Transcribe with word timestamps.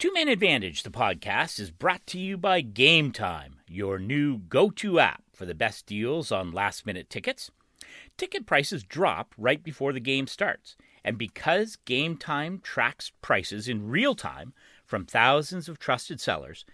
Two 0.00 0.14
Man 0.14 0.28
Advantage, 0.28 0.82
the 0.82 0.88
podcast, 0.88 1.60
is 1.60 1.70
brought 1.70 2.06
to 2.06 2.18
you 2.18 2.38
by 2.38 2.62
Game 2.62 3.12
Time, 3.12 3.56
your 3.68 3.98
new 3.98 4.38
go 4.38 4.70
to 4.70 4.98
app 4.98 5.22
for 5.34 5.44
the 5.44 5.54
best 5.54 5.84
deals 5.84 6.32
on 6.32 6.52
last 6.52 6.86
minute 6.86 7.10
tickets. 7.10 7.50
Ticket 8.16 8.46
prices 8.46 8.82
drop 8.82 9.34
right 9.36 9.62
before 9.62 9.92
the 9.92 10.00
game 10.00 10.26
starts, 10.26 10.74
and 11.04 11.18
because 11.18 11.76
Game 11.84 12.16
Time 12.16 12.60
tracks 12.62 13.12
prices 13.20 13.68
in 13.68 13.90
real 13.90 14.14
time 14.14 14.54
from 14.86 15.04
thousands 15.04 15.68
of 15.68 15.78
trusted 15.78 16.18
sellers, 16.18 16.64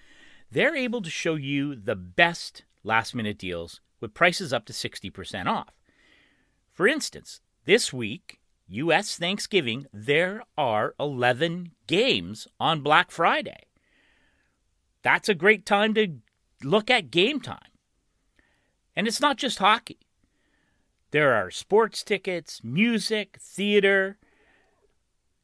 they're 0.49 0.77
able 0.77 1.03
to 1.03 1.11
show 1.11 1.35
you 1.35 1.75
the 1.75 1.97
best 1.97 2.63
last 2.85 3.13
minute 3.13 3.39
deals 3.39 3.81
with 3.99 4.15
prices 4.15 4.53
up 4.53 4.65
to 4.67 4.73
60% 4.73 5.47
off. 5.47 5.75
For 6.73 6.87
instance, 6.87 7.41
this 7.65 7.93
week, 7.93 8.39
U.S. 8.69 9.17
Thanksgiving, 9.17 9.87
there 9.93 10.43
are 10.59 10.95
11 10.99 11.73
games 11.87 12.49
on 12.59 12.81
Black 12.81 13.11
Friday. 13.11 13.65
That's 15.03 15.29
a 15.29 15.35
great 15.35 15.65
time 15.65 15.95
to 15.95 16.19
look 16.63 16.91
at 16.91 17.11
game 17.11 17.41
time. 17.41 17.59
And 18.97 19.07
it's 19.07 19.21
not 19.21 19.37
just 19.37 19.59
hockey, 19.59 19.99
there 21.13 21.35
are 21.35 21.51
sports 21.51 22.03
tickets, 22.03 22.63
music, 22.65 23.39
theater. 23.41 24.19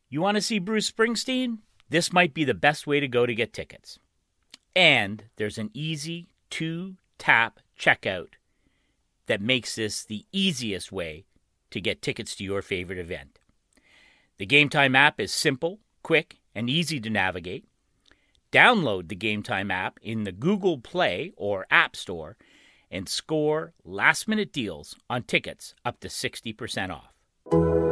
You 0.09 0.21
want 0.21 0.37
to 0.37 0.43
see 0.43 0.59
Bruce 0.59 0.91
Springsteen? 0.91 1.59
This 1.89 2.13
might 2.13 2.35
be 2.35 2.45
the 2.45 2.55
best 2.55 2.87
way 2.87 3.01
to 3.01 3.09
go 3.09 3.27
to 3.27 3.35
get 3.35 3.53
tickets. 3.53 3.99
And 4.75 5.25
there's 5.37 5.59
an 5.59 5.71
easy 5.73 6.29
two 6.51 6.97
tap 7.19 7.61
checkout 7.79 8.35
that 9.27 9.41
makes 9.41 9.77
this 9.77 10.05
the 10.05 10.27
easiest 10.33 10.91
way 10.91 11.25
to 11.73 11.81
get 11.81 12.03
tickets 12.03 12.35
to 12.37 12.45
your 12.45 12.63
favorite 12.63 12.99
event. 12.99 13.39
The 14.39 14.47
Game 14.47 14.69
Time 14.69 14.95
app 14.95 15.21
is 15.21 15.33
simple, 15.33 15.81
quick, 16.03 16.39
and 16.55 16.71
easy 16.71 17.01
to 17.01 17.11
navigate. 17.11 17.67
Download 18.51 19.09
the 19.09 19.15
Game 19.15 19.43
Time 19.43 19.71
app 19.71 19.99
in 20.03 20.25
the 20.25 20.33
Google 20.33 20.79
Play 20.79 21.33
or 21.37 21.67
App 21.71 21.97
Store 21.97 22.37
and 22.91 23.09
score 23.09 23.73
last 23.85 24.29
minute 24.29 24.53
deals 24.53 24.97
on 25.09 25.23
tickets 25.23 25.75
up 25.85 26.01
to 26.01 26.09
60% 26.09 26.91
off. 26.91 27.92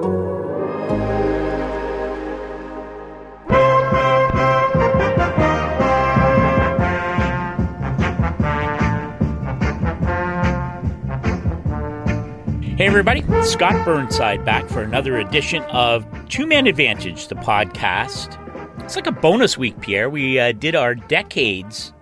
Hey, 12.80 12.86
everybody, 12.86 13.22
Scott 13.42 13.84
Burnside 13.84 14.42
back 14.42 14.66
for 14.66 14.80
another 14.80 15.18
edition 15.18 15.62
of 15.64 16.06
Two 16.30 16.46
Man 16.46 16.66
Advantage, 16.66 17.28
the 17.28 17.34
podcast. 17.34 18.38
It's 18.82 18.96
like 18.96 19.06
a 19.06 19.12
bonus 19.12 19.58
week, 19.58 19.78
Pierre. 19.82 20.08
We 20.08 20.40
uh, 20.40 20.52
did 20.52 20.74
our 20.74 20.94
decades 20.94 21.92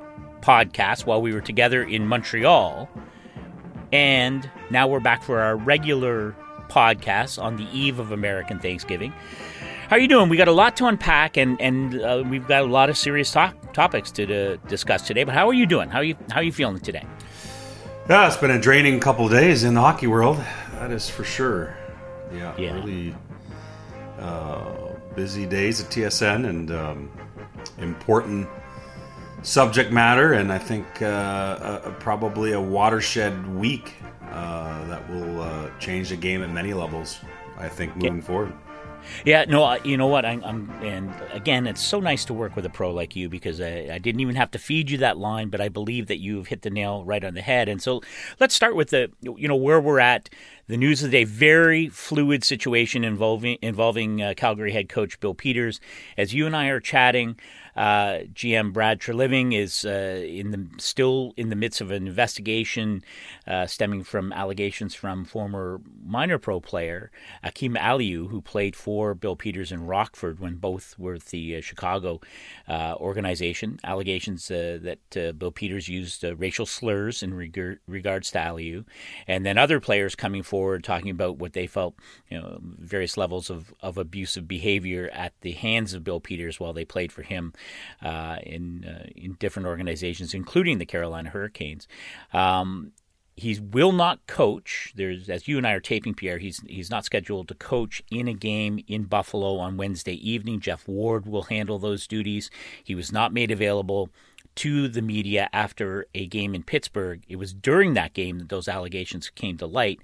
podcast 0.41 1.05
while 1.05 1.21
we 1.21 1.35
were 1.35 1.41
together 1.41 1.83
in 1.83 2.07
Montreal, 2.07 2.89
and 3.93 4.49
now 4.71 4.87
we're 4.87 5.01
back 5.01 5.25
for 5.25 5.41
our 5.41 5.57
regular 5.57 6.37
podcast 6.69 7.43
on 7.43 7.57
the 7.57 7.67
eve 7.77 7.99
of 7.99 8.13
American 8.13 8.61
Thanksgiving. 8.61 9.13
How 9.89 9.97
are 9.97 9.99
you 9.99 10.07
doing? 10.07 10.29
We 10.29 10.37
got 10.37 10.47
a 10.47 10.53
lot 10.53 10.77
to 10.77 10.87
unpack, 10.87 11.37
and 11.37 11.61
and 11.61 12.01
uh, 12.01 12.23
we've 12.25 12.47
got 12.47 12.63
a 12.63 12.67
lot 12.67 12.89
of 12.89 12.97
serious 12.97 13.33
talk, 13.33 13.73
topics 13.73 14.13
to, 14.13 14.59
discuss 14.69 15.05
today. 15.09 15.25
But 15.25 15.35
how 15.35 15.49
are 15.49 15.55
you 15.55 15.67
doing? 15.67 15.89
How 15.89 15.99
are 15.99 16.05
you 16.05 16.17
how 16.31 16.37
are 16.37 16.45
you 16.45 16.53
feeling 16.53 16.79
today? 16.79 17.05
Yeah, 18.09 18.29
it's 18.29 18.37
been 18.37 18.53
a 18.53 18.61
draining 18.61 19.01
couple 19.01 19.29
days 19.29 19.65
in 19.65 19.75
the 19.75 19.81
hockey 19.81 20.07
world. 20.07 20.43
That 20.79 20.93
is 20.93 21.09
for 21.11 21.25
sure. 21.25 21.77
Yeah, 22.33 22.55
Yeah. 22.57 22.75
really 22.75 23.15
uh, 24.19 24.93
busy 25.17 25.45
days 25.47 25.81
at 25.81 25.91
TSN 25.91 26.49
and 26.49 26.71
um, 26.71 27.11
important 27.79 28.49
subject 29.43 29.91
matter, 29.93 30.35
and 30.35 30.53
I 30.53 30.59
think 30.59 30.87
uh, 31.03 31.05
uh, 31.07 31.91
probably 31.99 32.53
a 32.53 32.61
watershed 32.61 33.35
week 33.57 33.95
uh, 34.31 34.87
that 34.89 35.09
will 35.11 35.41
uh, 35.43 35.71
change 35.81 36.11
the 36.11 36.17
game 36.17 36.43
at 36.43 36.51
many 36.51 36.75
levels. 36.75 37.19
I 37.57 37.69
think 37.69 37.97
moving 37.97 38.23
forward. 38.23 38.53
Yeah, 39.25 39.45
no, 39.49 39.75
you 39.85 39.97
know 39.97 40.07
what? 40.07 40.25
I, 40.25 40.39
I'm, 40.45 40.71
and 40.83 41.13
again, 41.33 41.67
it's 41.67 41.81
so 41.81 41.99
nice 41.99 42.25
to 42.27 42.35
work 42.35 42.57
with 42.57 42.67
a 42.67 42.71
pro 42.71 42.93
like 42.93 43.17
you 43.17 43.29
because 43.29 43.61
I, 43.61 43.89
I 43.93 43.99
didn't 43.99 44.21
even 44.21 44.37
have 44.37 44.51
to 44.53 44.59
feed 44.59 44.91
you 44.91 44.99
that 44.99 45.17
line, 45.19 45.49
but 45.49 45.61
I 45.61 45.69
believe 45.69 46.07
that 46.09 46.19
you've 46.19 46.49
hit 46.49 46.63
the 46.63 46.71
nail 46.71 47.05
right 47.05 47.25
on 47.25 47.35
the 47.35 47.41
head. 47.41 47.69
And 47.69 47.81
so 47.81 48.03
let's 48.39 48.55
start 48.55 48.77
with 48.77 48.91
the, 48.91 49.11
you 49.23 49.49
know, 49.49 49.57
where 49.57 49.81
we're 49.81 50.01
at. 50.01 50.29
The 50.69 50.77
news 50.77 51.03
of 51.03 51.11
the 51.11 51.17
day: 51.17 51.25
very 51.25 51.89
fluid 51.89 52.45
situation 52.45 53.03
involving 53.03 53.57
involving 53.63 54.21
uh, 54.21 54.35
Calgary 54.37 54.71
head 54.71 54.91
coach 54.91 55.19
Bill 55.19 55.33
Peters. 55.33 55.81
As 56.19 56.35
you 56.35 56.45
and 56.45 56.55
I 56.55 56.67
are 56.67 56.79
chatting, 56.79 57.39
uh, 57.75 58.25
GM 58.35 58.75
Brad 58.75 59.01
Treliving 59.01 59.57
is 59.57 59.87
uh, 59.87 60.23
in 60.27 60.51
the 60.51 60.69
still 60.77 61.33
in 61.39 61.49
the 61.49 61.57
midst 61.57 61.81
of 61.81 61.91
an 61.91 62.07
investigation 62.07 63.03
uh, 63.47 63.67
stemming 63.67 64.05
from 64.05 64.31
allegations 64.31 64.95
from 64.95 65.25
former 65.25 65.81
minor 66.05 66.39
pro 66.39 66.61
player 66.61 67.11
Akim 67.43 67.75
Aliu, 67.75 68.29
who 68.29 68.43
played 68.43 68.77
for 68.77 69.15
Bill 69.15 69.37
Peters 69.37 69.73
in 69.73 69.87
Rockford 69.87 70.39
when 70.39 70.57
both 70.57 70.99
were 70.99 71.19
the 71.19 71.57
uh, 71.57 71.61
Chicago 71.63 72.21
uh, 72.69 72.95
organization. 72.97 73.79
Allegations 73.85 74.51
uh, 74.51 74.79
that 74.83 75.39
Bill 75.39 75.53
Peters 75.53 75.89
used 75.89 76.25
racial 76.37 76.67
slurs 76.67 77.23
in 77.23 77.33
regard, 77.33 77.79
regards 77.87 78.31
to 78.33 78.39
Aliu, 78.39 78.85
and 79.27 79.47
then 79.47 79.57
other 79.57 79.81
players 79.81 80.15
coming 80.15 80.43
forward 80.43 80.58
talking 80.81 81.11
about 81.11 81.39
what 81.39 81.53
they 81.53 81.67
felt, 81.67 81.95
you 82.31 82.39
know, 82.39 82.59
various 82.63 83.17
levels 83.17 83.51
of, 83.51 83.73
of 83.81 83.99
abusive 83.99 84.47
behavior 84.47 85.11
at 85.13 85.33
the 85.41 85.53
hands 85.53 85.95
of 85.95 86.05
Bill 86.05 86.21
Peters 86.21 86.59
while 86.61 86.73
they 86.73 86.85
played 86.85 87.13
for 87.13 87.23
him 87.23 87.53
uh, 88.03 88.37
in 88.43 88.85
uh, 88.85 89.07
in 89.17 89.35
different 89.35 89.67
organizations, 89.69 90.35
including 90.35 90.79
the 90.79 90.87
Carolina 90.87 91.31
Hurricanes. 91.31 91.87
Um, 92.33 92.93
he 93.39 93.59
will 93.61 93.93
not 93.93 94.27
coach. 94.27 94.93
There's 94.97 95.31
as 95.31 95.47
you 95.47 95.59
and 95.59 95.67
I 95.67 95.73
are 95.73 95.81
taping, 95.81 96.15
Pierre. 96.15 96.39
He's 96.39 96.61
he's 96.67 96.91
not 96.91 97.05
scheduled 97.05 97.47
to 97.49 97.55
coach 97.55 98.03
in 98.11 98.27
a 98.27 98.35
game 98.35 98.83
in 98.89 99.05
Buffalo 99.05 99.59
on 99.59 99.77
Wednesday 99.77 100.15
evening. 100.15 100.59
Geoff 100.59 100.89
Ward 100.89 101.25
will 101.27 101.45
handle 101.45 101.79
those 101.79 102.09
duties. 102.09 102.51
He 102.83 102.97
was 102.97 103.13
not 103.13 103.33
made 103.33 103.53
available 103.53 104.11
to 104.59 104.89
the 104.89 105.03
media 105.03 105.49
after 105.53 106.07
a 106.15 106.27
game 106.27 106.53
in 106.53 106.65
Pittsburgh. 106.65 107.23
It 107.29 107.37
was 107.37 107.53
during 107.53 107.95
that 107.95 108.13
game 108.13 108.39
that 108.39 108.49
those 108.49 108.67
allegations 108.67 109.31
came 109.31 109.57
to 109.59 109.67
light. 109.67 110.01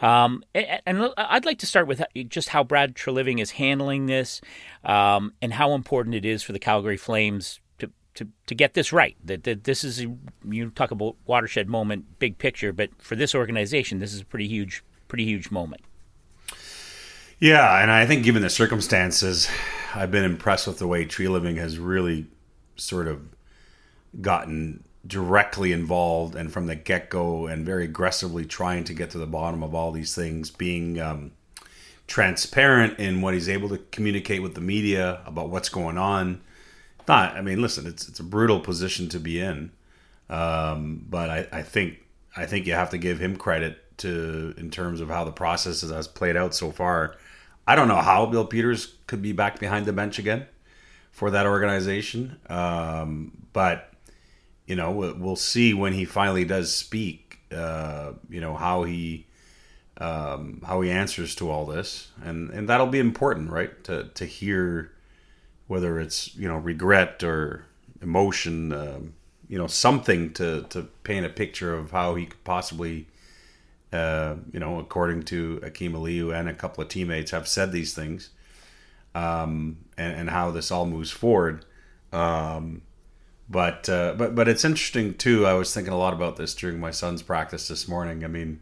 Um, 0.00 0.44
and, 0.54 0.82
and 0.84 1.12
I'd 1.16 1.46
like 1.46 1.58
to 1.60 1.66
start 1.66 1.86
with 1.86 2.02
just 2.28 2.50
how 2.50 2.64
Brad 2.64 2.94
Treliving 2.94 3.40
is 3.40 3.52
handling 3.52 4.04
this 4.04 4.42
um, 4.84 5.32
and 5.40 5.54
how 5.54 5.72
important 5.72 6.14
it 6.14 6.26
is 6.26 6.42
for 6.42 6.52
the 6.52 6.58
Calgary 6.58 6.98
Flames 6.98 7.60
to, 7.78 7.90
to, 8.16 8.28
to 8.46 8.54
get 8.54 8.74
this 8.74 8.92
right. 8.92 9.16
That, 9.24 9.44
that 9.44 9.64
this 9.64 9.84
is, 9.84 10.02
a, 10.02 10.14
you 10.46 10.68
talk 10.68 10.90
about 10.90 11.16
watershed 11.24 11.70
moment, 11.70 12.18
big 12.18 12.36
picture, 12.36 12.74
but 12.74 12.90
for 12.98 13.16
this 13.16 13.34
organization, 13.34 14.00
this 14.00 14.12
is 14.12 14.20
a 14.20 14.26
pretty 14.26 14.48
huge, 14.48 14.84
pretty 15.08 15.24
huge 15.24 15.50
moment. 15.50 15.80
Yeah, 17.38 17.82
and 17.82 17.90
I 17.90 18.04
think 18.04 18.22
given 18.22 18.42
the 18.42 18.50
circumstances, 18.50 19.48
I've 19.94 20.10
been 20.10 20.24
impressed 20.24 20.66
with 20.66 20.78
the 20.78 20.86
way 20.86 21.06
Treliving 21.06 21.56
has 21.56 21.78
really 21.78 22.26
sort 22.76 23.08
of 23.08 23.33
gotten 24.20 24.84
directly 25.06 25.72
involved 25.72 26.34
and 26.34 26.52
from 26.52 26.66
the 26.66 26.74
get 26.74 27.10
go 27.10 27.46
and 27.46 27.66
very 27.66 27.84
aggressively 27.84 28.44
trying 28.44 28.84
to 28.84 28.94
get 28.94 29.10
to 29.10 29.18
the 29.18 29.26
bottom 29.26 29.62
of 29.62 29.74
all 29.74 29.92
these 29.92 30.14
things, 30.14 30.50
being 30.50 31.00
um, 31.00 31.32
transparent 32.06 32.98
in 32.98 33.20
what 33.20 33.34
he's 33.34 33.48
able 33.48 33.68
to 33.68 33.78
communicate 33.90 34.42
with 34.42 34.54
the 34.54 34.60
media 34.60 35.20
about 35.26 35.50
what's 35.50 35.68
going 35.68 35.98
on. 35.98 36.40
Not, 37.06 37.34
I 37.34 37.42
mean, 37.42 37.60
listen, 37.60 37.86
it's 37.86 38.08
it's 38.08 38.20
a 38.20 38.24
brutal 38.24 38.60
position 38.60 39.10
to 39.10 39.20
be 39.20 39.38
in, 39.38 39.72
um, 40.30 41.04
but 41.08 41.28
I, 41.28 41.46
I 41.52 41.62
think 41.62 41.98
I 42.34 42.46
think 42.46 42.66
you 42.66 42.72
have 42.72 42.90
to 42.90 42.98
give 42.98 43.18
him 43.18 43.36
credit 43.36 43.98
to 43.98 44.54
in 44.56 44.70
terms 44.70 45.00
of 45.00 45.08
how 45.08 45.24
the 45.24 45.32
process 45.32 45.82
has 45.82 46.08
played 46.08 46.36
out 46.36 46.54
so 46.54 46.70
far. 46.70 47.16
I 47.66 47.76
don't 47.76 47.88
know 47.88 48.00
how 48.00 48.26
Bill 48.26 48.46
Peters 48.46 48.94
could 49.06 49.22
be 49.22 49.32
back 49.32 49.58
behind 49.58 49.86
the 49.86 49.92
bench 49.92 50.18
again 50.18 50.46
for 51.12 51.30
that 51.30 51.46
organization, 51.46 52.38
um, 52.48 53.32
but 53.52 53.93
you 54.66 54.76
know 54.76 54.90
we'll 54.90 55.36
see 55.36 55.74
when 55.74 55.92
he 55.92 56.04
finally 56.04 56.44
does 56.44 56.74
speak. 56.74 57.38
Uh, 57.52 58.12
you 58.28 58.40
know 58.40 58.54
how 58.54 58.84
he 58.84 59.26
um, 59.98 60.60
how 60.66 60.80
he 60.80 60.90
answers 60.90 61.34
to 61.36 61.50
all 61.50 61.66
this, 61.66 62.10
and 62.22 62.50
and 62.50 62.68
that'll 62.68 62.86
be 62.86 62.98
important, 62.98 63.50
right? 63.50 63.82
To 63.84 64.04
to 64.14 64.24
hear 64.24 64.92
whether 65.66 66.00
it's 66.00 66.34
you 66.36 66.48
know 66.48 66.56
regret 66.56 67.22
or 67.22 67.66
emotion, 68.02 68.72
um, 68.72 69.14
you 69.48 69.58
know 69.58 69.66
something 69.66 70.32
to 70.34 70.62
to 70.70 70.82
paint 71.04 71.26
a 71.26 71.30
picture 71.30 71.74
of 71.74 71.90
how 71.90 72.14
he 72.14 72.26
could 72.26 72.44
possibly. 72.44 73.06
Uh, 73.92 74.34
you 74.52 74.58
know, 74.58 74.80
according 74.80 75.22
to 75.22 75.60
Akim 75.62 75.92
Aliu 75.92 76.36
and 76.36 76.48
a 76.48 76.52
couple 76.52 76.82
of 76.82 76.88
teammates, 76.88 77.30
have 77.30 77.46
said 77.46 77.70
these 77.70 77.94
things, 77.94 78.30
um, 79.14 79.76
and, 79.96 80.16
and 80.16 80.30
how 80.30 80.50
this 80.50 80.72
all 80.72 80.84
moves 80.84 81.12
forward. 81.12 81.64
Um, 82.12 82.82
but 83.48 83.88
uh, 83.88 84.14
but 84.16 84.34
but 84.34 84.48
it's 84.48 84.64
interesting 84.64 85.14
too. 85.14 85.46
I 85.46 85.54
was 85.54 85.72
thinking 85.74 85.92
a 85.92 85.98
lot 85.98 86.14
about 86.14 86.36
this 86.36 86.54
during 86.54 86.80
my 86.80 86.90
son's 86.90 87.22
practice 87.22 87.68
this 87.68 87.86
morning. 87.86 88.24
I 88.24 88.28
mean, 88.28 88.60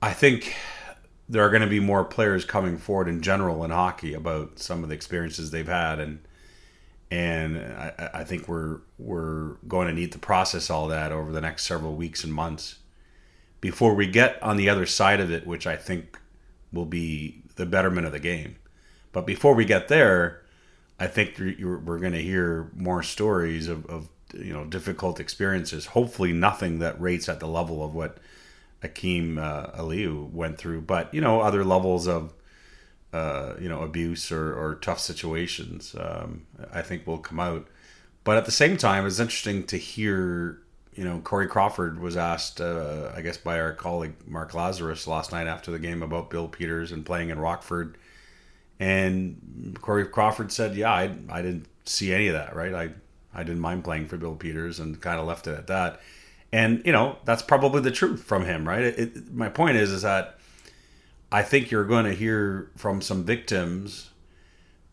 I 0.00 0.12
think 0.12 0.54
there 1.28 1.44
are 1.44 1.50
going 1.50 1.62
to 1.62 1.68
be 1.68 1.80
more 1.80 2.04
players 2.04 2.44
coming 2.44 2.78
forward 2.78 3.08
in 3.08 3.20
general 3.20 3.64
in 3.64 3.70
hockey 3.70 4.14
about 4.14 4.58
some 4.58 4.82
of 4.82 4.88
the 4.88 4.94
experiences 4.94 5.50
they've 5.50 5.66
had, 5.66 5.98
and 5.98 6.20
and 7.10 7.58
I, 7.58 8.10
I 8.14 8.24
think 8.24 8.48
we're 8.48 8.80
we're 8.98 9.54
going 9.66 9.88
to 9.88 9.94
need 9.94 10.12
to 10.12 10.18
process 10.18 10.70
all 10.70 10.88
that 10.88 11.10
over 11.10 11.32
the 11.32 11.40
next 11.40 11.66
several 11.66 11.96
weeks 11.96 12.22
and 12.22 12.32
months 12.32 12.76
before 13.60 13.94
we 13.94 14.06
get 14.06 14.40
on 14.42 14.56
the 14.56 14.68
other 14.68 14.86
side 14.86 15.20
of 15.20 15.30
it, 15.30 15.46
which 15.46 15.66
I 15.66 15.76
think 15.76 16.18
will 16.72 16.86
be 16.86 17.42
the 17.56 17.66
betterment 17.66 18.06
of 18.06 18.12
the 18.12 18.20
game. 18.20 18.56
But 19.10 19.26
before 19.26 19.54
we 19.54 19.64
get 19.64 19.88
there, 19.88 20.42
I 21.00 21.06
think 21.06 21.38
we're 21.38 21.98
going 21.98 22.12
to 22.12 22.22
hear 22.22 22.70
more 22.74 23.02
stories 23.02 23.68
of, 23.68 23.86
of, 23.86 24.08
you 24.34 24.52
know 24.52 24.64
difficult 24.64 25.20
experiences. 25.20 25.86
Hopefully, 25.86 26.32
nothing 26.32 26.80
that 26.80 27.00
rates 27.00 27.28
at 27.28 27.40
the 27.40 27.46
level 27.46 27.84
of 27.84 27.94
what 27.94 28.18
Akim 28.82 29.38
uh, 29.38 29.68
Aliu 29.68 30.30
went 30.30 30.58
through, 30.58 30.82
but 30.82 31.12
you 31.14 31.20
know 31.20 31.40
other 31.40 31.64
levels 31.64 32.06
of 32.06 32.34
uh, 33.12 33.54
you 33.60 33.68
know 33.68 33.82
abuse 33.82 34.30
or, 34.30 34.54
or 34.54 34.74
tough 34.76 35.00
situations. 35.00 35.94
Um, 35.98 36.46
I 36.72 36.82
think 36.82 37.06
will 37.06 37.18
come 37.18 37.40
out. 37.40 37.66
But 38.24 38.36
at 38.36 38.44
the 38.44 38.52
same 38.52 38.76
time, 38.76 39.06
it's 39.06 39.20
interesting 39.20 39.64
to 39.64 39.76
hear. 39.76 40.60
You 40.94 41.04
know, 41.04 41.20
Corey 41.20 41.46
Crawford 41.46 42.00
was 42.00 42.16
asked, 42.16 42.60
uh, 42.60 43.12
I 43.14 43.20
guess, 43.20 43.36
by 43.36 43.60
our 43.60 43.72
colleague 43.72 44.14
Mark 44.26 44.50
Lazerus 44.50 45.06
last 45.06 45.30
night 45.30 45.46
after 45.46 45.70
the 45.70 45.78
game 45.78 46.02
about 46.02 46.28
Bill 46.28 46.48
Peters 46.48 46.90
and 46.90 47.06
playing 47.06 47.30
in 47.30 47.38
Rockford 47.38 47.96
and 48.80 49.76
Corey 49.80 50.06
Crawford 50.06 50.52
said, 50.52 50.76
"Yeah, 50.76 50.92
I, 50.92 51.14
I 51.30 51.42
didn't 51.42 51.66
see 51.84 52.12
any 52.12 52.28
of 52.28 52.34
that. 52.34 52.54
Right? 52.54 52.74
I 52.74 52.90
I 53.34 53.42
didn't 53.42 53.60
mind 53.60 53.84
playing 53.84 54.08
for 54.08 54.16
Bill 54.16 54.34
Peters 54.34 54.80
and 54.80 55.00
kind 55.00 55.18
of 55.20 55.26
left 55.26 55.46
it 55.46 55.56
at 55.56 55.66
that." 55.68 56.00
And 56.50 56.82
you 56.86 56.92
know 56.92 57.18
that's 57.24 57.42
probably 57.42 57.80
the 57.82 57.90
truth 57.90 58.22
from 58.22 58.44
him, 58.44 58.66
right? 58.66 58.82
It, 58.82 58.98
it, 58.98 59.32
my 59.34 59.48
point 59.48 59.76
is, 59.76 59.90
is 59.90 60.02
that 60.02 60.38
I 61.30 61.42
think 61.42 61.70
you're 61.70 61.84
going 61.84 62.06
to 62.06 62.14
hear 62.14 62.70
from 62.76 63.02
some 63.02 63.24
victims, 63.24 64.10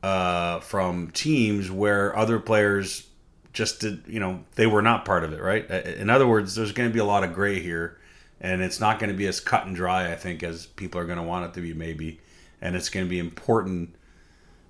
uh, 0.04 0.60
from 0.60 1.12
teams 1.12 1.72
where 1.72 2.16
other 2.16 2.40
players 2.40 3.08
just 3.54 3.80
did, 3.80 4.04
you 4.06 4.20
know, 4.20 4.44
they 4.56 4.68
were 4.68 4.82
not 4.82 5.06
part 5.06 5.24
of 5.24 5.32
it, 5.32 5.42
right? 5.42 5.66
In 5.70 6.10
other 6.10 6.28
words, 6.28 6.56
there's 6.56 6.74
going 6.74 6.90
to 6.90 6.94
be 6.94 7.00
a 7.00 7.06
lot 7.06 7.24
of 7.24 7.34
gray 7.34 7.62
here, 7.62 7.98
and 8.42 8.62
it's 8.62 8.82
not 8.82 9.00
going 9.00 9.10
to 9.10 9.16
be 9.16 9.28
as 9.28 9.40
cut 9.40 9.66
and 9.66 9.74
dry, 9.74 10.12
I 10.12 10.16
think, 10.16 10.44
as 10.44 10.66
people 10.66 11.00
are 11.00 11.06
going 11.06 11.18
to 11.18 11.24
want 11.24 11.46
it 11.46 11.54
to 11.54 11.62
be, 11.62 11.74
maybe 11.74 12.20
and 12.66 12.76
it's 12.76 12.90
going 12.90 13.06
to 13.06 13.10
be 13.10 13.20
important 13.20 13.96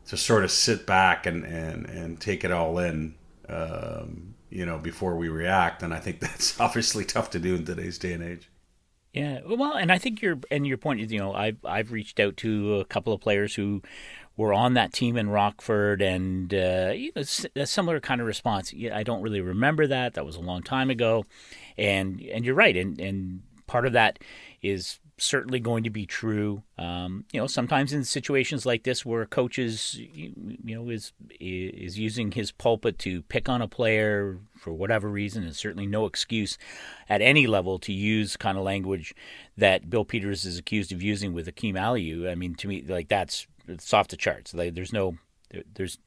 to 0.07 0.18
sort 0.18 0.44
of 0.44 0.51
sit 0.51 0.86
back 0.86 1.25
and 1.25 1.45
and 1.45 1.86
and 1.86 2.19
take 2.19 2.44
it 2.44 2.51
all 2.51 2.77
in 2.77 3.15
um, 3.47 4.36
you 4.50 4.65
know 4.65 4.77
before 4.77 5.15
we 5.15 5.30
react 5.30 5.81
and 5.81 5.94
i 5.94 6.00
think 6.00 6.19
that's 6.19 6.59
obviously 6.59 7.06
tough 7.06 7.30
to 7.30 7.39
do 7.39 7.56
in 7.56 7.65
today's 7.65 7.97
day 7.97 8.13
and 8.13 8.24
age. 8.24 8.50
Yeah 9.13 9.39
well 9.47 9.74
and 9.74 9.92
i 9.92 9.97
think 9.97 10.21
your 10.21 10.38
and 10.51 10.68
your 10.68 10.77
point 10.77 11.00
is 11.00 11.12
you 11.12 11.19
know 11.19 11.33
i've 11.33 11.57
i've 11.63 11.92
reached 11.92 12.19
out 12.19 12.36
to 12.38 12.75
a 12.75 12.86
couple 12.86 13.13
of 13.13 13.21
players 13.21 13.56
who 13.56 13.81
were 14.38 14.51
on 14.51 14.74
that 14.74 14.92
team 14.92 15.15
in 15.15 15.30
Rockford, 15.30 16.01
and 16.01 16.53
uh, 16.53 16.92
you 16.94 17.09
know, 17.15 17.24
a 17.56 17.65
similar 17.65 18.01
kind 18.01 18.19
of 18.19 18.27
response. 18.27 18.74
I 18.94 19.01
don't 19.01 19.21
really 19.21 19.39
remember 19.39 19.88
that; 19.88 20.15
that 20.15 20.25
was 20.25 20.36
a 20.36 20.42
long 20.42 20.62
time 20.62 20.89
ago, 20.89 21.24
and 21.77 22.19
and 22.19 22.44
you're 22.44 22.53
right, 22.53 22.75
and 22.75 23.00
and 23.00 23.44
part 23.65 23.86
of 23.86 23.94
that 23.94 24.19
is 24.62 25.00
certainly 25.18 25.60
going 25.60 25.84
to 25.84 25.90
be 25.90 26.06
true. 26.06 26.64
Um, 26.78 27.26
you 27.32 27.40
know, 27.40 27.48
sometimes 27.48 27.94
in 27.94 28.04
situations 28.04 28.66
like 28.66 28.84
this 28.84 29.06
where 29.06 29.22
a 29.22 29.28
coach 29.28 29.58
is, 29.58 29.96
you 29.96 30.34
know, 30.64 30.90
is 30.90 31.14
is 31.40 31.98
using 31.98 32.32
his 32.32 32.52
pulpit 32.52 33.00
to 33.00 33.22
pick 33.24 33.48
on 33.48 33.62
a 33.62 33.68
player 33.68 34.40
for 34.58 34.74
whatever 34.74 35.10
reason, 35.10 35.44
and 35.44 35.56
certainly 35.56 35.88
no 35.88 36.06
excuse 36.06 36.58
at 37.08 37.22
any 37.22 37.48
level 37.48 37.80
to 37.80 37.94
use 37.94 38.36
kind 38.38 38.58
of 38.58 38.64
language 38.64 39.16
that 39.58 39.90
Bill 39.90 40.06
Peters 40.06 40.46
is 40.46 40.58
accused 40.58 40.92
of 40.92 41.02
using 41.02 41.34
with 41.34 41.48
Akim 41.48 41.76
Aliu. 41.76 42.30
I 42.30 42.36
mean, 42.36 42.56
to 42.56 42.68
me, 42.68 42.84
like 42.88 43.08
that's 43.08 43.48
it's 43.68 43.94
off 43.94 44.08
the 44.08 44.18
charts. 44.18 44.54
Like, 44.54 44.76
there's 44.76 44.94
no, 44.94 45.18
there, 45.50 45.64
there's 45.74 45.98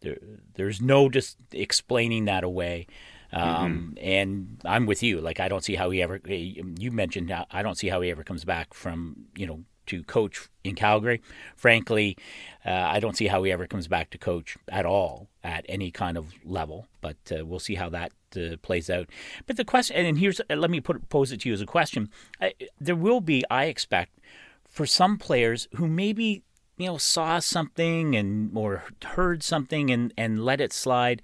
there, 0.00 0.18
there's 0.54 0.80
no 0.80 1.08
just 1.08 1.36
explaining 1.52 2.26
that 2.26 2.44
away. 2.44 2.86
Um, 3.36 3.96
mm-hmm. 3.96 3.98
And 4.00 4.60
I'm 4.64 4.86
with 4.86 5.02
you. 5.02 5.20
Like 5.20 5.40
I 5.40 5.48
don't 5.48 5.62
see 5.62 5.74
how 5.74 5.90
he 5.90 6.02
ever. 6.02 6.20
You 6.26 6.90
mentioned 6.90 7.32
I 7.50 7.62
don't 7.62 7.76
see 7.76 7.88
how 7.88 8.00
he 8.00 8.10
ever 8.10 8.24
comes 8.24 8.44
back 8.44 8.72
from 8.72 9.26
you 9.36 9.46
know 9.46 9.64
to 9.86 10.02
coach 10.04 10.48
in 10.64 10.74
Calgary. 10.74 11.20
Frankly, 11.54 12.16
uh, 12.64 12.70
I 12.70 12.98
don't 12.98 13.16
see 13.16 13.26
how 13.26 13.42
he 13.42 13.52
ever 13.52 13.66
comes 13.66 13.88
back 13.88 14.10
to 14.10 14.18
coach 14.18 14.56
at 14.68 14.86
all 14.86 15.28
at 15.44 15.64
any 15.68 15.90
kind 15.90 16.16
of 16.16 16.32
level. 16.44 16.88
But 17.00 17.16
uh, 17.30 17.44
we'll 17.44 17.60
see 17.60 17.74
how 17.74 17.90
that 17.90 18.12
uh, 18.36 18.56
plays 18.62 18.88
out. 18.88 19.10
But 19.46 19.58
the 19.58 19.64
question, 19.64 19.96
and 19.96 20.18
here's 20.18 20.40
let 20.48 20.70
me 20.70 20.80
put 20.80 21.08
pose 21.10 21.30
it 21.30 21.42
to 21.42 21.48
you 21.50 21.52
as 21.52 21.60
a 21.60 21.66
question: 21.66 22.08
I, 22.40 22.54
There 22.80 22.96
will 22.96 23.20
be, 23.20 23.44
I 23.50 23.66
expect, 23.66 24.18
for 24.66 24.86
some 24.86 25.18
players 25.18 25.68
who 25.74 25.86
maybe 25.86 26.42
you 26.78 26.86
know 26.86 26.98
saw 26.98 27.38
something 27.38 28.16
and 28.16 28.56
or 28.56 28.84
heard 29.04 29.42
something 29.42 29.90
and 29.90 30.12
and 30.16 30.44
let 30.44 30.60
it 30.60 30.72
slide 30.72 31.22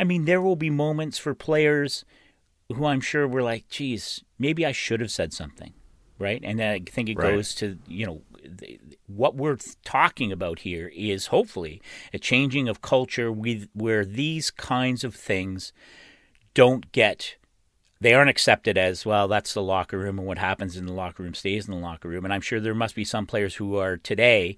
I 0.00 0.04
mean, 0.04 0.24
there 0.24 0.40
will 0.40 0.56
be 0.56 0.70
moments 0.70 1.18
for 1.18 1.34
players 1.34 2.06
who 2.74 2.86
I'm 2.86 3.02
sure 3.02 3.28
were 3.28 3.42
like, 3.42 3.68
geez, 3.68 4.24
maybe 4.38 4.64
I 4.64 4.72
should 4.72 5.00
have 5.00 5.10
said 5.10 5.34
something, 5.34 5.74
right? 6.18 6.40
And 6.42 6.58
I 6.62 6.80
think 6.80 7.10
it 7.10 7.18
right. 7.18 7.34
goes 7.34 7.54
to, 7.56 7.78
you 7.86 8.06
know, 8.06 8.22
what 9.06 9.36
we're 9.36 9.58
talking 9.84 10.32
about 10.32 10.60
here 10.60 10.90
is 10.94 11.26
hopefully 11.26 11.82
a 12.14 12.18
changing 12.18 12.66
of 12.66 12.80
culture 12.80 13.30
with, 13.30 13.68
where 13.74 14.06
these 14.06 14.50
kinds 14.50 15.04
of 15.04 15.14
things 15.14 15.74
don't 16.54 16.90
get 16.92 17.36
they 18.02 18.14
aren't 18.14 18.30
accepted 18.30 18.76
as 18.76 19.06
well 19.06 19.28
that's 19.28 19.54
the 19.54 19.62
locker 19.62 19.96
room 19.96 20.18
and 20.18 20.26
what 20.26 20.38
happens 20.38 20.76
in 20.76 20.86
the 20.86 20.92
locker 20.92 21.22
room 21.22 21.34
stays 21.34 21.68
in 21.68 21.74
the 21.74 21.80
locker 21.80 22.08
room 22.08 22.24
and 22.24 22.34
i'm 22.34 22.40
sure 22.40 22.58
there 22.58 22.74
must 22.74 22.96
be 22.96 23.04
some 23.04 23.24
players 23.24 23.54
who 23.54 23.76
are 23.76 23.96
today 23.96 24.56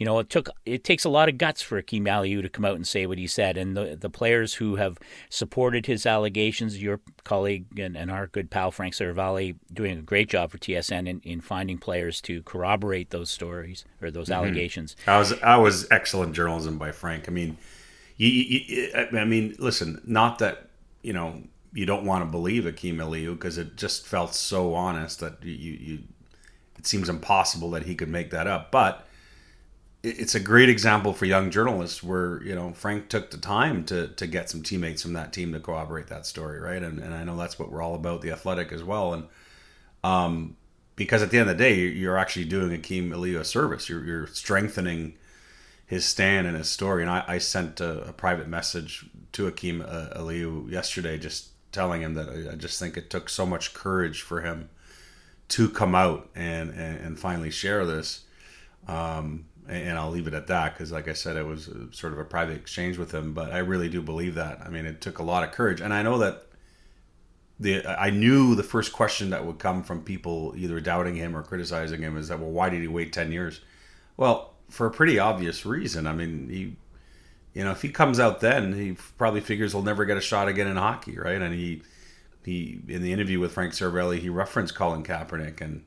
you 0.00 0.06
know, 0.06 0.18
it 0.18 0.30
took 0.30 0.48
it 0.64 0.82
takes 0.82 1.04
a 1.04 1.10
lot 1.10 1.28
of 1.28 1.36
guts 1.36 1.60
for 1.60 1.76
Akim 1.76 2.06
Aliu 2.06 2.40
to 2.40 2.48
come 2.48 2.64
out 2.64 2.74
and 2.74 2.86
say 2.86 3.04
what 3.04 3.18
he 3.18 3.26
said, 3.26 3.58
and 3.58 3.76
the 3.76 3.98
the 4.00 4.08
players 4.08 4.54
who 4.54 4.76
have 4.76 4.96
supported 5.28 5.84
his 5.84 6.06
allegations, 6.06 6.82
your 6.82 7.00
colleague 7.22 7.78
and, 7.78 7.98
and 7.98 8.10
our 8.10 8.26
good 8.26 8.50
pal 8.50 8.70
Frank 8.70 8.94
Seravalli, 8.94 9.56
doing 9.70 9.98
a 9.98 10.02
great 10.02 10.30
job 10.30 10.52
for 10.52 10.56
TSN 10.56 11.06
in, 11.06 11.20
in 11.20 11.42
finding 11.42 11.76
players 11.76 12.22
to 12.22 12.42
corroborate 12.44 13.10
those 13.10 13.28
stories 13.28 13.84
or 14.00 14.10
those 14.10 14.30
mm-hmm. 14.30 14.42
allegations. 14.42 14.96
I 15.06 15.18
was 15.18 15.34
I 15.42 15.58
was 15.58 15.86
excellent 15.90 16.34
journalism 16.34 16.78
by 16.78 16.92
Frank. 16.92 17.28
I 17.28 17.32
mean, 17.32 17.58
you, 18.16 18.28
you, 18.28 18.92
I 18.96 19.26
mean, 19.26 19.54
listen, 19.58 20.00
not 20.06 20.38
that 20.38 20.70
you 21.02 21.12
know 21.12 21.42
you 21.74 21.84
don't 21.84 22.06
want 22.06 22.24
to 22.24 22.30
believe 22.30 22.64
Akim 22.64 22.96
Aliu 22.96 23.34
because 23.34 23.58
it 23.58 23.76
just 23.76 24.06
felt 24.06 24.34
so 24.34 24.72
honest 24.72 25.20
that 25.20 25.44
you, 25.44 25.52
you 25.52 25.98
it 26.78 26.86
seems 26.86 27.10
impossible 27.10 27.70
that 27.72 27.82
he 27.82 27.94
could 27.94 28.08
make 28.08 28.30
that 28.30 28.46
up, 28.46 28.72
but 28.72 29.06
it's 30.02 30.34
a 30.34 30.40
great 30.40 30.68
example 30.68 31.12
for 31.12 31.26
young 31.26 31.50
journalists 31.50 32.02
where 32.02 32.42
you 32.42 32.54
know 32.54 32.72
Frank 32.72 33.08
took 33.08 33.30
the 33.30 33.36
time 33.36 33.84
to 33.84 34.08
to 34.08 34.26
get 34.26 34.48
some 34.48 34.62
teammates 34.62 35.02
from 35.02 35.12
that 35.12 35.32
team 35.32 35.52
to 35.52 35.60
corroborate 35.60 36.08
that 36.08 36.26
story, 36.26 36.58
right? 36.58 36.82
And 36.82 36.98
and 36.98 37.14
I 37.14 37.24
know 37.24 37.36
that's 37.36 37.58
what 37.58 37.70
we're 37.70 37.82
all 37.82 37.94
about, 37.94 38.22
the 38.22 38.30
athletic 38.30 38.72
as 38.72 38.82
well. 38.82 39.12
And 39.12 39.24
um, 40.02 40.56
because 40.96 41.22
at 41.22 41.30
the 41.30 41.38
end 41.38 41.50
of 41.50 41.56
the 41.56 41.62
day, 41.62 41.74
you're 41.76 42.18
actually 42.18 42.46
doing 42.46 42.72
Akim 42.72 43.10
Aliu 43.10 43.40
a 43.40 43.44
service. 43.44 43.88
You're 43.88 44.04
you're 44.04 44.26
strengthening 44.26 45.14
his 45.86 46.04
stand 46.04 46.46
and 46.46 46.56
his 46.56 46.70
story. 46.70 47.02
And 47.02 47.10
I, 47.10 47.24
I 47.26 47.38
sent 47.38 47.80
a, 47.80 48.02
a, 48.02 48.12
private 48.12 48.46
message 48.46 49.06
to 49.32 49.48
Akim 49.48 49.84
uh, 49.84 50.28
yesterday, 50.68 51.18
just 51.18 51.48
telling 51.72 52.00
him 52.00 52.14
that 52.14 52.28
I, 52.28 52.52
I 52.52 52.54
just 52.54 52.78
think 52.78 52.96
it 52.96 53.10
took 53.10 53.28
so 53.28 53.44
much 53.44 53.74
courage 53.74 54.22
for 54.22 54.40
him 54.40 54.70
to 55.48 55.68
come 55.68 55.94
out 55.94 56.30
and 56.34 56.70
and, 56.70 56.98
and 56.98 57.18
finally 57.18 57.50
share 57.50 57.84
this. 57.84 58.24
Um, 58.88 59.46
and 59.70 59.98
I'll 59.98 60.10
leave 60.10 60.26
it 60.26 60.34
at 60.34 60.48
that 60.48 60.74
because, 60.74 60.90
like 60.90 61.08
I 61.08 61.12
said, 61.12 61.36
it 61.36 61.46
was 61.46 61.68
a, 61.68 61.92
sort 61.92 62.12
of 62.12 62.18
a 62.18 62.24
private 62.24 62.56
exchange 62.56 62.98
with 62.98 63.12
him. 63.12 63.32
But 63.32 63.52
I 63.52 63.58
really 63.58 63.88
do 63.88 64.02
believe 64.02 64.34
that. 64.34 64.60
I 64.64 64.68
mean, 64.68 64.84
it 64.84 65.00
took 65.00 65.18
a 65.18 65.22
lot 65.22 65.44
of 65.44 65.52
courage, 65.52 65.80
and 65.80 65.94
I 65.94 66.02
know 66.02 66.18
that 66.18 66.46
the 67.60 67.86
I 67.86 68.10
knew 68.10 68.54
the 68.54 68.62
first 68.62 68.92
question 68.92 69.30
that 69.30 69.44
would 69.44 69.58
come 69.58 69.82
from 69.82 70.02
people 70.02 70.54
either 70.56 70.80
doubting 70.80 71.14
him 71.14 71.36
or 71.36 71.42
criticizing 71.42 72.02
him 72.02 72.16
is 72.16 72.28
that, 72.28 72.40
well, 72.40 72.50
why 72.50 72.68
did 72.68 72.80
he 72.80 72.88
wait 72.88 73.12
ten 73.12 73.30
years? 73.30 73.60
Well, 74.16 74.54
for 74.68 74.86
a 74.86 74.90
pretty 74.90 75.18
obvious 75.18 75.66
reason. 75.66 76.06
I 76.06 76.12
mean, 76.12 76.48
he, 76.48 76.76
you 77.54 77.64
know, 77.64 77.72
if 77.72 77.82
he 77.82 77.90
comes 77.90 78.18
out 78.18 78.40
then, 78.40 78.72
he 78.72 78.96
probably 79.18 79.40
figures 79.40 79.72
he'll 79.72 79.82
never 79.82 80.04
get 80.04 80.16
a 80.16 80.20
shot 80.20 80.48
again 80.48 80.66
in 80.66 80.76
hockey, 80.76 81.18
right? 81.18 81.40
And 81.40 81.54
he, 81.54 81.82
he 82.44 82.80
in 82.88 83.02
the 83.02 83.12
interview 83.12 83.40
with 83.40 83.52
Frank 83.52 83.72
Seravalli, 83.72 84.18
he 84.18 84.28
referenced 84.28 84.74
Colin 84.74 85.02
Kaepernick 85.02 85.60
and 85.60 85.84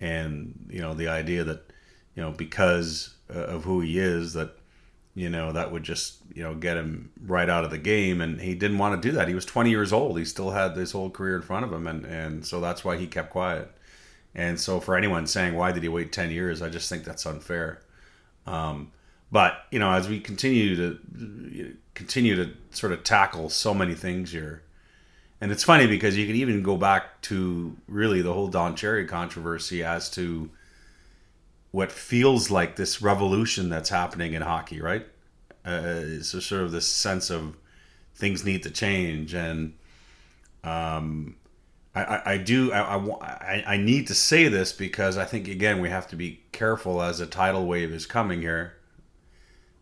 and 0.00 0.66
you 0.68 0.80
know 0.80 0.94
the 0.94 1.08
idea 1.08 1.44
that 1.44 1.70
you 2.14 2.22
know 2.22 2.30
because 2.30 3.14
uh, 3.34 3.38
of 3.38 3.64
who 3.64 3.80
he 3.80 3.98
is 3.98 4.32
that 4.34 4.56
you 5.14 5.28
know 5.28 5.52
that 5.52 5.70
would 5.70 5.82
just 5.82 6.16
you 6.34 6.42
know 6.42 6.54
get 6.54 6.76
him 6.76 7.10
right 7.24 7.48
out 7.48 7.64
of 7.64 7.70
the 7.70 7.78
game. 7.78 8.20
And 8.20 8.40
he 8.40 8.54
didn't 8.54 8.78
want 8.78 9.00
to 9.00 9.08
do 9.08 9.14
that. 9.16 9.28
He 9.28 9.34
was 9.34 9.44
20 9.44 9.70
years 9.70 9.92
old. 9.92 10.18
He 10.18 10.24
still 10.24 10.50
had 10.50 10.74
this 10.74 10.92
whole 10.92 11.10
career 11.10 11.36
in 11.36 11.42
front 11.42 11.64
of 11.64 11.72
him. 11.72 11.86
And 11.86 12.04
and 12.04 12.46
so 12.46 12.60
that's 12.60 12.84
why 12.84 12.96
he 12.96 13.06
kept 13.06 13.30
quiet. 13.30 13.70
And 14.34 14.58
so 14.60 14.80
for 14.80 14.96
anyone 14.96 15.26
saying 15.26 15.54
why 15.54 15.72
did 15.72 15.82
he 15.82 15.88
wait 15.88 16.12
10 16.12 16.30
years? 16.30 16.60
I 16.60 16.68
just 16.68 16.88
think 16.88 17.04
that's 17.04 17.26
unfair. 17.26 17.80
Um, 18.46 18.90
but 19.30 19.64
you 19.70 19.78
know 19.78 19.90
as 19.90 20.08
we 20.08 20.20
continue 20.20 20.76
to 20.76 21.76
continue 21.94 22.36
to 22.36 22.52
sort 22.70 22.92
of 22.92 23.04
tackle 23.04 23.48
so 23.48 23.72
many 23.72 23.94
things 23.94 24.32
here 24.32 24.62
and 25.40 25.50
it's 25.50 25.64
funny 25.64 25.86
because 25.86 26.16
you 26.16 26.26
can 26.26 26.36
even 26.36 26.62
go 26.62 26.76
back 26.76 27.20
to 27.22 27.76
really 27.88 28.22
the 28.22 28.32
whole 28.32 28.48
don 28.48 28.76
cherry 28.76 29.06
controversy 29.06 29.82
as 29.82 30.08
to 30.10 30.50
what 31.74 31.90
feels 31.90 32.52
like 32.52 32.76
this 32.76 33.02
revolution 33.02 33.68
that's 33.68 33.88
happening 33.88 34.34
in 34.34 34.42
hockey, 34.42 34.80
right? 34.80 35.08
Uh, 35.64 36.22
so 36.22 36.38
sort 36.38 36.62
of 36.62 36.70
this 36.70 36.86
sense 36.86 37.30
of 37.30 37.56
things 38.14 38.44
need 38.44 38.62
to 38.62 38.70
change, 38.70 39.34
and 39.34 39.74
um, 40.62 41.34
I, 41.92 42.04
I, 42.04 42.32
I 42.34 42.36
do 42.36 42.72
I, 42.72 42.94
I, 42.94 43.64
I 43.66 43.76
need 43.76 44.06
to 44.06 44.14
say 44.14 44.46
this 44.46 44.72
because 44.72 45.18
I 45.18 45.24
think 45.24 45.48
again 45.48 45.80
we 45.80 45.88
have 45.88 46.06
to 46.10 46.16
be 46.16 46.44
careful 46.52 47.02
as 47.02 47.18
a 47.18 47.26
tidal 47.26 47.66
wave 47.66 47.92
is 47.92 48.06
coming 48.06 48.42
here. 48.42 48.74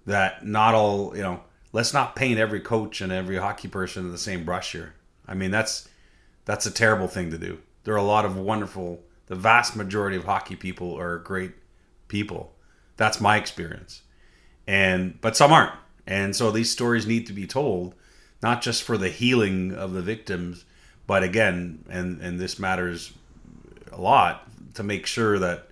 That 0.07 0.47
not 0.47 0.75
all 0.75 1.15
you 1.15 1.23
know. 1.23 1.43
Let's 1.75 1.93
not 1.93 2.17
paint 2.17 2.39
every 2.39 2.61
coach 2.61 3.03
and 3.03 3.13
every 3.13 3.37
hockey 3.37 3.69
person 3.69 4.07
in 4.07 4.13
the 4.13 4.19
same 4.19 4.45
brush 4.45 4.73
here. 4.73 4.95
I 5.29 5.35
mean 5.35 5.51
that's 5.51 5.91
that's 6.47 6.65
a 6.65 6.71
terrible 6.71 7.07
thing 7.07 7.31
to 7.33 7.39
do. 7.39 7.59
There 7.85 7.93
are 7.93 7.99
a 7.99 8.03
lot 8.03 8.25
of 8.25 8.35
wonderful. 8.35 9.03
The 9.27 9.35
vast 9.35 9.77
majority 9.77 10.17
of 10.17 10.25
hockey 10.25 10.57
people 10.57 10.99
are 10.99 11.19
great 11.19 11.53
people. 12.13 12.53
That's 12.97 13.21
my 13.21 13.37
experience, 13.37 14.03
and 14.69 15.21
but 15.21 15.37
some 15.37 15.53
aren't. 15.53 15.75
And 16.07 16.37
so 16.37 16.51
these 16.51 16.71
stories 16.71 17.07
need 17.07 17.27
to 17.27 17.33
be 17.33 17.47
told, 17.47 17.95
not 18.43 18.63
just 18.63 18.83
for 18.83 18.97
the 18.97 19.09
healing 19.09 19.73
of 19.73 19.93
the 19.93 20.03
victims 20.03 20.65
but 21.07 21.23
again, 21.23 21.85
and 21.91 22.21
and 22.21 22.39
this 22.39 22.59
matters 22.59 23.13
a 23.91 24.01
lot 24.01 24.49
to 24.75 24.83
make 24.83 25.07
sure 25.07 25.39
that 25.39 25.69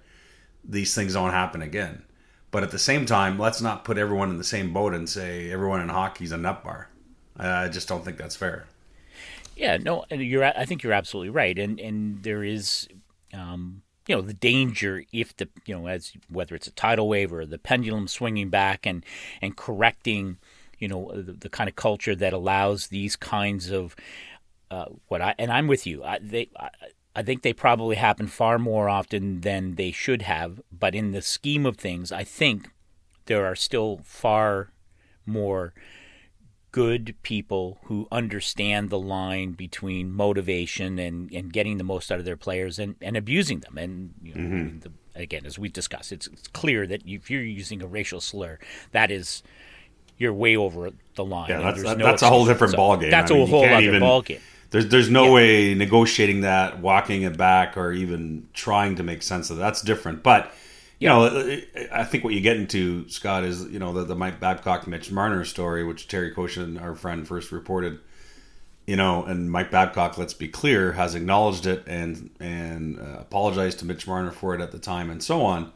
these 0.64 0.94
things 0.94 1.14
don't 1.14 1.30
happen 1.30 1.62
again. 1.62 2.02
But 2.50 2.62
at 2.62 2.72
the 2.72 2.78
same 2.78 3.06
time, 3.06 3.38
let's 3.38 3.60
not 3.60 3.84
put 3.84 3.96
everyone 3.96 4.30
in 4.30 4.38
the 4.38 4.44
same 4.44 4.72
boat 4.72 4.92
and 4.92 5.08
say 5.08 5.50
everyone 5.50 5.80
in 5.80 5.88
hockey's 5.88 6.32
a 6.32 6.36
nut 6.36 6.64
bar. 6.64 6.88
I 7.36 7.68
just 7.68 7.88
don't 7.88 8.04
think 8.04 8.18
that's 8.18 8.36
fair. 8.36 8.66
Yeah, 9.56 9.76
no, 9.76 10.04
you're. 10.10 10.44
I 10.44 10.64
think 10.64 10.82
you're 10.82 10.92
absolutely 10.92 11.30
right, 11.30 11.58
and 11.58 11.78
and 11.78 12.22
there 12.22 12.42
is, 12.42 12.88
um, 13.32 13.82
you 14.06 14.14
know, 14.14 14.22
the 14.22 14.34
danger 14.34 15.04
if 15.12 15.36
the 15.36 15.48
you 15.66 15.76
know 15.76 15.86
as 15.86 16.12
whether 16.28 16.54
it's 16.54 16.66
a 16.66 16.72
tidal 16.72 17.08
wave 17.08 17.32
or 17.32 17.46
the 17.46 17.58
pendulum 17.58 18.08
swinging 18.08 18.50
back 18.50 18.86
and 18.86 19.04
and 19.40 19.56
correcting, 19.56 20.38
you 20.78 20.88
know, 20.88 21.10
the, 21.14 21.32
the 21.32 21.48
kind 21.48 21.68
of 21.68 21.76
culture 21.76 22.14
that 22.16 22.32
allows 22.32 22.88
these 22.88 23.16
kinds 23.16 23.70
of 23.70 23.94
uh, 24.70 24.86
what 25.08 25.20
I 25.20 25.34
and 25.38 25.52
I'm 25.52 25.66
with 25.66 25.86
you. 25.86 26.02
I, 26.02 26.18
they, 26.20 26.48
I, 26.58 26.70
I 27.14 27.22
think 27.22 27.42
they 27.42 27.52
probably 27.52 27.96
happen 27.96 28.28
far 28.28 28.58
more 28.58 28.88
often 28.88 29.40
than 29.40 29.74
they 29.74 29.90
should 29.90 30.22
have. 30.22 30.60
But 30.72 30.94
in 30.94 31.12
the 31.12 31.22
scheme 31.22 31.66
of 31.66 31.76
things, 31.76 32.12
I 32.12 32.24
think 32.24 32.70
there 33.26 33.44
are 33.46 33.56
still 33.56 34.00
far 34.04 34.72
more 35.26 35.74
good 36.72 37.14
people 37.22 37.78
who 37.84 38.06
understand 38.12 38.90
the 38.90 38.98
line 38.98 39.52
between 39.52 40.12
motivation 40.12 40.98
and, 40.98 41.30
and 41.32 41.52
getting 41.52 41.78
the 41.78 41.84
most 41.84 42.12
out 42.12 42.18
of 42.18 42.24
their 42.24 42.36
players 42.36 42.78
and, 42.78 42.94
and 43.00 43.16
abusing 43.16 43.60
them. 43.60 43.76
And 43.76 44.14
you 44.22 44.34
know, 44.34 44.40
mm-hmm. 44.40 44.78
the, 44.80 44.92
again, 45.14 45.46
as 45.46 45.58
we 45.58 45.68
discussed, 45.68 46.12
it's, 46.12 46.26
it's 46.28 46.48
clear 46.48 46.86
that 46.86 47.02
if 47.04 47.30
you're 47.30 47.42
using 47.42 47.82
a 47.82 47.86
racial 47.86 48.20
slur, 48.20 48.58
that 48.92 49.10
is 49.10 49.42
you're 50.18 50.32
way 50.34 50.56
over 50.56 50.90
the 51.14 51.24
line. 51.24 51.48
Yeah, 51.48 51.62
that's, 51.62 51.82
that, 51.82 51.98
no 51.98 52.04
that's 52.04 52.22
a 52.22 52.28
whole 52.28 52.46
different 52.46 52.72
so 52.72 52.78
ballgame. 52.78 53.10
That's 53.10 53.30
I 53.30 53.34
mean, 53.34 53.42
a 53.42 53.46
whole 53.46 53.64
other 53.64 53.80
even, 53.80 54.02
ballgame. 54.02 54.40
There's 54.70 54.86
there's 54.88 55.10
no 55.10 55.24
yeah. 55.24 55.32
way 55.32 55.74
negotiating 55.74 56.42
that, 56.42 56.78
walking 56.78 57.22
it 57.22 57.36
back, 57.36 57.76
or 57.76 57.92
even 57.92 58.46
trying 58.52 58.96
to 58.96 59.02
make 59.02 59.22
sense 59.22 59.50
of 59.50 59.56
that. 59.56 59.62
That's 59.62 59.82
different. 59.82 60.22
But 60.22 60.54
you 61.00 61.08
know, 61.08 61.60
I 61.90 62.04
think 62.04 62.24
what 62.24 62.34
you 62.34 62.42
get 62.42 62.58
into, 62.58 63.08
Scott, 63.08 63.42
is 63.42 63.64
you 63.64 63.78
know 63.78 63.94
the, 63.94 64.04
the 64.04 64.14
Mike 64.14 64.38
Babcock, 64.38 64.86
Mitch 64.86 65.10
Marner 65.10 65.44
story, 65.46 65.82
which 65.82 66.06
Terry 66.06 66.32
Koshan, 66.32 66.80
our 66.80 66.94
friend, 66.94 67.26
first 67.26 67.50
reported. 67.50 67.98
You 68.86 68.96
know, 68.96 69.24
and 69.24 69.50
Mike 69.50 69.70
Babcock, 69.70 70.18
let's 70.18 70.34
be 70.34 70.48
clear, 70.48 70.92
has 70.92 71.14
acknowledged 71.14 71.66
it 71.66 71.84
and 71.86 72.30
and 72.38 73.00
uh, 73.00 73.20
apologized 73.20 73.78
to 73.78 73.86
Mitch 73.86 74.06
Marner 74.06 74.30
for 74.30 74.54
it 74.54 74.60
at 74.60 74.72
the 74.72 74.78
time, 74.78 75.10
and 75.10 75.22
so 75.22 75.42
on. 75.42 75.72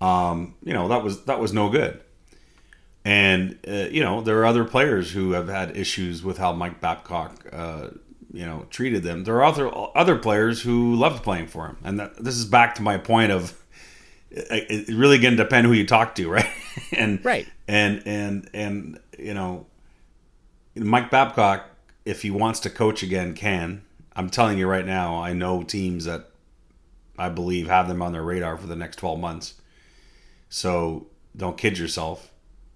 Um, 0.00 0.54
you 0.62 0.72
know, 0.72 0.88
that 0.88 1.04
was 1.04 1.24
that 1.24 1.38
was 1.38 1.52
no 1.52 1.68
good. 1.68 2.00
And 3.04 3.58
uh, 3.68 3.88
you 3.90 4.02
know, 4.02 4.22
there 4.22 4.38
are 4.38 4.46
other 4.46 4.64
players 4.64 5.10
who 5.10 5.32
have 5.32 5.48
had 5.48 5.76
issues 5.76 6.24
with 6.24 6.38
how 6.38 6.52
Mike 6.54 6.80
Babcock 6.80 7.46
uh, 7.52 7.88
you 8.32 8.46
know 8.46 8.66
treated 8.70 9.02
them. 9.02 9.24
There 9.24 9.36
are 9.36 9.44
other 9.44 9.70
other 9.94 10.16
players 10.16 10.62
who 10.62 10.94
loved 10.94 11.22
playing 11.22 11.48
for 11.48 11.66
him, 11.66 11.76
and 11.84 12.00
that, 12.00 12.24
this 12.24 12.36
is 12.36 12.46
back 12.46 12.74
to 12.76 12.82
my 12.82 12.96
point 12.96 13.32
of 13.32 13.62
it, 14.30 14.88
really 14.88 15.18
going 15.18 15.36
to 15.36 15.42
depend 15.42 15.66
who 15.66 15.72
you 15.72 15.86
talk 15.86 16.14
to, 16.16 16.28
right? 16.30 16.50
and 16.92 17.24
right, 17.24 17.46
and 17.68 18.02
and 18.06 18.50
and 18.52 19.00
you 19.18 19.34
know, 19.34 19.66
Mike 20.74 21.10
Babcock, 21.10 21.70
if 22.04 22.22
he 22.22 22.30
wants 22.30 22.60
to 22.60 22.70
coach 22.70 23.02
again, 23.02 23.34
can. 23.34 23.82
I'm 24.14 24.30
telling 24.30 24.56
you 24.56 24.66
right 24.66 24.86
now, 24.86 25.22
I 25.22 25.34
know 25.34 25.62
teams 25.62 26.06
that 26.06 26.30
I 27.18 27.28
believe 27.28 27.66
have 27.68 27.88
them 27.88 28.02
on 28.02 28.12
their 28.12 28.22
radar 28.22 28.56
for 28.56 28.66
the 28.66 28.76
next 28.76 28.96
12 28.96 29.20
months. 29.20 29.54
So 30.48 31.08
don't 31.36 31.58
kid 31.58 31.78
yourself. 31.78 32.30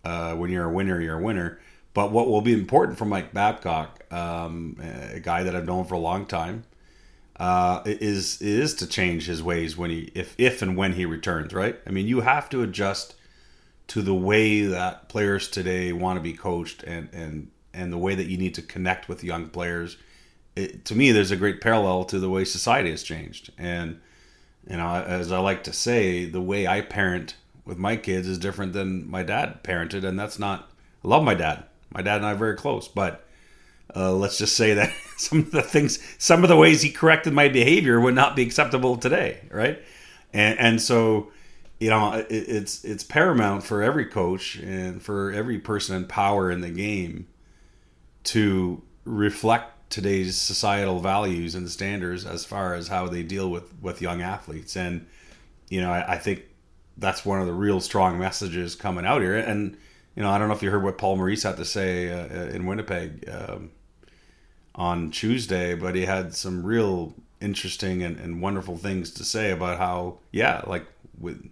Uh, 0.05 0.35
when 0.35 0.51
you're 0.51 0.67
a 0.67 0.73
winner, 0.73 1.01
you're 1.01 1.19
a 1.19 1.23
winner. 1.23 1.59
But 1.93 2.13
what 2.13 2.29
will 2.29 2.41
be 2.41 2.53
important 2.53 2.99
for 2.99 3.05
Mike 3.05 3.33
Babcock, 3.33 4.05
um, 4.13 4.77
a 5.13 5.21
guy 5.21 5.43
that 5.43 5.57
I've 5.57 5.67
known 5.67 5.85
for 5.85 5.95
a 5.95 5.99
long 5.99 6.27
time, 6.27 6.65
uh, 7.41 7.83
is 7.87 8.41
is 8.41 8.75
to 8.75 8.87
change 8.87 9.27
his 9.27 9.43
ways 9.43 9.77
when 9.77 9.91
he 9.91 10.13
if 10.15 10.35
if 10.39 10.63
and 10.63 10.77
when 10.77 10.93
he 10.93 11.05
returns. 11.05 11.53
Right? 11.53 11.79
I 11.87 11.91
mean, 11.91 12.07
you 12.07 12.21
have 12.21 12.49
to 12.51 12.63
adjust 12.63 13.17
to 13.89 14.03
the 14.03 14.15
way 14.15 14.63
that 14.63 15.09
players 15.09 15.49
today 15.49 15.93
want 15.93 16.17
to 16.17 16.21
be 16.21 16.33
coached 16.33 16.85
and 16.85 17.09
and 17.13 17.51
and 17.75 17.93
the 17.93 17.99
way 17.99 18.15
that 18.15 18.27
you 18.27 18.37
need 18.37 18.55
to 18.55 18.63
connect 18.63 19.09
with 19.09 19.25
young 19.25 19.49
players. 19.49 19.97
It, 20.55 20.85
to 20.85 20.95
me, 20.95 21.11
there's 21.11 21.31
a 21.31 21.37
great 21.37 21.61
parallel 21.61 22.05
to 22.05 22.19
the 22.19 22.31
way 22.31 22.45
society 22.45 22.91
has 22.91 23.03
changed. 23.03 23.51
And 23.59 24.01
you 24.69 24.77
know, 24.77 24.95
as 24.95 25.33
I 25.33 25.39
like 25.39 25.65
to 25.65 25.73
say, 25.73 26.27
the 26.27 26.41
way 26.41 26.67
I 26.67 26.83
parent 26.83 27.37
with 27.65 27.79
my 27.79 27.97
kids 27.97 28.29
is 28.29 28.39
different 28.39 28.75
than 28.75 29.11
my 29.11 29.23
dad 29.23 29.65
parented, 29.65 30.05
and 30.05 30.19
that's 30.19 30.39
not. 30.39 30.71
I 31.03 31.09
love 31.09 31.25
my 31.25 31.35
dad 31.35 31.65
my 31.93 32.03
dad 32.03 32.17
and 32.17 32.27
I 32.27 32.33
are 32.33 32.37
very 32.37 32.57
close, 32.57 32.89
but 32.89 33.25
uh, 33.95 34.13
let's 34.13 34.39
just 34.39 34.57
say 34.57 34.75
that 34.75 34.93
some 35.17 35.41
of 35.41 35.51
the 35.51 35.63
things, 35.63 35.99
some 36.19 36.43
of 36.43 36.49
the 36.49 36.57
ways 36.57 36.83
he 36.83 36.91
corrected 36.91 37.33
my 37.33 37.49
behavior 37.49 38.01
would 38.01 38.15
not 38.15 38.37
be 38.37 38.43
acceptable 38.43 38.97
today, 38.97 39.41
right? 39.51 39.83
And 40.33 40.59
and 40.59 40.83
so, 40.83 41.33
you 41.79 41.91
know, 41.91 42.13
it, 42.13 42.27
it's 42.31 42.85
it's 42.85 43.05
paramount 43.05 43.65
for 43.65 43.83
every 43.83 44.07
coach 44.07 44.57
and 44.57 45.03
for 45.03 45.33
every 45.33 45.59
person 45.59 45.97
in 45.97 46.07
power 46.07 46.51
in 46.51 46.61
the 46.61 46.71
game 46.71 47.27
to 48.25 48.83
reflect 49.05 49.91
today's 49.91 50.37
societal 50.37 51.01
values 51.01 51.55
and 51.55 51.69
standards 51.69 52.25
as 52.25 52.45
far 52.45 52.75
as 52.75 52.89
how 52.89 53.09
they 53.09 53.23
deal 53.23 53.51
with 53.51 53.75
with 53.81 54.01
young 54.01 54.23
athletes. 54.23 54.77
And 54.77 55.07
you 55.69 55.81
know, 55.81 55.91
I, 55.91 56.15
I 56.15 56.19
think 56.19 56.45
that's 56.97 57.25
one 57.25 57.41
of 57.41 57.47
the 57.47 57.53
real 57.53 57.81
strong 57.81 58.19
messages 58.19 58.75
coming 58.75 59.05
out 59.05 59.23
here. 59.23 59.37
And 59.37 59.77
you 60.15 60.23
know, 60.23 60.31
I 60.31 60.39
don't 60.39 60.49
know 60.49 60.55
if 60.55 60.63
you 60.63 60.71
heard 60.71 60.83
what 60.83 60.99
Paul 60.99 61.17
Maurice 61.17 61.43
had 61.43 61.57
to 61.57 61.65
say 61.65 62.11
uh, 62.11 62.43
uh, 62.43 62.49
in 62.49 62.67
Winnipeg 62.67 63.29
um, 63.29 63.71
on 64.75 65.11
Tuesday, 65.11 65.75
but 65.75 65.95
he 65.95 66.07
had 66.07 66.35
some 66.35 66.65
real 66.65 67.15
interesting 67.41 68.03
and, 68.03 68.19
and 68.19 68.43
wonderful 68.43 68.77
things 68.77 69.11
to 69.13 69.25
say 69.25 69.51
about 69.51 69.79
how, 69.79 70.19
yeah, 70.31 70.63
like 70.67 70.87
with 71.19 71.51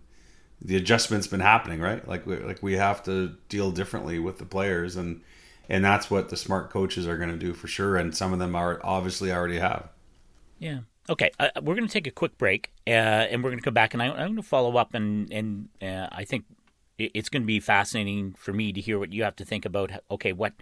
the 0.61 0.77
adjustment's 0.77 1.27
been 1.27 1.41
happening, 1.41 1.81
right? 1.81 2.07
Like, 2.07 2.27
like 2.27 2.63
we 2.63 2.75
have 2.75 3.03
to 3.05 3.37
deal 3.49 3.71
differently 3.71 4.19
with 4.19 4.39
the 4.39 4.45
players, 4.45 4.97
and 4.97 5.23
and 5.69 5.85
that's 5.85 6.11
what 6.11 6.31
the 6.31 6.37
smart 6.37 6.71
coaches 6.71 7.07
are 7.07 7.17
going 7.17 7.31
to 7.31 7.37
do 7.37 7.53
for 7.53 7.69
sure. 7.69 7.97
And 7.97 8.17
some 8.17 8.33
of 8.33 8.39
them 8.39 8.57
are 8.57 8.81
obviously 8.83 9.31
already 9.31 9.59
have. 9.59 9.89
Yeah. 10.59 10.81
Okay, 11.11 11.31
uh, 11.39 11.49
we're 11.63 11.75
going 11.75 11.87
to 11.87 11.93
take 11.93 12.07
a 12.07 12.11
quick 12.11 12.37
break, 12.37 12.71
uh, 12.87 12.91
and 12.91 13.43
we're 13.43 13.51
going 13.51 13.61
to 13.61 13.65
come 13.65 13.73
back, 13.73 13.95
and 13.95 14.03
I, 14.03 14.09
am 14.09 14.15
going 14.17 14.37
to 14.37 14.43
follow 14.43 14.77
up, 14.77 14.93
and 14.93 15.33
and 15.33 15.69
uh, 15.81 16.09
I 16.13 16.25
think 16.25 16.45
it's 16.99 17.29
going 17.29 17.43
to 17.43 17.47
be 17.47 17.61
fascinating 17.61 18.35
for 18.37 18.53
me 18.53 18.73
to 18.73 18.81
hear 18.81 18.99
what 18.99 19.13
you 19.13 19.23
have 19.23 19.37
to 19.37 19.45
think 19.45 19.65
about. 19.65 19.91
Okay, 20.11 20.33
what 20.35 20.53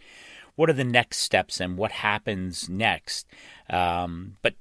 what 0.56 0.68
are 0.68 0.74
the 0.74 0.84
next 0.84 1.18
steps 1.18 1.60
and 1.60 1.76
what 1.76 1.92
happens 1.92 2.68
next? 2.68 3.26
Um, 3.70 4.36
but 4.42 4.54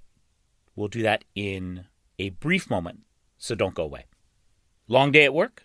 we'll 0.76 0.90
do 0.90 1.02
that 1.02 1.24
in 1.34 1.86
a 2.20 2.30
brief 2.30 2.70
moment, 2.70 3.02
so 3.38 3.56
don't 3.56 3.74
go 3.74 3.84
away. 3.84 4.06
Long 4.88 5.12
day 5.12 5.26
at 5.26 5.34
work, 5.34 5.64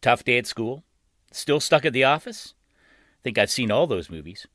tough 0.00 0.24
day 0.24 0.38
at 0.38 0.46
school, 0.46 0.84
still 1.30 1.60
stuck 1.60 1.84
at 1.84 1.92
the 1.92 2.04
office. 2.04 2.54
Think 3.22 3.36
I've 3.36 3.50
seen 3.50 3.70
all 3.70 3.86
those 3.86 4.10
movies. 4.10 4.46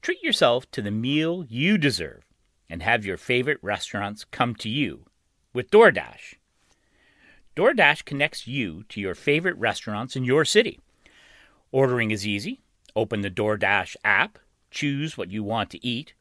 Treat 0.00 0.22
yourself 0.22 0.70
to 0.72 0.82
the 0.82 0.90
meal 0.90 1.44
you 1.48 1.78
deserve 1.78 2.24
and 2.68 2.82
have 2.82 3.04
your 3.04 3.16
favorite 3.16 3.58
restaurants 3.62 4.24
come 4.24 4.54
to 4.56 4.68
you 4.68 5.04
with 5.52 5.70
DoorDash. 5.70 6.34
DoorDash 7.54 8.04
connects 8.04 8.46
you 8.46 8.84
to 8.88 9.00
your 9.00 9.14
favorite 9.14 9.56
restaurants 9.58 10.16
in 10.16 10.24
your 10.24 10.44
city. 10.44 10.80
Ordering 11.70 12.10
is 12.10 12.26
easy. 12.26 12.60
Open 12.96 13.20
the 13.20 13.30
DoorDash 13.30 13.96
app, 14.04 14.38
choose 14.72 15.16
what 15.16 15.30
you 15.30 15.44
want 15.44 15.70
to 15.70 15.86
eat, 15.86 16.14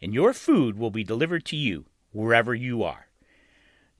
and 0.00 0.14
your 0.14 0.32
food 0.32 0.78
will 0.78 0.90
be 0.90 1.04
delivered 1.04 1.44
to 1.46 1.56
you 1.56 1.84
wherever 2.12 2.54
you 2.54 2.82
are. 2.82 3.08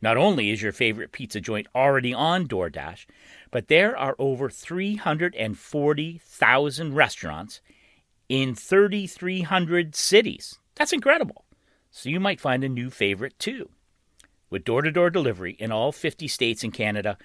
Not 0.00 0.16
only 0.16 0.50
is 0.50 0.62
your 0.62 0.72
favorite 0.72 1.12
pizza 1.12 1.38
joint 1.40 1.66
already 1.74 2.14
on 2.14 2.48
DoorDash, 2.48 3.04
but 3.50 3.68
there 3.68 3.94
are 3.96 4.16
over 4.18 4.48
340,000 4.48 6.94
restaurants 6.94 7.60
in 8.28 8.54
3,300 8.54 9.94
cities. 9.94 10.58
That's 10.74 10.92
incredible. 10.92 11.44
So 11.90 12.08
you 12.08 12.20
might 12.20 12.40
find 12.40 12.64
a 12.64 12.68
new 12.68 12.90
favorite 12.90 13.38
too 13.38 13.70
with 14.50 14.64
door 14.64 14.82
to 14.82 14.90
door 14.90 15.10
delivery 15.10 15.56
in 15.58 15.72
all 15.72 15.92
50 15.92 16.28
states 16.28 16.62
and 16.62 16.72
Canada. 16.72 17.18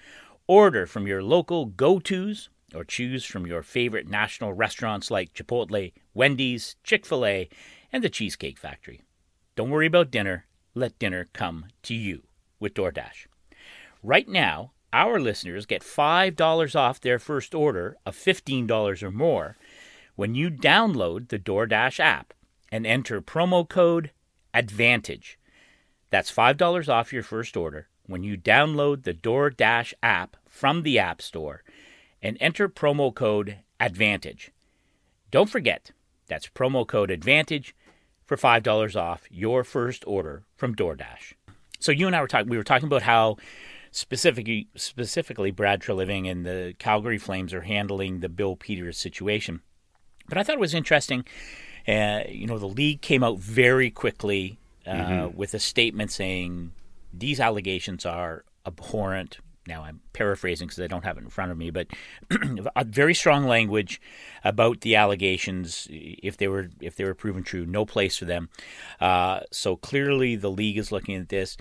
Order 0.46 0.86
from 0.86 1.06
your 1.06 1.22
local 1.22 1.66
go 1.66 1.98
tos 1.98 2.48
or 2.74 2.84
choose 2.84 3.24
from 3.24 3.46
your 3.46 3.62
favorite 3.62 4.08
national 4.08 4.52
restaurants 4.52 5.10
like 5.10 5.34
Chipotle, 5.34 5.92
Wendy's, 6.14 6.76
Chick 6.82 7.04
fil 7.06 7.26
A, 7.26 7.48
and 7.92 8.02
the 8.02 8.10
Cheesecake 8.10 8.58
Factory. 8.58 9.02
Don't 9.56 9.70
worry 9.70 9.86
about 9.86 10.10
dinner, 10.10 10.46
let 10.74 10.98
dinner 10.98 11.28
come 11.32 11.66
to 11.82 11.94
you 11.94 12.22
with 12.58 12.74
DoorDash. 12.74 13.26
Right 14.02 14.28
now, 14.28 14.72
our 14.92 15.20
listeners 15.20 15.66
get 15.66 15.82
$5 15.82 16.76
off 16.76 17.00
their 17.00 17.18
first 17.18 17.54
order 17.54 17.96
of 18.04 18.16
$15 18.16 19.02
or 19.02 19.10
more 19.10 19.56
when 20.16 20.34
you 20.34 20.50
download 20.50 21.28
the 21.28 21.38
DoorDash 21.38 22.00
app 22.00 22.34
and 22.70 22.86
enter 22.86 23.20
promo 23.20 23.68
code 23.68 24.10
ADVANTAGE. 24.54 25.38
That's 26.10 26.32
$5 26.32 26.88
off 26.88 27.12
your 27.12 27.22
first 27.22 27.56
order 27.56 27.88
when 28.06 28.22
you 28.22 28.36
download 28.36 29.04
the 29.04 29.14
DoorDash 29.14 29.94
app 30.02 30.36
from 30.46 30.82
the 30.82 30.98
App 30.98 31.22
Store 31.22 31.62
and 32.22 32.36
enter 32.40 32.68
promo 32.68 33.14
code 33.14 33.58
ADVANTAGE. 33.80 34.50
Don't 35.30 35.50
forget, 35.50 35.90
that's 36.28 36.48
promo 36.48 36.86
code 36.86 37.10
ADVANTAGE 37.10 37.74
for 38.24 38.36
$5 38.36 38.96
off 38.96 39.24
your 39.30 39.64
first 39.64 40.04
order 40.06 40.44
from 40.56 40.74
DoorDash. 40.74 41.34
So 41.80 41.90
you 41.90 42.06
and 42.06 42.14
I 42.14 42.20
were 42.20 42.28
talking 42.28 42.48
we 42.48 42.56
were 42.56 42.62
talking 42.62 42.86
about 42.86 43.02
how 43.02 43.36
specifically 43.90 44.68
specifically 44.76 45.50
Brad 45.50 45.80
Treliving 45.80 46.30
and 46.30 46.46
the 46.46 46.74
Calgary 46.78 47.18
Flames 47.18 47.52
are 47.52 47.62
handling 47.62 48.20
the 48.20 48.28
Bill 48.28 48.56
Peters 48.56 48.96
situation. 48.96 49.60
But 50.28 50.38
I 50.38 50.44
thought 50.44 50.54
it 50.54 50.60
was 50.60 50.74
interesting. 50.74 51.24
Uh, 51.86 52.20
you 52.28 52.46
know, 52.46 52.58
the 52.58 52.68
league 52.68 53.02
came 53.02 53.24
out 53.24 53.38
very 53.38 53.90
quickly 53.90 54.58
uh, 54.86 54.90
mm-hmm. 54.90 55.36
with 55.36 55.54
a 55.54 55.58
statement 55.58 56.12
saying 56.12 56.72
these 57.12 57.40
allegations 57.40 58.06
are 58.06 58.44
abhorrent. 58.64 59.38
Now 59.66 59.84
I'm 59.84 60.00
paraphrasing 60.12 60.66
because 60.66 60.80
I 60.80 60.88
don't 60.88 61.04
have 61.04 61.18
it 61.18 61.24
in 61.24 61.30
front 61.30 61.52
of 61.52 61.58
me, 61.58 61.70
but 61.70 61.86
very 62.86 63.14
strong 63.14 63.46
language 63.46 64.00
about 64.44 64.80
the 64.80 64.96
allegations. 64.96 65.86
If 65.90 66.36
they 66.36 66.48
were 66.48 66.70
if 66.80 66.96
they 66.96 67.04
were 67.04 67.14
proven 67.14 67.42
true, 67.42 67.64
no 67.64 67.86
place 67.86 68.16
for 68.16 68.24
them. 68.24 68.48
Uh, 69.00 69.40
so 69.50 69.76
clearly, 69.76 70.36
the 70.36 70.50
league 70.50 70.78
is 70.78 70.90
looking 70.90 71.14
at 71.14 71.28
this. 71.28 71.56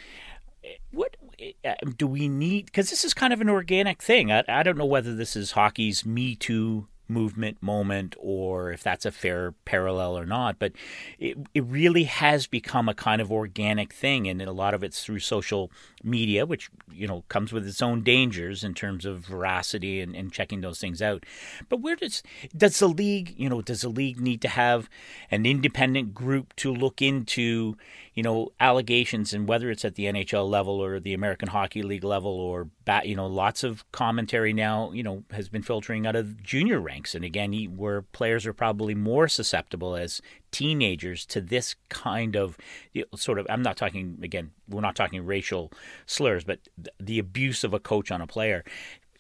What 0.91 1.17
uh, 1.65 1.73
do 1.97 2.07
we 2.07 2.27
need? 2.27 2.65
Because 2.65 2.89
this 2.89 3.05
is 3.05 3.13
kind 3.13 3.33
of 3.33 3.41
an 3.41 3.49
organic 3.49 4.01
thing. 4.01 4.31
I, 4.31 4.43
I 4.47 4.63
don't 4.63 4.77
know 4.77 4.85
whether 4.85 5.15
this 5.15 5.35
is 5.35 5.51
hockey's 5.51 6.05
Me 6.05 6.35
Too 6.35 6.87
movement 7.11 7.61
moment 7.61 8.15
or 8.17 8.71
if 8.71 8.81
that's 8.81 9.05
a 9.05 9.11
fair 9.11 9.53
parallel 9.65 10.17
or 10.17 10.25
not 10.25 10.57
but 10.57 10.71
it, 11.19 11.37
it 11.53 11.63
really 11.65 12.05
has 12.05 12.47
become 12.47 12.87
a 12.87 12.93
kind 12.93 13.21
of 13.21 13.31
organic 13.31 13.93
thing 13.93 14.27
and 14.27 14.41
a 14.41 14.51
lot 14.51 14.73
of 14.73 14.81
it's 14.81 15.03
through 15.03 15.19
social 15.19 15.69
media 16.03 16.45
which 16.45 16.69
you 16.91 17.07
know 17.07 17.23
comes 17.29 17.53
with 17.53 17.67
its 17.67 17.81
own 17.81 18.01
dangers 18.03 18.63
in 18.63 18.73
terms 18.73 19.05
of 19.05 19.25
veracity 19.25 20.01
and, 20.01 20.15
and 20.15 20.31
checking 20.31 20.61
those 20.61 20.79
things 20.79 21.01
out. 21.01 21.25
But 21.69 21.81
where 21.81 21.95
does 21.95 22.23
does 22.55 22.79
the 22.79 22.87
league 22.87 23.33
you 23.37 23.49
know 23.49 23.61
does 23.61 23.81
the 23.81 23.89
league 23.89 24.19
need 24.19 24.41
to 24.41 24.47
have 24.47 24.89
an 25.29 25.45
independent 25.45 26.13
group 26.13 26.55
to 26.57 26.73
look 26.73 27.01
into 27.01 27.77
you 28.13 28.23
know 28.23 28.51
allegations 28.59 29.33
and 29.33 29.47
whether 29.47 29.69
it's 29.69 29.85
at 29.85 29.95
the 29.95 30.05
NHL 30.05 30.49
level 30.49 30.79
or 30.79 30.99
the 30.99 31.13
American 31.13 31.49
Hockey 31.49 31.81
League 31.81 32.03
level 32.03 32.31
or 32.31 32.65
bat, 32.85 33.07
you 33.07 33.15
know 33.15 33.27
lots 33.27 33.63
of 33.63 33.89
commentary 33.91 34.53
now 34.53 34.91
you 34.91 35.03
know 35.03 35.23
has 35.31 35.49
been 35.49 35.63
filtering 35.63 36.07
out 36.07 36.15
of 36.15 36.41
junior 36.43 36.79
ranks. 36.79 37.15
And 37.15 37.23
again 37.25 37.51
where 37.75 38.01
players 38.01 38.45
are 38.45 38.53
probably 38.53 38.95
more 38.95 39.27
susceptible 39.27 39.95
as 39.95 40.21
teenagers 40.51 41.25
to 41.25 41.41
this 41.41 41.75
kind 41.89 42.35
of 42.35 42.57
you 42.93 43.01
know, 43.01 43.17
sort 43.17 43.39
of 43.39 43.47
I'm 43.49 43.61
not 43.61 43.77
talking 43.77 44.19
again 44.21 44.51
we're 44.67 44.81
not 44.81 44.95
talking 44.95 45.25
racial 45.25 45.71
slurs 46.05 46.43
but 46.43 46.59
the 46.99 47.19
abuse 47.19 47.63
of 47.63 47.73
a 47.73 47.79
coach 47.79 48.11
on 48.11 48.21
a 48.21 48.27
player. 48.27 48.63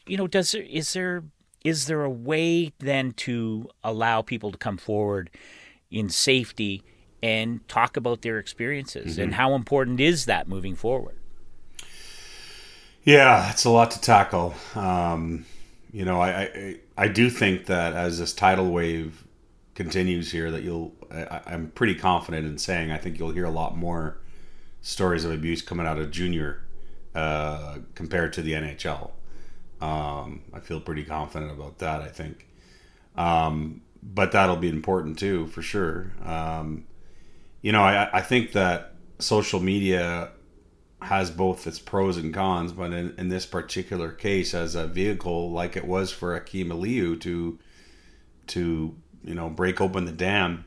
You 0.05 0.17
know 0.17 0.27
does 0.27 0.53
is 0.55 0.93
there 0.93 1.23
is 1.63 1.87
there 1.87 2.03
a 2.03 2.09
way 2.09 2.73
then 2.79 3.11
to 3.11 3.69
allow 3.83 4.21
people 4.21 4.51
to 4.51 4.57
come 4.57 4.77
forward 4.77 5.29
in 5.89 6.09
safety 6.09 6.83
and 7.21 7.67
talk 7.67 7.95
about 7.95 8.23
their 8.23 8.39
experiences? 8.39 9.13
Mm-hmm. 9.13 9.21
and 9.21 9.35
how 9.35 9.53
important 9.53 9.99
is 9.99 10.25
that 10.25 10.47
moving 10.47 10.75
forward? 10.75 11.15
Yeah 13.03 13.49
it's 13.51 13.65
a 13.65 13.69
lot 13.69 13.91
to 13.91 14.01
tackle. 14.01 14.53
Um, 14.75 15.45
you 15.91 16.05
know 16.05 16.19
I, 16.19 16.29
I 16.41 16.75
i 16.97 17.07
do 17.07 17.29
think 17.29 17.65
that 17.65 17.93
as 17.93 18.19
this 18.19 18.33
tidal 18.33 18.71
wave 18.71 19.23
continues 19.75 20.31
here 20.31 20.51
that 20.51 20.63
you'll 20.63 20.93
I, 21.11 21.41
i'm 21.47 21.71
pretty 21.71 21.95
confident 21.95 22.45
in 22.45 22.57
saying 22.57 22.91
i 22.91 22.97
think 22.97 23.17
you'll 23.17 23.31
hear 23.31 23.45
a 23.45 23.51
lot 23.51 23.77
more 23.77 24.17
stories 24.81 25.23
of 25.23 25.31
abuse 25.31 25.61
coming 25.61 25.87
out 25.87 25.97
of 25.97 26.11
junior 26.11 26.63
uh, 27.15 27.77
compared 27.95 28.33
to 28.33 28.41
the 28.41 28.53
nhl 28.53 29.11
um, 29.81 30.41
i 30.53 30.59
feel 30.59 30.79
pretty 30.79 31.03
confident 31.03 31.51
about 31.51 31.79
that 31.79 32.01
i 32.01 32.07
think. 32.07 32.47
Um, 33.15 33.81
but 34.01 34.31
that'll 34.31 34.55
be 34.55 34.69
important 34.69 35.19
too 35.19 35.47
for 35.47 35.61
sure. 35.61 36.11
Um, 36.23 36.85
you 37.61 37.71
know, 37.71 37.81
I, 37.81 38.09
I 38.13 38.21
think 38.21 38.53
that 38.53 38.93
social 39.19 39.59
media 39.59 40.31
has 41.01 41.29
both 41.31 41.65
its 41.67 41.79
pros 41.79 42.17
and 42.17 42.33
cons, 42.33 42.73
but 42.73 42.93
in, 42.93 43.13
in 43.17 43.29
this 43.29 43.45
particular 43.45 44.11
case, 44.11 44.53
as 44.53 44.75
a 44.75 44.87
vehicle 44.87 45.51
like 45.51 45.75
it 45.75 45.85
was 45.85 46.11
for 46.11 46.35
Akim 46.35 46.69
Aliu 46.69 47.19
to 47.21 47.59
to 48.47 48.95
you 49.23 49.35
know 49.35 49.49
break 49.49 49.79
open 49.81 50.05
the 50.05 50.11
dam 50.11 50.65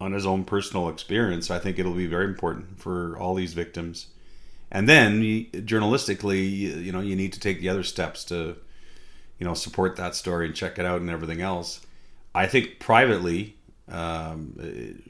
on 0.00 0.12
his 0.12 0.26
own 0.26 0.44
personal 0.44 0.88
experience, 0.88 1.50
I 1.50 1.58
think 1.58 1.78
it'll 1.78 1.94
be 1.94 2.06
very 2.06 2.26
important 2.26 2.78
for 2.78 3.16
all 3.18 3.34
these 3.34 3.54
victims. 3.54 4.08
And 4.70 4.88
then, 4.88 5.22
journalistically, 5.52 6.84
you 6.84 6.92
know, 6.92 7.00
you 7.00 7.16
need 7.16 7.32
to 7.32 7.40
take 7.40 7.60
the 7.60 7.68
other 7.68 7.82
steps 7.82 8.24
to, 8.24 8.56
you 9.38 9.46
know, 9.46 9.54
support 9.54 9.96
that 9.96 10.14
story 10.14 10.46
and 10.46 10.54
check 10.54 10.78
it 10.78 10.84
out 10.84 11.00
and 11.00 11.08
everything 11.08 11.40
else. 11.40 11.80
I 12.34 12.46
think 12.46 12.78
privately, 12.80 13.56
um, 13.88 14.54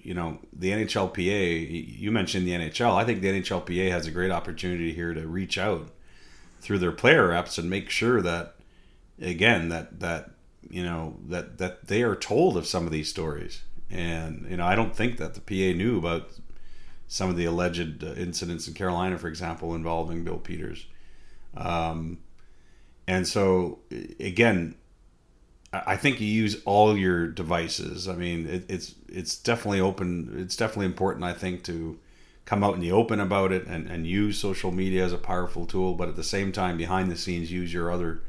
you 0.02 0.14
know, 0.14 0.38
the 0.52 0.70
NHLPA, 0.70 1.98
you 1.98 2.12
mentioned 2.12 2.46
the 2.46 2.52
NHL. 2.52 2.94
I 2.94 3.05
think 3.05 3.22
the 3.22 3.29
NHLPA 3.29 3.90
has 3.90 4.07
a 4.07 4.11
great 4.12 4.31
opportunity 4.31 4.92
here 4.92 5.14
to 5.14 5.26
reach 5.26 5.59
out 5.59 5.88
through 6.61 6.79
their 6.79 6.92
player 6.92 7.29
reps 7.29 7.59
and 7.59 7.70
make 7.70 7.90
sure 7.90 8.20
that, 8.22 8.57
again, 9.20 9.70
that, 9.70 10.00
that, 10.00 10.31
you 10.70 10.85
know, 10.85 11.16
that, 11.29 11.59
that 11.59 11.88
they 11.88 12.02
are 12.02 12.16
told 12.16 12.57
of 12.57 12.66
some 12.66 12.87
of 12.87 12.92
these 12.92 13.09
stories. 13.09 13.62
And, 13.90 14.46
you 14.50 14.57
know, 14.57 14.66
I 14.66 14.74
don't 14.74 14.94
think 14.94 15.18
that 15.18 15.35
the 15.35 15.40
PA 15.40 15.76
knew 15.76 15.98
about 15.98 16.31
some 17.09 17.31
of 17.31 17.37
the 17.37 17.44
alleged 17.44 18.02
uh, 18.02 18.14
incidents 18.14 18.66
in 18.66 18.74
Carolina, 18.74 19.18
for 19.18 19.29
example, 19.29 19.74
involving 19.74 20.24
Bill 20.24 20.38
Peters. 20.38 20.87
Um, 21.57 22.18
and 23.07 23.26
so, 23.26 23.79
again, 24.18 24.74
I 25.72 25.96
think 25.96 26.20
you 26.20 26.26
use 26.26 26.62
all 26.64 26.96
your 26.96 27.26
devices. 27.26 28.09
I 28.09 28.14
mean, 28.14 28.46
it, 28.46 28.64
it's 28.68 28.94
it's 29.09 29.37
definitely 29.37 29.81
open. 29.81 30.35
It's 30.38 30.57
definitely 30.57 30.87
important. 30.87 31.24
I 31.24 31.33
think 31.33 31.64
to 31.64 31.98
come 32.44 32.62
out 32.62 32.74
in 32.74 32.81
the 32.81 32.92
open 32.92 33.20
about 33.20 33.52
it 33.52 33.66
and, 33.66 33.88
and 33.88 34.07
use 34.07 34.38
social 34.38 34.70
media 34.70 35.05
as 35.05 35.12
a 35.12 35.18
powerful 35.18 35.66
tool, 35.66 35.94
but 35.94 36.09
at 36.09 36.16
the 36.16 36.24
same 36.24 36.52
time, 36.52 36.76
behind 36.76 37.11
the 37.11 37.16
scenes, 37.16 37.50
use 37.50 37.72
your 37.72 37.90
other 37.90 38.22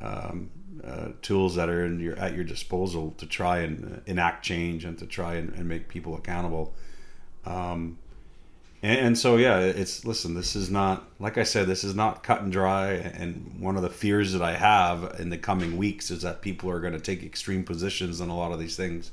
um, 0.00 0.50
uh, 0.84 1.08
tools 1.22 1.54
that 1.56 1.68
are 1.68 1.86
your 1.94 2.16
at 2.18 2.34
your 2.34 2.44
disposal 2.44 3.14
to 3.18 3.26
try 3.26 3.58
and 3.58 4.02
enact 4.06 4.44
change 4.44 4.84
and 4.84 4.98
to 4.98 5.06
try 5.06 5.34
and, 5.34 5.54
and 5.54 5.68
make 5.68 5.88
people 5.88 6.14
accountable. 6.14 6.74
Um, 7.44 7.98
and, 8.82 8.98
and, 8.98 9.18
so 9.18 9.36
yeah 9.36 9.58
it's 9.58 10.04
listen 10.04 10.34
this 10.34 10.56
is 10.56 10.70
not 10.70 11.06
like 11.18 11.38
i 11.38 11.42
said 11.42 11.66
this 11.66 11.84
is 11.84 11.94
not 11.94 12.22
cut 12.22 12.42
and 12.42 12.52
dry 12.52 12.92
and 12.92 13.56
one 13.60 13.76
of 13.76 13.82
the 13.82 13.90
fears 13.90 14.32
that 14.32 14.42
i 14.42 14.52
have 14.52 15.16
in 15.18 15.30
the 15.30 15.38
coming 15.38 15.76
weeks 15.76 16.10
is 16.10 16.22
that 16.22 16.40
people 16.40 16.70
are 16.70 16.80
going 16.80 16.92
to 16.92 17.00
take 17.00 17.22
extreme 17.22 17.64
positions 17.64 18.20
on 18.20 18.28
a 18.28 18.36
lot 18.36 18.52
of 18.52 18.58
these 18.58 18.76
things 18.76 19.10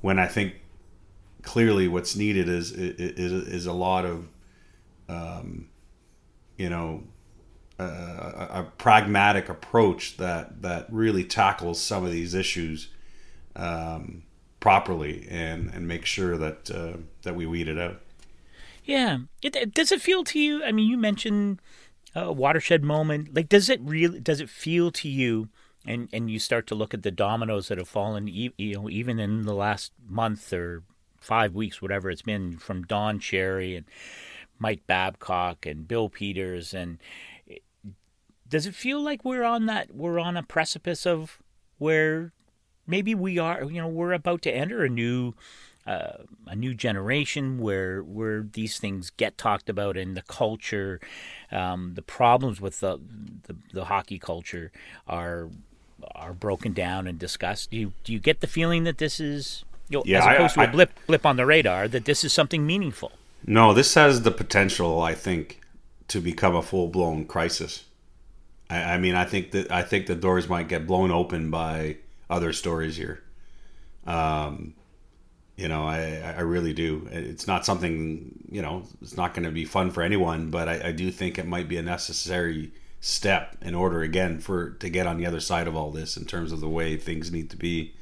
when 0.00 0.18
i 0.18 0.26
think 0.26 0.54
clearly 1.42 1.86
what's 1.86 2.16
needed 2.16 2.48
is 2.48 2.72
is, 2.72 3.48
is 3.48 3.66
a 3.66 3.72
lot 3.72 4.04
of 4.04 4.28
um, 5.08 5.68
you 6.56 6.68
know 6.68 7.04
a, 7.84 8.66
pragmatic 8.78 9.48
approach 9.48 10.16
that 10.16 10.62
that 10.62 10.86
really 10.90 11.24
tackles 11.24 11.80
some 11.80 12.04
of 12.04 12.10
these 12.10 12.34
issues 12.34 12.88
um, 13.54 14.22
properly 14.60 15.26
and 15.30 15.70
and 15.74 15.86
make 15.86 16.04
sure 16.06 16.36
that 16.36 16.70
uh, 16.70 16.96
that 17.22 17.34
we 17.34 17.46
weed 17.46 17.68
it 17.68 17.78
out 17.78 18.00
yeah. 18.86 19.18
It, 19.42 19.74
does 19.74 19.92
it 19.92 20.00
feel 20.00 20.24
to 20.24 20.38
you? 20.38 20.64
I 20.64 20.72
mean, 20.72 20.88
you 20.88 20.96
mentioned 20.96 21.60
a 22.14 22.32
watershed 22.32 22.84
moment. 22.84 23.34
Like, 23.34 23.48
does 23.48 23.68
it 23.68 23.80
really? 23.82 24.20
Does 24.20 24.40
it 24.40 24.48
feel 24.48 24.90
to 24.92 25.08
you? 25.08 25.48
And 25.84 26.08
and 26.12 26.30
you 26.30 26.38
start 26.38 26.66
to 26.68 26.74
look 26.74 26.94
at 26.94 27.02
the 27.02 27.10
dominoes 27.10 27.68
that 27.68 27.78
have 27.78 27.88
fallen, 27.88 28.28
you 28.28 28.52
know, 28.58 28.88
even 28.88 29.18
in 29.18 29.44
the 29.44 29.54
last 29.54 29.92
month 30.08 30.52
or 30.52 30.82
five 31.20 31.54
weeks, 31.54 31.82
whatever 31.82 32.10
it's 32.10 32.22
been, 32.22 32.56
from 32.58 32.84
Don 32.84 33.18
Cherry 33.18 33.76
and 33.76 33.86
Mike 34.58 34.86
Babcock 34.86 35.66
and 35.66 35.86
Bill 35.86 36.08
Peters, 36.08 36.72
and 36.72 36.98
does 38.48 38.66
it 38.66 38.74
feel 38.74 39.00
like 39.00 39.24
we're 39.24 39.44
on 39.44 39.66
that? 39.66 39.94
We're 39.94 40.18
on 40.18 40.36
a 40.36 40.42
precipice 40.42 41.06
of 41.06 41.38
where 41.78 42.32
maybe 42.86 43.14
we 43.14 43.38
are. 43.38 43.64
You 43.64 43.80
know, 43.82 43.88
we're 43.88 44.12
about 44.12 44.42
to 44.42 44.50
enter 44.54 44.84
a 44.84 44.88
new 44.88 45.34
uh, 45.86 46.24
a 46.46 46.56
new 46.56 46.74
generation 46.74 47.58
where 47.58 48.02
where 48.02 48.42
these 48.52 48.78
things 48.78 49.10
get 49.10 49.38
talked 49.38 49.68
about 49.68 49.96
and 49.96 50.16
the 50.16 50.22
culture, 50.22 51.00
um, 51.52 51.92
the 51.94 52.02
problems 52.02 52.60
with 52.60 52.80
the, 52.80 52.98
the, 53.46 53.56
the 53.72 53.84
hockey 53.86 54.18
culture 54.18 54.72
are 55.06 55.48
are 56.14 56.32
broken 56.32 56.72
down 56.72 57.06
and 57.06 57.18
discussed. 57.18 57.70
Do 57.70 57.76
you 57.76 57.92
do 58.04 58.12
you 58.12 58.18
get 58.18 58.40
the 58.40 58.46
feeling 58.46 58.84
that 58.84 58.98
this 58.98 59.20
is 59.20 59.64
you 59.88 59.98
know, 59.98 60.02
Yeah, 60.06 60.18
as 60.28 60.34
opposed 60.34 60.58
I- 60.58 60.64
to 60.66 60.70
a 60.70 60.72
blip 60.72 60.90
blip 61.06 61.24
on 61.26 61.36
the 61.36 61.46
radar 61.46 61.88
that 61.88 62.04
this 62.04 62.24
is 62.24 62.32
something 62.32 62.66
meaningful? 62.66 63.12
No, 63.46 63.72
this 63.72 63.94
has 63.94 64.22
the 64.22 64.32
potential, 64.32 65.00
I 65.00 65.14
think, 65.14 65.60
to 66.08 66.20
become 66.20 66.56
a 66.56 66.62
full 66.62 66.88
blown 66.88 67.26
crisis. 67.26 67.84
I, 68.70 68.94
I 68.94 68.98
mean, 68.98 69.14
I 69.14 69.24
think 69.24 69.52
that 69.52 69.70
I 69.70 69.82
think 69.82 70.06
the 70.06 70.14
doors 70.14 70.48
might 70.48 70.68
get 70.68 70.86
blown 70.86 71.10
open 71.10 71.50
by 71.50 71.96
other 72.28 72.52
stories 72.52 72.96
here. 72.96 73.22
Um, 74.06 74.74
you 75.56 75.68
know, 75.68 75.84
I, 75.84 76.34
I 76.36 76.40
really 76.40 76.72
do. 76.72 77.08
It's 77.10 77.46
not 77.46 77.64
something 77.64 78.46
you 78.50 78.62
know. 78.62 78.84
It's 79.00 79.16
not 79.16 79.34
going 79.34 79.44
to 79.44 79.50
be 79.50 79.64
fun 79.64 79.90
for 79.90 80.02
anyone, 80.02 80.50
but 80.50 80.68
I, 80.68 80.88
I 80.88 80.92
do 80.92 81.10
think 81.10 81.38
it 81.38 81.46
might 81.46 81.68
be 81.68 81.76
a 81.78 81.82
necessary 81.82 82.72
step 83.00 83.56
in 83.62 83.74
order 83.74 84.02
again 84.02 84.40
for 84.40 84.70
to 84.70 84.88
get 84.88 85.06
on 85.06 85.16
the 85.16 85.26
other 85.26 85.40
side 85.40 85.68
of 85.68 85.76
all 85.76 85.90
this 85.90 86.16
in 86.16 86.24
terms 86.24 86.52
of 86.52 86.60
the 86.60 86.68
way 86.68 86.96
things 86.96 87.30
need 87.30 87.50
to 87.50 87.56
be. 87.56 87.94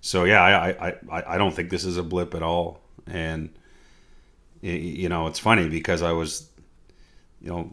So 0.00 0.24
yeah, 0.24 0.42
I 0.42 0.70
I, 0.70 0.94
I, 1.10 1.34
I 1.34 1.38
don't 1.38 1.54
think 1.54 1.70
this 1.70 1.84
is 1.84 1.96
a 1.96 2.02
blip 2.02 2.34
at 2.34 2.42
all, 2.42 2.80
and 3.06 3.50
you 4.60 5.08
know 5.08 5.26
it's 5.26 5.40
funny 5.40 5.68
because 5.68 6.02
I 6.02 6.12
was, 6.12 6.48
you 7.40 7.48
know, 7.48 7.72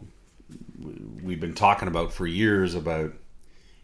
we've 1.22 1.40
been 1.40 1.54
talking 1.54 1.88
about 1.88 2.12
for 2.12 2.26
years 2.26 2.74
about 2.74 3.12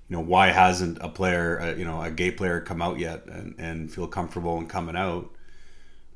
you 0.09 0.17
know 0.17 0.21
why 0.21 0.49
hasn't 0.49 0.99
a 1.01 1.09
player 1.09 1.61
uh, 1.61 1.75
you 1.75 1.85
know 1.85 2.01
a 2.01 2.11
gay 2.11 2.31
player 2.31 2.61
come 2.61 2.81
out 2.81 2.99
yet 2.99 3.27
and, 3.27 3.55
and 3.59 3.93
feel 3.93 4.07
comfortable 4.07 4.59
in 4.59 4.67
coming 4.67 4.97
out? 4.97 5.31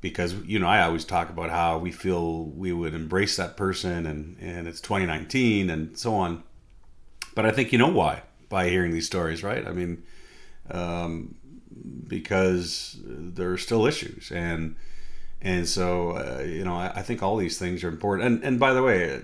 Because 0.01 0.35
you 0.45 0.59
know 0.59 0.66
I 0.66 0.83
always 0.83 1.05
talk 1.05 1.31
about 1.31 1.51
how 1.51 1.79
we 1.79 1.93
feel 1.93 2.45
we 2.45 2.73
would 2.73 2.95
embrace 2.95 3.37
that 3.37 3.57
person 3.57 4.07
and 4.07 4.37
and 4.40 4.69
it's 4.69 4.81
2019 4.81 5.71
and 5.71 5.99
so 5.99 6.14
on. 6.14 6.43
But 7.35 7.47
I 7.47 7.51
think 7.51 7.73
you 7.73 7.79
know 7.79 7.88
why 7.88 8.23
by 8.49 8.69
hearing 8.69 8.93
these 8.93 9.07
stories 9.07 9.43
right? 9.43 9.66
I 9.66 9.73
mean 9.73 10.03
um, 10.71 11.35
because 12.07 12.97
there 13.05 13.51
are 13.51 13.59
still 13.59 13.87
issues 13.87 14.31
and 14.31 14.77
and 15.43 15.69
so 15.69 16.12
uh, 16.12 16.43
you 16.43 16.64
know 16.64 16.75
I, 16.75 16.93
I 16.97 17.03
think 17.03 17.23
all 17.23 17.37
these 17.37 17.59
things 17.59 17.83
are 17.83 17.88
important. 17.88 18.27
And 18.27 18.45
and 18.45 18.61
by 18.61 18.73
the 18.73 18.83
way 18.83 19.23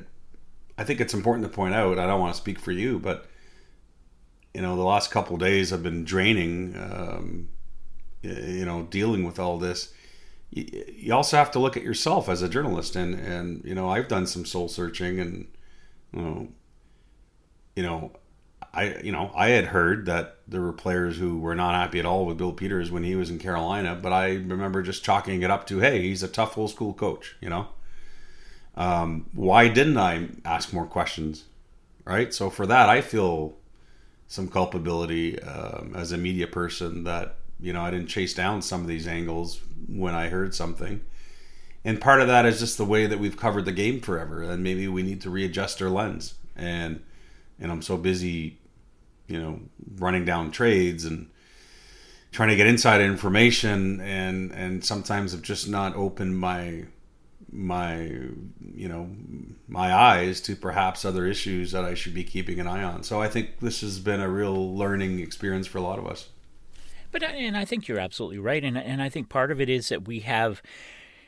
I 0.78 0.84
think 0.84 1.00
it's 1.00 1.14
important 1.14 1.46
to 1.46 1.54
point 1.54 1.74
out 1.74 1.98
I 1.98 2.06
don't 2.06 2.20
want 2.20 2.34
to 2.34 2.40
speak 2.40 2.58
for 2.58 2.72
you 2.72 2.98
but 2.98 3.26
you 4.56 4.62
know 4.62 4.74
the 4.74 4.84
last 4.84 5.10
couple 5.10 5.36
days 5.36 5.68
have 5.68 5.82
been 5.82 6.04
draining 6.04 6.74
um, 6.76 7.48
you 8.22 8.64
know 8.64 8.84
dealing 8.84 9.24
with 9.24 9.38
all 9.38 9.58
this. 9.58 9.92
You, 10.50 10.84
you 10.96 11.12
also 11.12 11.36
have 11.36 11.50
to 11.52 11.58
look 11.58 11.76
at 11.76 11.82
yourself 11.82 12.28
as 12.28 12.40
a 12.40 12.48
journalist 12.48 12.96
and 12.96 13.14
and 13.14 13.62
you 13.64 13.74
know 13.74 13.90
I've 13.90 14.08
done 14.08 14.26
some 14.26 14.46
soul 14.46 14.68
searching 14.68 15.20
and 15.20 15.48
you 16.14 16.22
know 16.22 16.48
you 17.74 17.82
know 17.82 18.12
I 18.72 18.96
you 19.02 19.12
know 19.12 19.30
I 19.34 19.48
had 19.48 19.66
heard 19.66 20.06
that 20.06 20.38
there 20.48 20.62
were 20.62 20.72
players 20.72 21.18
who 21.18 21.38
were 21.38 21.54
not 21.54 21.74
happy 21.74 21.98
at 21.98 22.06
all 22.06 22.24
with 22.24 22.38
Bill 22.38 22.52
Peters 22.52 22.90
when 22.90 23.04
he 23.04 23.14
was 23.14 23.28
in 23.28 23.38
Carolina 23.38 23.98
but 24.00 24.12
I 24.12 24.34
remember 24.34 24.82
just 24.82 25.04
chalking 25.04 25.42
it 25.42 25.50
up 25.50 25.66
to 25.66 25.80
hey 25.80 26.00
he's 26.00 26.22
a 26.22 26.28
tough 26.28 26.56
old 26.56 26.70
school 26.70 26.94
coach 26.94 27.36
you 27.40 27.50
know 27.50 27.68
um, 28.76 29.26
why 29.32 29.68
didn't 29.68 29.98
I 29.98 30.28
ask 30.44 30.72
more 30.72 30.86
questions 30.86 31.44
right 32.04 32.32
so 32.32 32.50
for 32.50 32.66
that 32.66 32.88
I 32.88 33.00
feel 33.00 33.56
some 34.28 34.48
culpability 34.48 35.40
um, 35.42 35.94
as 35.94 36.12
a 36.12 36.18
media 36.18 36.46
person 36.46 37.04
that 37.04 37.36
you 37.60 37.72
know 37.72 37.82
I 37.82 37.90
didn't 37.90 38.08
chase 38.08 38.34
down 38.34 38.62
some 38.62 38.80
of 38.80 38.86
these 38.86 39.06
angles 39.06 39.60
when 39.88 40.14
I 40.14 40.28
heard 40.28 40.54
something. 40.54 41.02
And 41.84 42.00
part 42.00 42.20
of 42.20 42.26
that 42.26 42.44
is 42.46 42.58
just 42.58 42.78
the 42.78 42.84
way 42.84 43.06
that 43.06 43.20
we've 43.20 43.36
covered 43.36 43.64
the 43.64 43.72
game 43.72 44.00
forever, 44.00 44.42
and 44.42 44.62
maybe 44.62 44.88
we 44.88 45.04
need 45.04 45.20
to 45.20 45.30
readjust 45.30 45.80
our 45.80 45.88
lens. 45.88 46.34
And 46.56 47.02
and 47.60 47.70
I'm 47.70 47.82
so 47.82 47.96
busy, 47.96 48.58
you 49.28 49.40
know, 49.40 49.60
running 49.98 50.24
down 50.24 50.50
trades 50.50 51.04
and 51.04 51.30
trying 52.32 52.48
to 52.48 52.56
get 52.56 52.66
inside 52.66 53.00
information, 53.00 54.00
and 54.00 54.50
and 54.52 54.84
sometimes 54.84 55.32
I've 55.32 55.42
just 55.42 55.68
not 55.68 55.94
opened 55.94 56.38
my 56.38 56.86
my 57.52 57.96
you 58.74 58.88
know 58.88 59.08
my 59.68 59.94
eyes 59.94 60.40
to 60.42 60.56
perhaps 60.56 61.04
other 61.04 61.26
issues 61.26 61.72
that 61.72 61.84
I 61.84 61.94
should 61.94 62.14
be 62.14 62.24
keeping 62.24 62.60
an 62.60 62.66
eye 62.66 62.82
on. 62.82 63.02
So 63.02 63.20
I 63.20 63.28
think 63.28 63.60
this 63.60 63.80
has 63.80 63.98
been 63.98 64.20
a 64.20 64.28
real 64.28 64.76
learning 64.76 65.20
experience 65.20 65.66
for 65.66 65.78
a 65.78 65.82
lot 65.82 65.98
of 65.98 66.06
us. 66.06 66.28
But 67.12 67.22
and 67.22 67.56
I 67.56 67.64
think 67.64 67.88
you're 67.88 67.98
absolutely 67.98 68.38
right, 68.38 68.62
and 68.62 68.76
and 68.76 69.00
I 69.00 69.08
think 69.08 69.28
part 69.28 69.50
of 69.50 69.60
it 69.60 69.68
is 69.68 69.88
that 69.88 70.06
we 70.06 70.20
have, 70.20 70.60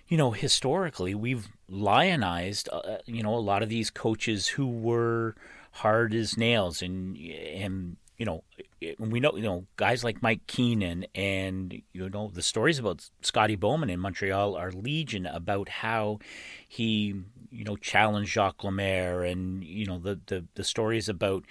you 0.09 0.16
know, 0.16 0.33
historically 0.33 1.14
we've 1.14 1.48
lionized, 1.68 2.68
uh, 2.72 2.98
you 3.07 3.22
know, 3.22 3.35
a 3.35 3.37
lot 3.37 3.62
of 3.62 3.68
these 3.68 3.90
coaches 3.90 4.48
who 4.48 4.66
were 4.66 5.35
hard 5.72 6.14
as 6.14 6.37
nails, 6.37 6.83
and 6.83 7.16
and 7.16 7.96
you 8.18 8.26
know, 8.26 8.42
eh, 8.83 8.94
and 8.98 9.12
we 9.12 9.20
know 9.20 9.33
you 9.37 9.42
know 9.42 9.64
guys 9.76 10.04
like 10.04 10.22
Mike 10.22 10.46
Keenan, 10.46 11.07
and 11.14 11.81
you 11.92 12.09
know 12.09 12.31
the 12.33 12.42
stories 12.42 12.78
about 12.78 13.09
Scotty 13.22 13.57
Bowman 13.57 13.90
in 13.90 14.00
Montreal 14.00 14.57
are 14.57 14.72
legion 14.72 15.26
about 15.26 15.68
how 15.68 16.18
he 16.66 17.14
you 17.50 17.64
know 17.64 17.76
challenged 17.76 18.33
Jacques 18.33 18.64
Lemaire, 18.64 19.22
and 19.22 19.64
you 19.64 19.87
know 19.87 19.98
the 19.98 20.20
the 20.26 20.44
the 20.54 20.64
stories 20.64 21.09
about 21.09 21.44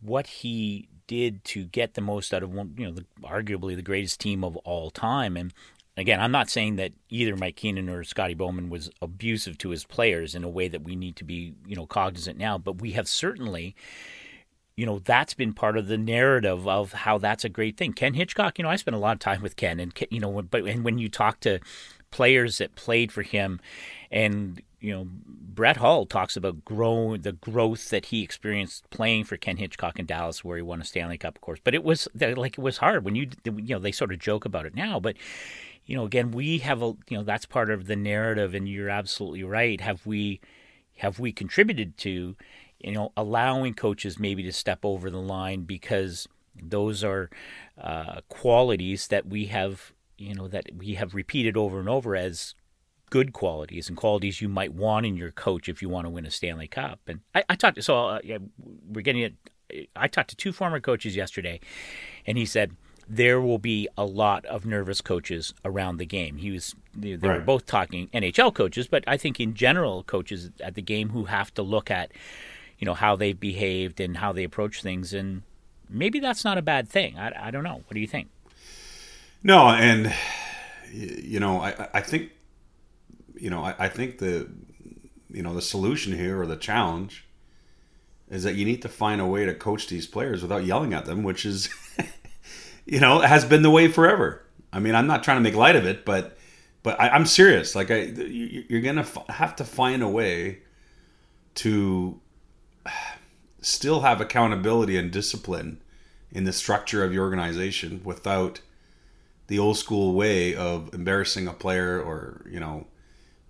what 0.00 0.26
he 0.26 0.88
did 1.08 1.42
to 1.42 1.64
get 1.64 1.94
the 1.94 2.00
most 2.00 2.32
out 2.32 2.44
of 2.44 2.52
one, 2.52 2.74
you 2.78 2.86
know, 2.86 2.92
the, 2.92 3.04
arguably 3.24 3.74
the 3.74 3.82
greatest 3.82 4.20
team 4.20 4.44
of 4.44 4.56
all 4.58 4.90
time. 4.90 5.36
And 5.36 5.52
again, 5.96 6.20
I'm 6.20 6.30
not 6.30 6.48
saying 6.48 6.76
that 6.76 6.92
either 7.08 7.36
Mike 7.36 7.56
Keenan 7.56 7.88
or 7.88 8.04
Scotty 8.04 8.34
Bowman 8.34 8.70
was 8.70 8.90
abusive 9.02 9.58
to 9.58 9.70
his 9.70 9.84
players 9.84 10.36
in 10.36 10.44
a 10.44 10.48
way 10.48 10.68
that 10.68 10.84
we 10.84 10.94
need 10.94 11.16
to 11.16 11.24
be, 11.24 11.54
you 11.66 11.74
know, 11.74 11.86
cognizant 11.86 12.38
now. 12.38 12.58
But 12.58 12.80
we 12.80 12.92
have 12.92 13.08
certainly, 13.08 13.74
you 14.78 14.86
know, 14.86 15.00
that's 15.00 15.34
been 15.34 15.52
part 15.54 15.76
of 15.76 15.88
the 15.88 15.98
narrative 15.98 16.68
of 16.68 16.92
how 16.92 17.18
that's 17.18 17.44
a 17.44 17.48
great 17.48 17.76
thing. 17.76 17.92
Ken 17.92 18.14
Hitchcock, 18.14 18.58
you 18.58 18.62
know, 18.62 18.68
I 18.68 18.76
spent 18.76 18.94
a 18.94 19.00
lot 19.00 19.14
of 19.14 19.18
time 19.18 19.42
with 19.42 19.56
Ken, 19.56 19.80
and 19.80 19.92
you 20.08 20.20
know, 20.20 20.40
but 20.40 20.62
and 20.68 20.84
when 20.84 20.98
you 20.98 21.08
talk 21.08 21.40
to 21.40 21.58
players 22.12 22.58
that 22.58 22.76
played 22.76 23.10
for 23.10 23.22
him, 23.22 23.58
and 24.12 24.62
you 24.78 24.94
know, 24.94 25.08
Brett 25.10 25.78
Hull 25.78 26.06
talks 26.06 26.36
about 26.36 26.64
grow 26.64 27.16
the 27.16 27.32
growth 27.32 27.90
that 27.90 28.06
he 28.06 28.22
experienced 28.22 28.88
playing 28.90 29.24
for 29.24 29.36
Ken 29.36 29.56
Hitchcock 29.56 29.98
in 29.98 30.06
Dallas, 30.06 30.44
where 30.44 30.56
he 30.56 30.62
won 30.62 30.80
a 30.80 30.84
Stanley 30.84 31.18
Cup, 31.18 31.34
of 31.34 31.40
course. 31.40 31.58
But 31.64 31.74
it 31.74 31.82
was 31.82 32.06
like 32.14 32.56
it 32.56 32.62
was 32.62 32.76
hard 32.76 33.04
when 33.04 33.16
you 33.16 33.30
you 33.44 33.74
know 33.74 33.80
they 33.80 33.90
sort 33.90 34.12
of 34.12 34.20
joke 34.20 34.44
about 34.44 34.64
it 34.64 34.76
now, 34.76 35.00
but 35.00 35.16
you 35.86 35.96
know, 35.96 36.04
again, 36.04 36.30
we 36.30 36.58
have 36.58 36.82
a 36.82 36.94
you 37.08 37.16
know 37.16 37.24
that's 37.24 37.46
part 37.46 37.70
of 37.70 37.88
the 37.88 37.96
narrative, 37.96 38.54
and 38.54 38.68
you're 38.68 38.90
absolutely 38.90 39.42
right. 39.42 39.80
Have 39.80 40.06
we 40.06 40.40
have 40.98 41.18
we 41.18 41.32
contributed 41.32 41.96
to 41.98 42.36
you 42.80 42.92
know 42.92 43.12
allowing 43.16 43.74
coaches 43.74 44.18
maybe 44.18 44.42
to 44.42 44.52
step 44.52 44.80
over 44.84 45.10
the 45.10 45.20
line 45.20 45.62
because 45.62 46.28
those 46.60 47.04
are 47.04 47.30
uh, 47.80 48.20
qualities 48.28 49.08
that 49.08 49.26
we 49.26 49.46
have 49.46 49.92
you 50.16 50.34
know 50.34 50.48
that 50.48 50.66
we 50.76 50.94
have 50.94 51.14
repeated 51.14 51.56
over 51.56 51.78
and 51.78 51.88
over 51.88 52.16
as 52.16 52.54
good 53.10 53.32
qualities 53.32 53.88
and 53.88 53.96
qualities 53.96 54.40
you 54.40 54.48
might 54.48 54.74
want 54.74 55.06
in 55.06 55.16
your 55.16 55.30
coach 55.30 55.68
if 55.68 55.80
you 55.80 55.88
want 55.88 56.04
to 56.04 56.10
win 56.10 56.26
a 56.26 56.30
Stanley 56.30 56.68
Cup. 56.68 57.00
And 57.06 57.20
I, 57.34 57.44
I 57.48 57.54
talked 57.54 57.76
to 57.76 57.82
so 57.82 58.08
uh, 58.08 58.20
yeah, 58.22 58.38
we're 58.58 59.02
getting 59.02 59.22
it. 59.22 59.34
I 59.94 60.08
talked 60.08 60.30
to 60.30 60.36
two 60.36 60.52
former 60.52 60.80
coaches 60.80 61.14
yesterday, 61.14 61.60
and 62.26 62.38
he 62.38 62.46
said 62.46 62.74
there 63.08 63.40
will 63.40 63.58
be 63.58 63.88
a 63.96 64.04
lot 64.04 64.44
of 64.46 64.66
nervous 64.66 65.00
coaches 65.00 65.54
around 65.64 65.96
the 65.96 66.06
game. 66.06 66.36
He 66.36 66.50
was 66.50 66.74
they, 66.94 67.16
they 67.16 67.28
were 67.28 67.40
both 67.40 67.66
talking 67.66 68.08
NHL 68.08 68.54
coaches, 68.54 68.86
but 68.86 69.04
I 69.06 69.16
think 69.16 69.40
in 69.40 69.54
general 69.54 70.02
coaches 70.02 70.50
at 70.60 70.74
the 70.74 70.82
game 70.82 71.10
who 71.10 71.24
have 71.24 71.52
to 71.54 71.62
look 71.62 71.90
at 71.90 72.12
you 72.78 72.84
know 72.86 72.94
how 72.94 73.16
they've 73.16 73.38
behaved 73.38 74.00
and 74.00 74.16
how 74.18 74.32
they 74.32 74.44
approach 74.44 74.82
things, 74.82 75.12
and 75.12 75.42
maybe 75.88 76.20
that's 76.20 76.44
not 76.44 76.58
a 76.58 76.62
bad 76.62 76.88
thing. 76.88 77.18
I, 77.18 77.48
I 77.48 77.50
don't 77.50 77.64
know. 77.64 77.82
What 77.86 77.94
do 77.94 78.00
you 78.00 78.06
think? 78.06 78.28
No, 79.42 79.68
and 79.68 80.12
you 80.92 81.38
know, 81.40 81.60
I, 81.60 81.88
I 81.94 82.00
think, 82.00 82.30
you 83.36 83.50
know, 83.50 83.62
I, 83.62 83.74
I 83.78 83.88
think 83.88 84.18
the, 84.18 84.48
you 85.30 85.42
know, 85.42 85.54
the 85.54 85.62
solution 85.62 86.14
here 86.16 86.40
or 86.40 86.46
the 86.46 86.56
challenge 86.56 87.24
is 88.30 88.42
that 88.44 88.54
you 88.54 88.64
need 88.64 88.82
to 88.82 88.88
find 88.88 89.20
a 89.20 89.26
way 89.26 89.44
to 89.46 89.54
coach 89.54 89.88
these 89.88 90.06
players 90.06 90.42
without 90.42 90.64
yelling 90.64 90.94
at 90.94 91.04
them, 91.04 91.22
which 91.22 91.44
is, 91.46 91.68
you 92.86 93.00
know, 93.00 93.20
has 93.20 93.44
been 93.44 93.62
the 93.62 93.70
way 93.70 93.88
forever. 93.88 94.42
I 94.72 94.80
mean, 94.80 94.94
I'm 94.94 95.06
not 95.06 95.22
trying 95.22 95.36
to 95.36 95.42
make 95.42 95.54
light 95.54 95.76
of 95.76 95.86
it, 95.86 96.04
but, 96.04 96.36
but 96.82 96.98
I, 97.00 97.10
I'm 97.10 97.26
serious. 97.26 97.74
Like, 97.74 97.90
I, 97.90 98.00
you- 98.02 98.64
you're 98.68 98.80
gonna 98.80 99.02
f- 99.02 99.26
have 99.28 99.56
to 99.56 99.64
find 99.64 100.02
a 100.02 100.08
way 100.08 100.58
to 101.56 102.18
still 103.60 104.00
have 104.00 104.20
accountability 104.20 104.96
and 104.96 105.10
discipline 105.10 105.80
in 106.30 106.44
the 106.44 106.52
structure 106.52 107.02
of 107.04 107.12
your 107.12 107.24
organization 107.24 108.00
without 108.04 108.60
the 109.46 109.58
old 109.58 109.76
school 109.76 110.14
way 110.14 110.54
of 110.54 110.92
embarrassing 110.94 111.48
a 111.48 111.52
player 111.52 112.00
or 112.00 112.44
you 112.50 112.60
know 112.60 112.86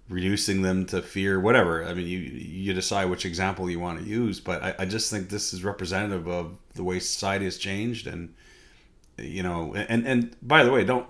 reducing 0.08 0.62
them 0.62 0.86
to 0.86 1.02
fear 1.02 1.38
whatever. 1.38 1.84
I 1.84 1.92
mean 1.92 2.06
you 2.06 2.18
you 2.18 2.72
decide 2.72 3.10
which 3.10 3.26
example 3.26 3.68
you 3.68 3.80
want 3.80 4.00
to 4.00 4.04
use 4.04 4.40
but 4.40 4.62
i, 4.62 4.74
I 4.80 4.84
just 4.84 5.10
think 5.10 5.28
this 5.28 5.52
is 5.52 5.64
representative 5.64 6.28
of 6.28 6.56
the 6.74 6.84
way 6.84 6.98
society 7.00 7.44
has 7.44 7.58
changed 7.58 8.06
and 8.06 8.34
you 9.16 9.42
know 9.42 9.74
and 9.74 10.06
and 10.06 10.36
by 10.42 10.64
the 10.64 10.70
way 10.70 10.84
don't 10.84 11.06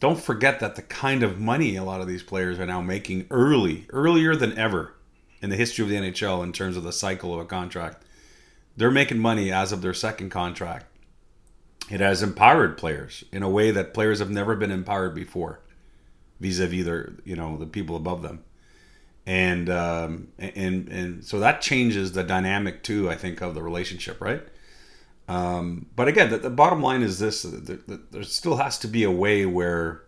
don't 0.00 0.20
forget 0.20 0.60
that 0.60 0.76
the 0.76 0.82
kind 0.82 1.22
of 1.22 1.38
money 1.38 1.76
a 1.76 1.84
lot 1.84 2.00
of 2.00 2.08
these 2.08 2.22
players 2.22 2.58
are 2.58 2.66
now 2.66 2.80
making 2.80 3.26
early 3.30 3.86
earlier 3.90 4.34
than 4.34 4.56
ever 4.58 4.95
in 5.42 5.50
the 5.50 5.56
history 5.56 5.82
of 5.82 5.88
the 5.88 5.96
nhl 5.96 6.42
in 6.42 6.52
terms 6.52 6.76
of 6.76 6.82
the 6.82 6.92
cycle 6.92 7.34
of 7.34 7.40
a 7.40 7.44
contract 7.44 8.02
they're 8.76 8.90
making 8.90 9.18
money 9.18 9.50
as 9.52 9.72
of 9.72 9.82
their 9.82 9.94
second 9.94 10.30
contract 10.30 10.86
it 11.90 12.00
has 12.00 12.22
empowered 12.22 12.76
players 12.76 13.24
in 13.32 13.42
a 13.42 13.48
way 13.48 13.70
that 13.70 13.94
players 13.94 14.18
have 14.18 14.30
never 14.30 14.56
been 14.56 14.72
empowered 14.72 15.14
before, 15.14 15.60
vis-a-vis 16.40 16.84
their 16.84 17.12
you 17.24 17.36
know 17.36 17.56
the 17.56 17.66
people 17.66 17.94
above 17.94 18.22
them, 18.22 18.44
and 19.24 19.70
um, 19.70 20.28
and 20.38 20.88
and 20.88 21.24
so 21.24 21.38
that 21.38 21.60
changes 21.60 22.12
the 22.12 22.24
dynamic 22.24 22.82
too. 22.82 23.08
I 23.08 23.14
think 23.14 23.40
of 23.40 23.54
the 23.54 23.62
relationship, 23.62 24.20
right? 24.20 24.42
Um, 25.28 25.86
but 25.94 26.08
again, 26.08 26.30
the, 26.30 26.38
the, 26.38 26.50
bottom 26.50 26.82
line 26.82 27.02
is 27.02 27.18
this: 27.18 27.42
there 27.42 28.22
still 28.22 28.56
has 28.56 28.78
to 28.80 28.88
be 28.88 29.04
a 29.04 29.10
way 29.10 29.44
where, 29.46 30.02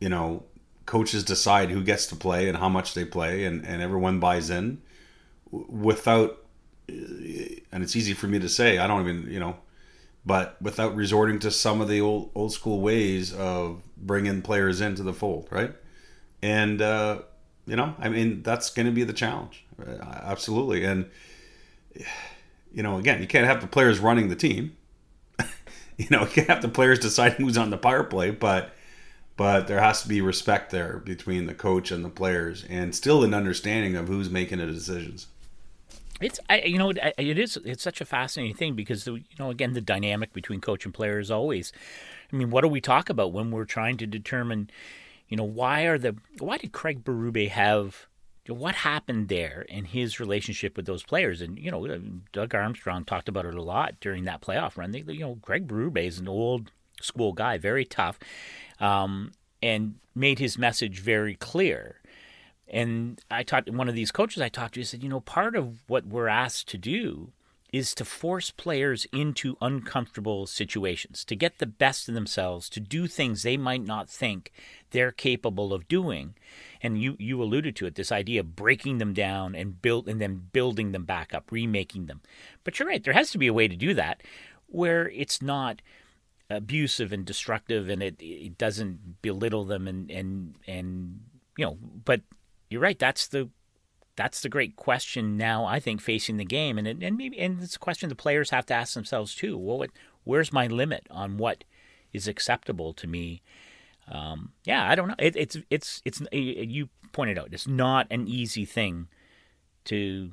you 0.00 0.08
know, 0.08 0.44
coaches 0.86 1.24
decide 1.24 1.70
who 1.70 1.82
gets 1.82 2.06
to 2.06 2.16
play 2.16 2.48
and 2.48 2.58
how 2.58 2.68
much 2.68 2.94
they 2.94 3.04
play, 3.04 3.44
and, 3.44 3.64
and 3.64 3.82
everyone 3.82 4.20
buys 4.20 4.50
in, 4.50 4.80
without. 5.50 6.38
And 6.88 7.82
it's 7.82 7.96
easy 7.96 8.12
for 8.12 8.26
me 8.26 8.38
to 8.38 8.48
say. 8.48 8.76
I 8.78 8.86
don't 8.86 9.00
even, 9.00 9.32
you 9.32 9.40
know, 9.40 9.56
but 10.26 10.60
without 10.60 10.94
resorting 10.94 11.38
to 11.40 11.50
some 11.50 11.80
of 11.80 11.88
the 11.88 12.00
old 12.00 12.30
old 12.34 12.52
school 12.52 12.80
ways 12.80 13.32
of 13.32 13.82
bringing 13.96 14.42
players 14.42 14.80
into 14.80 15.02
the 15.02 15.14
fold, 15.14 15.48
right? 15.50 15.74
And 16.42 16.82
uh, 16.82 17.22
you 17.66 17.76
know, 17.76 17.94
I 17.98 18.08
mean, 18.08 18.42
that's 18.42 18.70
going 18.70 18.86
to 18.86 18.92
be 18.92 19.04
the 19.04 19.12
challenge, 19.12 19.64
absolutely. 19.88 20.84
And 20.84 21.10
you 22.72 22.82
know, 22.82 22.98
again, 22.98 23.20
you 23.20 23.26
can't 23.26 23.46
have 23.46 23.60
the 23.60 23.66
players 23.66 23.98
running 23.98 24.28
the 24.28 24.36
team. 24.36 24.76
you 25.96 26.06
know, 26.10 26.22
you 26.22 26.28
can't 26.28 26.48
have 26.48 26.62
the 26.62 26.68
players 26.68 26.98
deciding 26.98 27.44
who's 27.44 27.56
on 27.56 27.70
the 27.70 27.78
power 27.78 28.04
play, 28.04 28.30
but 28.30 28.74
but 29.36 29.66
there 29.66 29.80
has 29.80 30.02
to 30.02 30.08
be 30.08 30.20
respect 30.20 30.70
there 30.70 30.98
between 30.98 31.46
the 31.46 31.54
coach 31.54 31.90
and 31.90 32.04
the 32.04 32.10
players, 32.10 32.64
and 32.68 32.94
still 32.94 33.24
an 33.24 33.34
understanding 33.34 33.96
of 33.96 34.08
who's 34.08 34.30
making 34.30 34.58
the 34.58 34.66
decisions. 34.66 35.26
It's 36.20 36.38
I, 36.48 36.62
you 36.62 36.78
know 36.78 36.90
it, 36.90 36.98
it 37.18 37.38
is 37.38 37.58
it's 37.64 37.82
such 37.82 38.00
a 38.00 38.04
fascinating 38.04 38.54
thing 38.54 38.74
because 38.74 39.04
the, 39.04 39.14
you 39.14 39.24
know 39.38 39.50
again 39.50 39.72
the 39.72 39.80
dynamic 39.80 40.32
between 40.32 40.60
coach 40.60 40.84
and 40.84 40.94
player 40.94 41.18
is 41.18 41.30
always, 41.30 41.72
I 42.32 42.36
mean, 42.36 42.50
what 42.50 42.60
do 42.60 42.68
we 42.68 42.80
talk 42.80 43.10
about 43.10 43.32
when 43.32 43.50
we're 43.50 43.64
trying 43.64 43.96
to 43.98 44.06
determine, 44.06 44.70
you 45.28 45.36
know, 45.36 45.44
why 45.44 45.82
are 45.82 45.98
the 45.98 46.16
why 46.38 46.58
did 46.58 46.72
Craig 46.72 47.02
Berube 47.02 47.48
have 47.48 48.06
what 48.46 48.74
happened 48.76 49.28
there 49.28 49.62
in 49.68 49.86
his 49.86 50.20
relationship 50.20 50.76
with 50.76 50.86
those 50.86 51.02
players? 51.02 51.40
And 51.40 51.58
you 51.58 51.72
know, 51.72 51.98
Doug 52.32 52.54
Armstrong 52.54 53.04
talked 53.04 53.28
about 53.28 53.46
it 53.46 53.54
a 53.54 53.62
lot 53.62 53.98
during 54.00 54.24
that 54.24 54.40
playoff 54.40 54.76
run. 54.76 54.92
They, 54.92 55.00
you 55.00 55.20
know, 55.20 55.34
Greg 55.42 55.66
Berube 55.66 56.06
is 56.06 56.20
an 56.20 56.28
old 56.28 56.70
school 57.04 57.32
guy, 57.32 57.58
very 57.58 57.84
tough, 57.84 58.18
um, 58.80 59.32
and 59.62 59.96
made 60.14 60.38
his 60.38 60.58
message 60.58 61.00
very 61.00 61.34
clear. 61.34 62.00
And 62.68 63.20
I 63.30 63.42
talked 63.42 63.70
one 63.70 63.88
of 63.88 63.94
these 63.94 64.10
coaches 64.10 64.42
I 64.42 64.48
talked 64.48 64.74
to. 64.74 64.80
He 64.80 64.84
said, 64.84 65.02
you 65.02 65.08
know, 65.08 65.20
part 65.20 65.54
of 65.54 65.88
what 65.88 66.06
we're 66.06 66.28
asked 66.28 66.68
to 66.68 66.78
do 66.78 67.32
is 67.74 67.92
to 67.92 68.04
force 68.04 68.52
players 68.52 69.04
into 69.12 69.56
uncomfortable 69.60 70.46
situations, 70.46 71.24
to 71.24 71.34
get 71.34 71.58
the 71.58 71.66
best 71.66 72.08
of 72.08 72.14
themselves, 72.14 72.68
to 72.68 72.78
do 72.78 73.08
things 73.08 73.42
they 73.42 73.56
might 73.56 73.84
not 73.84 74.08
think 74.08 74.52
they're 74.90 75.10
capable 75.10 75.74
of 75.74 75.88
doing. 75.88 76.34
And 76.80 77.02
you, 77.02 77.16
you 77.18 77.42
alluded 77.42 77.74
to 77.76 77.86
it, 77.86 77.96
this 77.96 78.12
idea 78.12 78.40
of 78.40 78.54
breaking 78.54 78.98
them 78.98 79.12
down 79.12 79.56
and 79.56 79.82
build 79.82 80.08
and 80.08 80.20
then 80.20 80.50
building 80.52 80.92
them 80.92 81.04
back 81.04 81.34
up, 81.34 81.50
remaking 81.50 82.06
them. 82.06 82.20
But 82.62 82.78
you're 82.78 82.86
right, 82.86 83.02
there 83.02 83.12
has 83.12 83.32
to 83.32 83.38
be 83.38 83.48
a 83.48 83.52
way 83.52 83.66
to 83.66 83.74
do 83.74 83.92
that 83.94 84.22
where 84.68 85.08
it's 85.08 85.42
not 85.42 85.82
abusive 86.50 87.12
and 87.12 87.24
destructive 87.24 87.88
and 87.88 88.02
it, 88.02 88.16
it 88.20 88.58
doesn't 88.58 89.22
belittle 89.22 89.64
them 89.64 89.88
and, 89.88 90.10
and 90.10 90.54
and 90.66 91.20
you 91.56 91.64
know, 91.64 91.78
but 92.04 92.20
you're 92.68 92.80
right, 92.80 92.98
that's 92.98 93.28
the 93.28 93.48
that's 94.16 94.40
the 94.40 94.48
great 94.48 94.76
question 94.76 95.36
now. 95.36 95.64
I 95.64 95.80
think 95.80 96.00
facing 96.00 96.36
the 96.36 96.44
game, 96.44 96.78
and 96.78 96.86
and 96.86 97.16
maybe 97.16 97.38
and 97.38 97.62
it's 97.62 97.76
a 97.76 97.80
question 97.80 98.08
the 98.08 98.14
players 98.14 98.50
have 98.50 98.66
to 98.66 98.74
ask 98.74 98.94
themselves 98.94 99.34
too. 99.34 99.56
Well, 99.58 99.78
what, 99.78 99.90
where's 100.24 100.52
my 100.52 100.66
limit 100.66 101.06
on 101.10 101.36
what 101.36 101.64
is 102.12 102.28
acceptable 102.28 102.92
to 102.94 103.06
me? 103.06 103.42
Um, 104.10 104.52
yeah, 104.64 104.88
I 104.88 104.94
don't 104.94 105.08
know. 105.08 105.14
It, 105.18 105.36
it's 105.36 105.56
it's 105.70 106.02
it's 106.04 106.22
you 106.32 106.88
pointed 107.12 107.38
out. 107.38 107.48
It's 107.52 107.66
not 107.66 108.06
an 108.10 108.28
easy 108.28 108.64
thing 108.64 109.08
to 109.86 110.32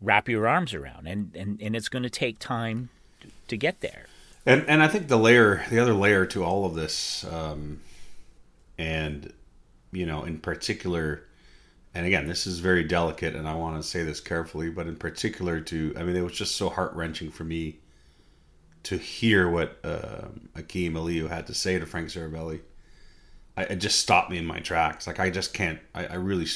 wrap 0.00 0.28
your 0.28 0.46
arms 0.46 0.72
around, 0.74 1.06
and 1.06 1.34
and, 1.34 1.60
and 1.60 1.76
it's 1.76 1.88
going 1.88 2.04
to 2.04 2.10
take 2.10 2.38
time 2.38 2.90
to, 3.20 3.28
to, 3.48 3.56
get 3.56 3.80
there. 3.80 4.06
And 4.48 4.68
and 4.68 4.82
I 4.82 4.88
think 4.88 5.08
the 5.08 5.18
layer, 5.18 5.64
the 5.70 5.78
other 5.78 5.94
layer 5.94 6.24
to 6.26 6.42
all 6.42 6.64
of 6.64 6.74
this, 6.74 7.24
um, 7.24 7.80
and 8.78 9.32
you 9.92 10.06
know, 10.06 10.24
in 10.24 10.38
particular 10.38 11.22
and 11.94 12.06
again, 12.06 12.28
this 12.28 12.46
is 12.46 12.60
very 12.60 12.84
delicate, 12.84 13.34
and 13.34 13.48
I 13.48 13.54
want 13.54 13.82
to 13.82 13.86
say 13.86 14.04
this 14.04 14.20
carefully, 14.20 14.70
but 14.70 14.86
in 14.86 14.96
particular, 14.96 15.60
to 15.62 15.94
I 15.98 16.02
mean, 16.02 16.16
it 16.16 16.22
was 16.22 16.36
just 16.36 16.56
so 16.56 16.68
heart 16.68 16.94
wrenching 16.94 17.30
for 17.30 17.44
me 17.44 17.78
to 18.84 18.96
hear 18.96 19.50
what 19.50 19.78
uh, 19.82 20.28
Akim 20.54 20.94
Aliu 20.94 21.28
had 21.28 21.46
to 21.48 21.54
say 21.54 21.78
to 21.78 21.86
Frank 21.86 22.08
Seravalli. 22.08 22.60
I, 23.56 23.64
it 23.64 23.76
just 23.76 23.98
stopped 23.98 24.30
me 24.30 24.38
in 24.38 24.46
my 24.46 24.60
tracks. 24.60 25.06
Like 25.06 25.18
I 25.18 25.30
just 25.30 25.52
can't. 25.54 25.80
I, 25.94 26.06
I 26.06 26.14
really. 26.14 26.46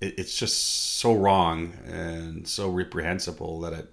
It, 0.00 0.18
it's 0.18 0.38
just 0.38 0.62
so 0.98 1.14
wrong 1.14 1.72
and 1.86 2.46
so 2.46 2.70
reprehensible 2.70 3.60
that 3.60 3.72
it. 3.72 3.90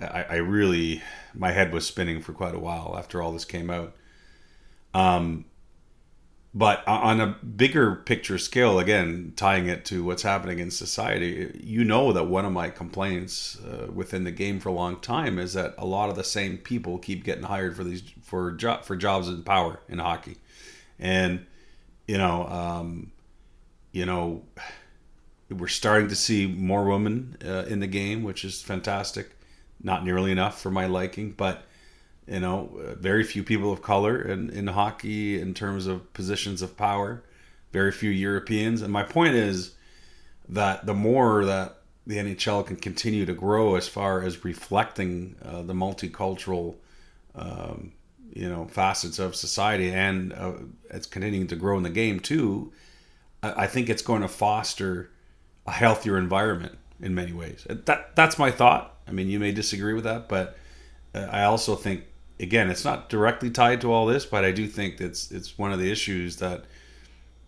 I, 0.00 0.26
I 0.28 0.34
really, 0.36 1.02
my 1.34 1.52
head 1.52 1.72
was 1.72 1.86
spinning 1.86 2.20
for 2.20 2.32
quite 2.32 2.54
a 2.54 2.58
while 2.58 2.94
after 2.98 3.22
all 3.22 3.32
this 3.32 3.44
came 3.44 3.70
out. 3.70 3.94
Um, 4.94 5.46
but 6.56 6.88
on 6.88 7.20
a 7.20 7.26
bigger 7.26 7.96
picture 7.96 8.38
scale, 8.38 8.78
again, 8.78 9.34
tying 9.36 9.66
it 9.66 9.84
to 9.86 10.02
what's 10.02 10.22
happening 10.22 10.58
in 10.58 10.70
society, 10.70 11.60
you 11.62 11.84
know 11.84 12.14
that 12.14 12.24
one 12.24 12.46
of 12.46 12.52
my 12.52 12.70
complaints 12.70 13.58
uh, 13.60 13.88
within 13.92 14.24
the 14.24 14.30
game 14.30 14.58
for 14.58 14.70
a 14.70 14.72
long 14.72 14.98
time 15.00 15.38
is 15.38 15.52
that 15.52 15.74
a 15.76 15.84
lot 15.84 16.08
of 16.08 16.16
the 16.16 16.24
same 16.24 16.56
people 16.56 16.96
keep 16.96 17.24
getting 17.24 17.44
hired 17.44 17.76
for 17.76 17.84
these 17.84 18.02
for 18.22 18.52
job 18.52 18.86
for 18.86 18.96
jobs 18.96 19.28
in 19.28 19.42
power 19.42 19.80
in 19.86 19.98
hockey, 19.98 20.38
and 20.98 21.44
you 22.08 22.16
know, 22.16 22.46
um, 22.46 23.12
you 23.92 24.06
know, 24.06 24.42
we're 25.50 25.68
starting 25.68 26.08
to 26.08 26.16
see 26.16 26.46
more 26.46 26.86
women 26.86 27.36
uh, 27.44 27.64
in 27.66 27.80
the 27.80 27.86
game, 27.86 28.22
which 28.22 28.46
is 28.46 28.62
fantastic. 28.62 29.35
Not 29.82 30.04
nearly 30.04 30.32
enough 30.32 30.60
for 30.60 30.70
my 30.70 30.86
liking, 30.86 31.32
but 31.32 31.62
you 32.26 32.40
know, 32.40 32.70
very 32.98 33.22
few 33.22 33.42
people 33.42 33.72
of 33.72 33.82
color 33.82 34.20
in, 34.20 34.50
in 34.50 34.66
hockey 34.66 35.40
in 35.40 35.54
terms 35.54 35.86
of 35.86 36.12
positions 36.12 36.60
of 36.60 36.76
power, 36.76 37.22
very 37.72 37.92
few 37.92 38.10
Europeans. 38.10 38.82
And 38.82 38.92
my 38.92 39.04
point 39.04 39.34
is 39.34 39.74
that 40.48 40.86
the 40.86 40.94
more 40.94 41.44
that 41.44 41.76
the 42.06 42.16
NHL 42.16 42.66
can 42.66 42.76
continue 42.76 43.26
to 43.26 43.34
grow 43.34 43.76
as 43.76 43.88
far 43.88 44.22
as 44.22 44.44
reflecting 44.44 45.36
uh, 45.44 45.62
the 45.62 45.72
multicultural, 45.72 46.76
um, 47.34 47.92
you 48.32 48.48
know, 48.48 48.66
facets 48.66 49.18
of 49.18 49.34
society, 49.34 49.92
and 49.92 50.32
uh, 50.32 50.52
it's 50.90 51.06
continuing 51.06 51.48
to 51.48 51.56
grow 51.56 51.76
in 51.76 51.82
the 51.82 51.90
game 51.90 52.20
too. 52.20 52.72
I, 53.42 53.64
I 53.64 53.66
think 53.66 53.88
it's 53.88 54.02
going 54.02 54.22
to 54.22 54.28
foster 54.28 55.10
a 55.66 55.72
healthier 55.72 56.16
environment 56.16 56.78
in 57.00 57.14
many 57.14 57.32
ways. 57.32 57.66
That 57.68 58.14
that's 58.14 58.38
my 58.38 58.50
thought. 58.50 58.95
I 59.06 59.12
mean, 59.12 59.28
you 59.28 59.38
may 59.38 59.52
disagree 59.52 59.92
with 59.94 60.04
that, 60.04 60.28
but 60.28 60.56
uh, 61.14 61.28
I 61.30 61.44
also 61.44 61.76
think 61.76 62.04
again, 62.38 62.70
it's 62.70 62.84
not 62.84 63.08
directly 63.08 63.50
tied 63.50 63.80
to 63.82 63.92
all 63.92 64.06
this, 64.06 64.26
but 64.26 64.44
I 64.44 64.52
do 64.52 64.66
think 64.66 65.00
it's 65.00 65.30
it's 65.30 65.58
one 65.58 65.72
of 65.72 65.78
the 65.78 65.90
issues 65.90 66.36
that 66.36 66.64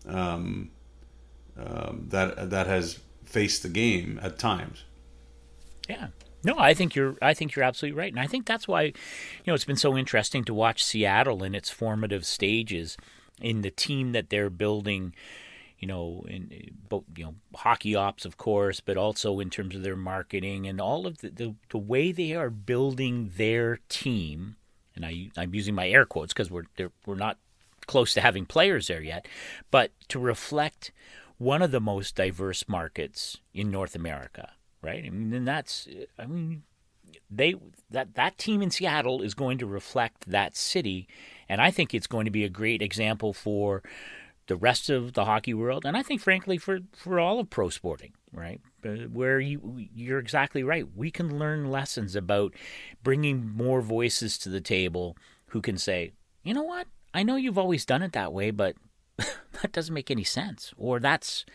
um, 0.07 0.71
um, 1.57 2.05
that 2.09 2.49
that 2.49 2.67
has 2.67 2.99
faced 3.25 3.63
the 3.63 3.69
game 3.69 4.19
at 4.21 4.39
times. 4.39 4.83
Yeah. 5.87 6.07
No, 6.43 6.55
I 6.57 6.73
think 6.73 6.95
you're. 6.95 7.17
I 7.21 7.33
think 7.33 7.55
you're 7.55 7.65
absolutely 7.65 7.99
right, 7.99 8.13
and 8.13 8.19
I 8.19 8.25
think 8.25 8.45
that's 8.45 8.65
why, 8.65 8.83
you 8.83 8.93
know, 9.47 9.53
it's 9.53 9.65
been 9.65 9.75
so 9.75 9.97
interesting 9.97 10.45
to 10.45 10.53
watch 10.53 10.83
Seattle 10.85 11.43
in 11.43 11.53
its 11.53 11.69
formative 11.69 12.25
stages, 12.25 12.95
in 13.41 13.61
the 13.61 13.71
team 13.71 14.13
that 14.13 14.29
they're 14.29 14.49
building. 14.49 15.13
You 15.79 15.87
know, 15.87 16.25
in 16.27 16.75
both 16.89 17.05
you 17.15 17.25
know 17.25 17.35
hockey 17.55 17.95
ops, 17.95 18.25
of 18.25 18.37
course, 18.37 18.79
but 18.81 18.97
also 18.97 19.39
in 19.39 19.49
terms 19.49 19.75
of 19.75 19.83
their 19.83 19.95
marketing 19.95 20.67
and 20.67 20.81
all 20.81 21.07
of 21.07 21.19
the 21.19 21.29
the, 21.29 21.55
the 21.69 21.77
way 21.77 22.11
they 22.11 22.33
are 22.33 22.49
building 22.49 23.31
their 23.37 23.79
team 23.87 24.57
and 24.99 25.05
I, 25.05 25.29
I'm 25.37 25.55
using 25.55 25.75
my 25.75 25.87
air 25.87 26.05
quotes 26.05 26.33
because 26.33 26.51
we're 26.51 26.65
we're 27.05 27.15
not 27.15 27.37
close 27.87 28.13
to 28.13 28.21
having 28.21 28.45
players 28.45 28.87
there 28.87 29.01
yet, 29.01 29.27
but 29.71 29.91
to 30.09 30.19
reflect 30.19 30.91
one 31.37 31.61
of 31.61 31.71
the 31.71 31.79
most 31.79 32.15
diverse 32.15 32.67
markets 32.67 33.37
in 33.53 33.71
North 33.71 33.95
America, 33.95 34.51
right? 34.81 35.05
I 35.05 35.09
mean, 35.09 35.33
and 35.33 35.47
that's 35.47 35.87
I 36.17 36.25
mean 36.25 36.63
they 37.31 37.55
that 37.89 38.15
that 38.15 38.37
team 38.37 38.61
in 38.61 38.71
Seattle 38.71 39.21
is 39.21 39.33
going 39.33 39.57
to 39.59 39.65
reflect 39.65 40.29
that 40.29 40.57
city, 40.57 41.07
and 41.47 41.61
I 41.61 41.71
think 41.71 41.93
it's 41.93 42.07
going 42.07 42.25
to 42.25 42.31
be 42.31 42.43
a 42.43 42.49
great 42.49 42.81
example 42.81 43.33
for 43.33 43.81
the 44.49 44.57
rest 44.57 44.89
of 44.89 45.13
the 45.13 45.25
hockey 45.25 45.53
world, 45.53 45.85
and 45.85 45.95
I 45.95 46.03
think, 46.03 46.19
frankly, 46.19 46.57
for 46.57 46.79
for 46.91 47.19
all 47.19 47.39
of 47.39 47.49
pro 47.49 47.69
sporting, 47.69 48.13
right? 48.33 48.59
Uh, 48.83 49.07
where 49.13 49.39
you 49.39 49.87
you're 49.93 50.19
exactly 50.19 50.63
right. 50.63 50.85
We 50.95 51.11
can 51.11 51.39
learn 51.39 51.71
lessons 51.71 52.15
about 52.15 52.53
bringing 53.03 53.47
more 53.47 53.81
voices 53.81 54.37
to 54.39 54.49
the 54.49 54.59
table 54.59 55.15
who 55.47 55.61
can 55.61 55.77
say, 55.77 56.11
you 56.43 56.53
know 56.53 56.63
what, 56.63 56.87
I 57.13 57.23
know 57.23 57.35
you've 57.35 57.57
always 57.57 57.85
done 57.85 58.01
it 58.01 58.11
that 58.13 58.33
way, 58.33 58.51
but 58.51 58.75
that 59.17 59.71
doesn't 59.71 59.93
make 59.93 60.11
any 60.11 60.23
sense, 60.23 60.73
or 60.77 60.99
that's 60.99 61.45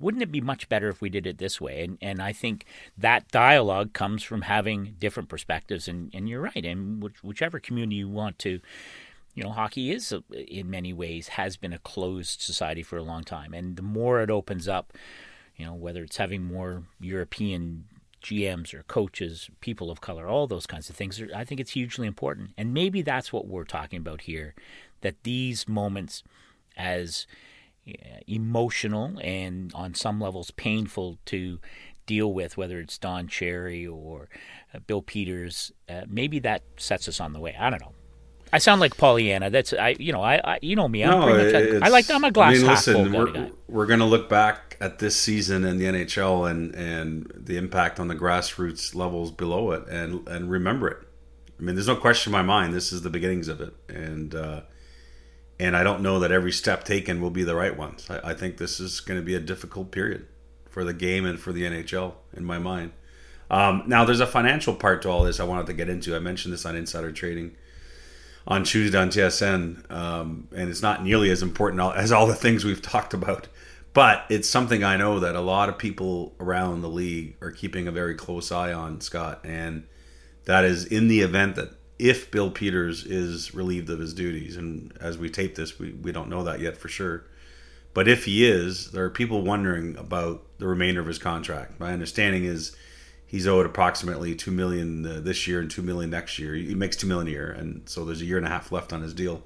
wouldn't 0.00 0.22
it 0.22 0.32
be 0.32 0.40
much 0.40 0.68
better 0.68 0.88
if 0.88 1.00
we 1.00 1.08
did 1.08 1.28
it 1.28 1.38
this 1.38 1.60
way? 1.60 1.84
And 1.84 1.96
and 2.02 2.20
I 2.20 2.32
think 2.32 2.66
that 2.98 3.28
dialogue 3.28 3.92
comes 3.92 4.24
from 4.24 4.42
having 4.42 4.96
different 4.98 5.28
perspectives. 5.28 5.86
And, 5.86 6.10
and 6.12 6.28
you're 6.28 6.40
right. 6.40 6.64
And 6.64 7.00
which, 7.00 7.22
whichever 7.22 7.60
community 7.60 7.96
you 7.96 8.08
want 8.08 8.40
to, 8.40 8.58
you 9.34 9.42
know, 9.42 9.50
hockey 9.50 9.90
is 9.90 10.14
in 10.30 10.70
many 10.70 10.92
ways 10.92 11.28
has 11.28 11.56
been 11.56 11.72
a 11.72 11.78
closed 11.78 12.40
society 12.40 12.82
for 12.82 12.96
a 12.96 13.02
long 13.02 13.24
time. 13.24 13.54
And 13.54 13.76
the 13.76 13.82
more 13.82 14.20
it 14.20 14.30
opens 14.30 14.68
up, 14.68 14.92
you 15.56 15.64
know, 15.64 15.74
whether 15.74 16.02
it's 16.02 16.18
having 16.18 16.44
more 16.44 16.84
European 17.00 17.84
GMs 18.22 18.74
or 18.74 18.82
coaches, 18.84 19.50
people 19.60 19.90
of 19.90 20.00
color, 20.00 20.26
all 20.26 20.46
those 20.46 20.66
kinds 20.66 20.90
of 20.90 20.96
things, 20.96 21.20
I 21.34 21.44
think 21.44 21.60
it's 21.60 21.72
hugely 21.72 22.06
important. 22.06 22.50
And 22.58 22.74
maybe 22.74 23.02
that's 23.02 23.32
what 23.32 23.46
we're 23.46 23.64
talking 23.64 23.98
about 23.98 24.22
here 24.22 24.54
that 25.00 25.24
these 25.24 25.68
moments, 25.68 26.22
as 26.76 27.26
emotional 28.28 29.18
and 29.20 29.72
on 29.74 29.94
some 29.94 30.20
levels 30.20 30.50
painful 30.52 31.18
to 31.26 31.58
deal 32.06 32.32
with, 32.32 32.56
whether 32.56 32.78
it's 32.78 32.98
Don 32.98 33.26
Cherry 33.26 33.86
or 33.86 34.28
uh, 34.74 34.78
Bill 34.80 35.02
Peters, 35.02 35.72
uh, 35.88 36.02
maybe 36.08 36.38
that 36.40 36.62
sets 36.76 37.08
us 37.08 37.20
on 37.20 37.32
the 37.32 37.40
way. 37.40 37.56
I 37.58 37.70
don't 37.70 37.80
know. 37.80 37.94
I 38.52 38.58
sound 38.58 38.80
like 38.80 38.96
Pollyanna. 38.96 39.50
That's 39.50 39.72
I, 39.72 39.96
you 39.98 40.12
know, 40.12 40.22
I, 40.22 40.40
I 40.44 40.58
you 40.60 40.76
know 40.76 40.88
me. 40.88 41.02
I'm 41.02 41.20
no, 41.20 41.26
pretty 41.26 41.72
much, 41.72 41.82
I 41.82 41.88
like 41.88 42.10
I'm 42.10 42.24
a 42.24 42.30
glass 42.30 42.50
I 42.50 42.58
mean, 42.58 42.66
half 42.66 42.86
listen, 42.86 43.10
full 43.10 43.18
we're, 43.20 43.32
guy. 43.32 43.50
we're 43.66 43.86
going 43.86 44.00
to 44.00 44.06
look 44.06 44.28
back 44.28 44.76
at 44.80 44.98
this 44.98 45.16
season 45.16 45.64
in 45.64 45.78
the 45.78 45.86
NHL 45.86 46.50
and 46.50 46.74
and 46.74 47.32
the 47.34 47.56
impact 47.56 47.98
on 47.98 48.08
the 48.08 48.14
grassroots 48.14 48.94
levels 48.94 49.30
below 49.30 49.70
it, 49.72 49.88
and 49.88 50.28
and 50.28 50.50
remember 50.50 50.88
it. 50.88 50.98
I 51.58 51.62
mean, 51.62 51.76
there's 51.76 51.88
no 51.88 51.96
question 51.96 52.30
in 52.30 52.32
my 52.32 52.42
mind. 52.42 52.74
This 52.74 52.92
is 52.92 53.02
the 53.02 53.10
beginnings 53.10 53.48
of 53.48 53.60
it, 53.62 53.72
and 53.88 54.34
uh, 54.34 54.60
and 55.58 55.74
I 55.74 55.82
don't 55.82 56.02
know 56.02 56.18
that 56.20 56.30
every 56.30 56.52
step 56.52 56.84
taken 56.84 57.22
will 57.22 57.30
be 57.30 57.44
the 57.44 57.54
right 57.54 57.76
ones. 57.76 58.06
I, 58.10 58.30
I 58.30 58.34
think 58.34 58.58
this 58.58 58.80
is 58.80 59.00
going 59.00 59.18
to 59.18 59.24
be 59.24 59.34
a 59.34 59.40
difficult 59.40 59.92
period 59.92 60.26
for 60.68 60.84
the 60.84 60.92
game 60.92 61.24
and 61.24 61.40
for 61.40 61.52
the 61.52 61.62
NHL 61.62 62.14
in 62.34 62.44
my 62.44 62.58
mind. 62.58 62.92
Um, 63.50 63.84
now, 63.86 64.04
there's 64.04 64.20
a 64.20 64.26
financial 64.26 64.74
part 64.74 65.02
to 65.02 65.10
all 65.10 65.24
this 65.24 65.38
I 65.38 65.44
wanted 65.44 65.66
to 65.66 65.74
get 65.74 65.88
into. 65.88 66.16
I 66.16 66.18
mentioned 66.18 66.54
this 66.54 66.64
on 66.64 66.74
Insider 66.74 67.12
Trading 67.12 67.54
on 68.46 68.64
Tuesday 68.64 68.98
on 68.98 69.08
TSN, 69.08 69.90
um, 69.90 70.48
and 70.54 70.68
it's 70.68 70.82
not 70.82 71.04
nearly 71.04 71.30
as 71.30 71.42
important 71.42 71.80
as 71.96 72.10
all 72.10 72.26
the 72.26 72.34
things 72.34 72.64
we've 72.64 72.82
talked 72.94 73.14
about. 73.14 73.48
But 73.94 74.24
it's 74.30 74.48
something 74.48 74.82
I 74.82 74.96
know 74.96 75.20
that 75.20 75.34
a 75.34 75.40
lot 75.40 75.68
of 75.68 75.76
people 75.76 76.34
around 76.40 76.80
the 76.80 76.88
league 76.88 77.36
are 77.42 77.50
keeping 77.50 77.86
a 77.86 77.92
very 77.92 78.14
close 78.14 78.50
eye 78.50 78.72
on, 78.72 79.00
Scott. 79.02 79.40
And 79.44 79.86
that 80.46 80.64
is 80.64 80.86
in 80.86 81.08
the 81.08 81.20
event 81.20 81.56
that 81.56 81.72
if 81.98 82.30
Bill 82.30 82.50
Peters 82.50 83.04
is 83.04 83.54
relieved 83.54 83.90
of 83.90 83.98
his 83.98 84.14
duties, 84.14 84.56
and 84.56 84.96
as 84.98 85.18
we 85.18 85.28
tape 85.28 85.56
this, 85.56 85.78
we, 85.78 85.92
we 85.92 86.10
don't 86.10 86.30
know 86.30 86.42
that 86.42 86.60
yet 86.60 86.78
for 86.78 86.88
sure. 86.88 87.24
But 87.94 88.08
if 88.08 88.24
he 88.24 88.46
is, 88.46 88.92
there 88.92 89.04
are 89.04 89.10
people 89.10 89.42
wondering 89.42 89.96
about 89.98 90.42
the 90.58 90.66
remainder 90.66 91.00
of 91.02 91.06
his 91.06 91.18
contract. 91.18 91.78
My 91.78 91.92
understanding 91.92 92.44
is 92.44 92.74
he's 93.32 93.48
owed 93.48 93.66
approximately 93.66 94.36
two 94.36 94.52
million 94.52 95.04
uh, 95.04 95.18
this 95.20 95.48
year 95.48 95.58
and 95.58 95.68
two 95.68 95.82
million 95.82 96.10
next 96.10 96.38
year. 96.38 96.54
He 96.54 96.76
makes 96.76 96.96
two 96.96 97.08
million 97.08 97.26
a 97.26 97.30
year, 97.30 97.50
and 97.50 97.88
so 97.88 98.04
there's 98.04 98.20
a 98.20 98.26
year 98.26 98.36
and 98.36 98.46
a 98.46 98.50
half 98.50 98.70
left 98.70 98.92
on 98.92 99.02
his 99.02 99.14
deal. 99.14 99.42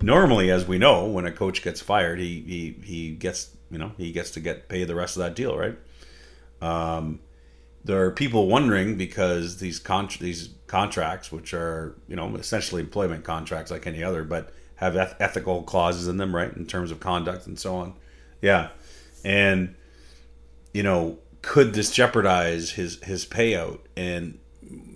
Normally, 0.00 0.50
as 0.50 0.66
we 0.66 0.78
know, 0.78 1.04
when 1.04 1.26
a 1.26 1.30
coach 1.30 1.62
gets 1.62 1.80
fired, 1.80 2.18
he 2.18 2.40
he 2.40 2.76
he 2.84 3.10
gets 3.10 3.56
you 3.70 3.78
know 3.78 3.92
he 3.96 4.10
gets 4.10 4.32
to 4.32 4.40
get 4.40 4.68
paid 4.68 4.88
the 4.88 4.96
rest 4.96 5.16
of 5.16 5.20
that 5.20 5.36
deal, 5.36 5.56
right? 5.56 5.78
Um, 6.60 7.20
there 7.84 8.02
are 8.02 8.10
people 8.10 8.48
wondering 8.48 8.96
because 8.96 9.58
these 9.58 9.78
con- 9.78 10.08
these 10.20 10.50
contracts, 10.66 11.30
which 11.30 11.52
are 11.52 11.96
you 12.08 12.16
know 12.16 12.34
essentially 12.36 12.80
employment 12.80 13.24
contracts 13.24 13.70
like 13.70 13.86
any 13.86 14.02
other, 14.02 14.24
but 14.24 14.52
have 14.76 14.96
eth- 14.96 15.16
ethical 15.20 15.62
clauses 15.64 16.08
in 16.08 16.16
them, 16.16 16.34
right, 16.34 16.52
in 16.56 16.64
terms 16.64 16.90
of 16.90 17.00
conduct 17.00 17.46
and 17.46 17.58
so 17.58 17.76
on. 17.76 17.94
Yeah, 18.40 18.68
and 19.24 19.74
you 20.72 20.82
know 20.82 21.18
could 21.42 21.74
this 21.74 21.90
jeopardize 21.90 22.72
his 22.72 23.02
his 23.02 23.24
payout? 23.24 23.80
And 23.96 24.38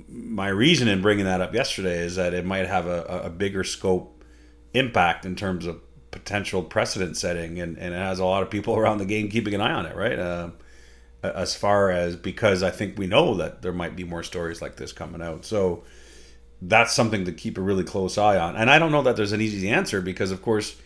my 0.08 0.48
reason 0.48 0.88
in 0.88 1.02
bringing 1.02 1.24
that 1.24 1.40
up 1.40 1.54
yesterday 1.54 1.98
is 1.98 2.16
that 2.16 2.34
it 2.34 2.44
might 2.44 2.66
have 2.66 2.86
a, 2.86 3.22
a 3.24 3.30
bigger 3.30 3.64
scope 3.64 4.24
impact 4.74 5.24
in 5.24 5.36
terms 5.36 5.66
of 5.66 5.80
potential 6.10 6.62
precedent 6.62 7.16
setting, 7.16 7.58
and, 7.60 7.78
and 7.78 7.94
it 7.94 7.98
has 7.98 8.18
a 8.18 8.24
lot 8.24 8.42
of 8.42 8.50
people 8.50 8.76
around 8.76 8.98
the 8.98 9.06
game 9.06 9.28
keeping 9.28 9.54
an 9.54 9.60
eye 9.60 9.72
on 9.72 9.86
it, 9.86 9.96
right? 9.96 10.18
Uh, 10.18 10.50
as 11.22 11.54
far 11.54 11.90
as 11.90 12.16
because 12.16 12.62
I 12.62 12.70
think 12.70 12.98
we 12.98 13.06
know 13.06 13.34
that 13.36 13.62
there 13.62 13.72
might 13.72 13.94
be 13.94 14.04
more 14.04 14.22
stories 14.22 14.60
like 14.60 14.76
this 14.76 14.92
coming 14.92 15.22
out, 15.22 15.44
so 15.44 15.84
that's 16.60 16.92
something 16.92 17.24
to 17.24 17.32
keep 17.32 17.58
a 17.58 17.60
really 17.60 17.84
close 17.84 18.18
eye 18.18 18.38
on. 18.38 18.56
And 18.56 18.70
I 18.70 18.78
don't 18.78 18.92
know 18.92 19.02
that 19.02 19.16
there's 19.16 19.32
an 19.32 19.40
easy 19.40 19.68
answer 19.68 20.00
because, 20.00 20.30
of 20.30 20.42
course 20.42 20.76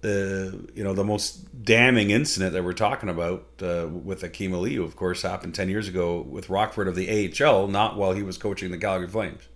the 0.00 0.68
you 0.74 0.84
know 0.84 0.94
the 0.94 1.04
most 1.04 1.64
damning 1.64 2.10
incident 2.10 2.52
that 2.52 2.62
we're 2.64 2.72
talking 2.72 3.08
about 3.08 3.46
uh, 3.62 3.88
with 3.88 4.22
Akim 4.22 4.52
Aliu, 4.52 4.84
of 4.84 4.96
course, 4.96 5.22
happened 5.22 5.54
ten 5.54 5.68
years 5.68 5.88
ago 5.88 6.20
with 6.20 6.48
Rockford 6.48 6.88
of 6.88 6.94
the 6.94 7.32
AHL, 7.42 7.68
not 7.68 7.96
while 7.96 8.12
he 8.12 8.22
was 8.22 8.38
coaching 8.38 8.70
the 8.70 8.78
Calgary 8.78 9.08
Flames. 9.08 9.48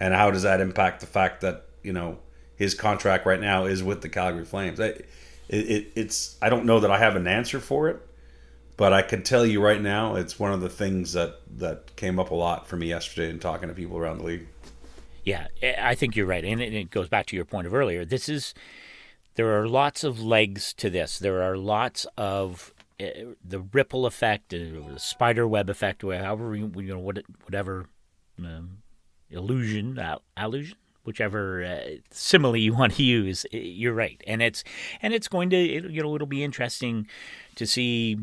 And 0.00 0.12
how 0.12 0.30
does 0.30 0.42
that 0.42 0.60
impact 0.60 1.00
the 1.00 1.06
fact 1.06 1.40
that 1.42 1.66
you 1.82 1.92
know 1.92 2.18
his 2.56 2.74
contract 2.74 3.26
right 3.26 3.40
now 3.40 3.64
is 3.64 3.82
with 3.82 4.00
the 4.02 4.08
Calgary 4.08 4.44
Flames? 4.44 4.80
I, 4.80 4.86
it, 4.86 5.06
it, 5.48 5.92
it's 5.94 6.36
I 6.42 6.48
don't 6.48 6.64
know 6.64 6.80
that 6.80 6.90
I 6.90 6.98
have 6.98 7.16
an 7.16 7.26
answer 7.26 7.60
for 7.60 7.88
it, 7.88 8.00
but 8.76 8.92
I 8.92 9.02
can 9.02 9.22
tell 9.22 9.46
you 9.46 9.60
right 9.60 9.80
now, 9.80 10.16
it's 10.16 10.38
one 10.38 10.52
of 10.52 10.60
the 10.60 10.68
things 10.68 11.12
that 11.12 11.40
that 11.58 11.94
came 11.96 12.18
up 12.18 12.30
a 12.30 12.34
lot 12.34 12.66
for 12.66 12.76
me 12.76 12.88
yesterday 12.88 13.30
in 13.30 13.38
talking 13.38 13.68
to 13.68 13.74
people 13.74 13.98
around 13.98 14.18
the 14.18 14.24
league. 14.24 14.48
Yeah, 15.22 15.46
I 15.80 15.94
think 15.94 16.16
you're 16.16 16.26
right, 16.26 16.44
and 16.44 16.60
it 16.60 16.90
goes 16.90 17.08
back 17.08 17.26
to 17.26 17.36
your 17.36 17.46
point 17.46 17.66
of 17.66 17.72
earlier. 17.72 18.04
This 18.04 18.28
is 18.28 18.52
there 19.34 19.60
are 19.60 19.68
lots 19.68 20.04
of 20.04 20.20
legs 20.20 20.72
to 20.74 20.90
this. 20.90 21.18
There 21.18 21.42
are 21.42 21.56
lots 21.56 22.06
of 22.16 22.72
uh, 23.00 23.06
the 23.44 23.60
ripple 23.60 24.06
effect, 24.06 24.50
the 24.50 24.94
spider 24.96 25.46
web 25.48 25.68
effect, 25.68 26.02
however 26.02 26.54
you, 26.54 26.72
you 26.76 26.94
know 26.94 27.00
what, 27.00 27.18
whatever 27.44 27.86
um, 28.38 28.78
illusion, 29.30 29.98
uh, 29.98 30.18
allusion, 30.36 30.76
whichever 31.04 31.64
uh, 31.64 31.96
simile 32.10 32.56
you 32.56 32.74
want 32.74 32.94
to 32.94 33.02
use. 33.02 33.44
You're 33.50 33.94
right, 33.94 34.22
and 34.26 34.42
it's 34.42 34.62
and 35.02 35.12
it's 35.12 35.28
going 35.28 35.50
to 35.50 35.56
it, 35.56 35.90
you 35.90 36.02
know 36.02 36.14
it'll 36.14 36.26
be 36.26 36.44
interesting 36.44 37.06
to 37.56 37.66
see 37.66 38.18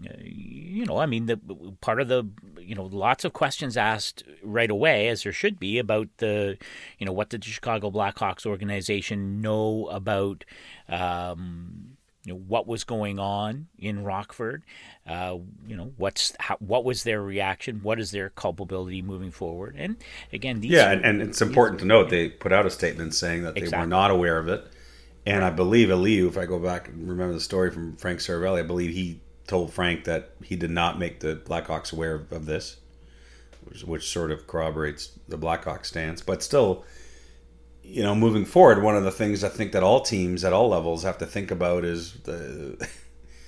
you 0.00 0.84
know, 0.84 0.98
I 0.98 1.06
mean, 1.06 1.26
the 1.26 1.38
part 1.80 2.00
of 2.00 2.08
the, 2.08 2.24
you 2.58 2.74
know, 2.74 2.84
lots 2.84 3.24
of 3.24 3.32
questions 3.32 3.76
asked 3.76 4.24
right 4.42 4.70
away, 4.70 5.08
as 5.08 5.22
there 5.22 5.32
should 5.32 5.58
be, 5.58 5.78
about 5.78 6.08
the, 6.18 6.58
you 6.98 7.06
know, 7.06 7.12
what 7.12 7.28
did 7.28 7.42
the 7.42 7.48
Chicago 7.48 7.90
Blackhawks 7.90 8.46
organization 8.46 9.40
know 9.40 9.88
about, 9.90 10.44
um, 10.88 11.96
you 12.24 12.32
know, 12.32 12.40
what 12.40 12.66
was 12.66 12.84
going 12.84 13.18
on 13.18 13.68
in 13.78 14.02
Rockford? 14.02 14.64
Uh, 15.06 15.38
you 15.66 15.76
know, 15.76 15.92
what's 15.96 16.34
how, 16.40 16.56
what 16.58 16.84
was 16.84 17.02
their 17.04 17.22
reaction? 17.22 17.80
What 17.82 18.00
is 18.00 18.10
their 18.10 18.30
culpability 18.30 19.02
moving 19.02 19.30
forward? 19.30 19.76
And 19.78 19.96
again, 20.32 20.60
these 20.60 20.72
yeah, 20.72 20.88
are, 20.88 20.92
and, 20.92 21.04
and, 21.04 21.22
it's 21.22 21.42
important 21.42 21.80
to 21.80 21.86
note 21.86 22.08
they 22.08 22.30
put 22.30 22.52
out 22.52 22.66
a 22.66 22.70
statement 22.70 23.14
saying 23.14 23.42
that 23.44 23.54
they 23.54 23.62
exactly. 23.62 23.84
were 23.84 23.90
not 23.90 24.10
aware 24.10 24.38
of 24.38 24.48
it. 24.48 24.66
And 25.26 25.44
I 25.44 25.50
believe 25.50 25.88
Aliu, 25.88 26.28
if 26.28 26.36
I 26.36 26.44
go 26.44 26.58
back 26.58 26.88
and 26.88 27.08
remember 27.08 27.32
the 27.32 27.40
story 27.40 27.70
from 27.70 27.96
Frank 27.96 28.20
Seravalli, 28.20 28.60
I 28.60 28.62
believe 28.62 28.92
he 28.92 29.20
told 29.46 29.72
Frank 29.72 30.04
that 30.04 30.32
he 30.42 30.56
did 30.56 30.70
not 30.70 30.98
make 30.98 31.20
the 31.20 31.36
Blackhawks 31.36 31.92
aware 31.92 32.14
of, 32.14 32.32
of 32.32 32.46
this, 32.46 32.76
which, 33.64 33.84
which, 33.84 34.08
sort 34.10 34.30
of 34.30 34.46
corroborates 34.46 35.18
the 35.28 35.38
Blackhawks 35.38 35.86
stance. 35.86 36.22
But 36.22 36.42
still, 36.42 36.84
you 37.82 38.02
know, 38.02 38.14
moving 38.14 38.44
forward, 38.44 38.82
one 38.82 38.96
of 38.96 39.04
the 39.04 39.10
things 39.10 39.44
I 39.44 39.48
think 39.48 39.72
that 39.72 39.82
all 39.82 40.00
teams 40.00 40.44
at 40.44 40.52
all 40.52 40.68
levels 40.68 41.02
have 41.02 41.18
to 41.18 41.26
think 41.26 41.50
about 41.50 41.84
is 41.84 42.14
the, 42.24 42.88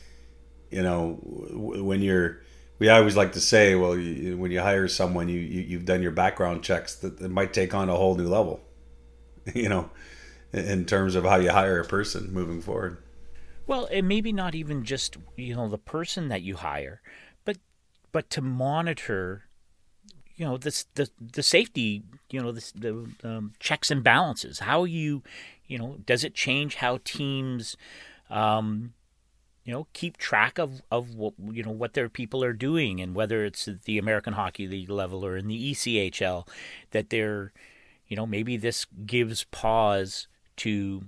you 0.70 0.82
know, 0.82 1.18
when 1.22 2.02
you're. 2.02 2.40
We 2.78 2.90
always 2.90 3.16
like 3.16 3.32
to 3.32 3.40
say, 3.40 3.74
well, 3.74 3.96
you, 3.96 4.36
when 4.36 4.50
you 4.50 4.60
hire 4.60 4.86
someone, 4.86 5.30
you, 5.30 5.40
you 5.40 5.78
have 5.78 5.86
done 5.86 6.02
your 6.02 6.10
background 6.10 6.62
checks 6.62 6.94
that 6.96 7.18
it 7.22 7.30
might 7.30 7.54
take 7.54 7.72
on 7.72 7.88
a 7.88 7.94
whole 7.94 8.16
new 8.16 8.28
level. 8.28 8.60
You 9.54 9.68
know, 9.68 9.90
in 10.52 10.84
terms 10.86 11.14
of 11.14 11.24
how 11.24 11.36
you 11.36 11.50
hire 11.50 11.80
a 11.80 11.84
person 11.84 12.32
moving 12.32 12.60
forward. 12.60 12.98
Well, 13.66 13.88
and 13.90 14.06
maybe 14.06 14.32
not 14.32 14.54
even 14.54 14.84
just 14.84 15.16
you 15.36 15.54
know 15.54 15.68
the 15.68 15.78
person 15.78 16.28
that 16.28 16.42
you 16.42 16.56
hire, 16.56 17.00
but 17.44 17.58
but 18.12 18.30
to 18.30 18.40
monitor, 18.40 19.44
you 20.36 20.44
know, 20.44 20.56
the 20.56 20.84
the 20.94 21.10
the 21.20 21.42
safety, 21.42 22.04
you 22.30 22.40
know, 22.40 22.52
the, 22.52 22.72
the 22.74 23.28
um, 23.28 23.52
checks 23.58 23.90
and 23.90 24.04
balances. 24.04 24.60
How 24.60 24.84
you, 24.84 25.22
you 25.66 25.78
know, 25.78 25.98
does 26.04 26.22
it 26.22 26.34
change 26.34 26.76
how 26.76 27.00
teams, 27.04 27.76
um, 28.30 28.92
you 29.64 29.72
know, 29.72 29.88
keep 29.92 30.16
track 30.16 30.58
of 30.58 30.82
of 30.92 31.16
what 31.16 31.34
you 31.50 31.64
know 31.64 31.72
what 31.72 31.94
their 31.94 32.08
people 32.08 32.44
are 32.44 32.52
doing, 32.52 33.00
and 33.00 33.16
whether 33.16 33.44
it's 33.44 33.66
at 33.66 33.82
the 33.82 33.98
American 33.98 34.34
Hockey 34.34 34.68
League 34.68 34.90
level 34.90 35.26
or 35.26 35.36
in 35.36 35.48
the 35.48 35.72
ECHL, 35.72 36.46
that 36.92 37.10
they're, 37.10 37.52
you 38.06 38.16
know, 38.16 38.26
maybe 38.26 38.56
this 38.56 38.86
gives 39.04 39.42
pause 39.44 40.28
to 40.58 41.06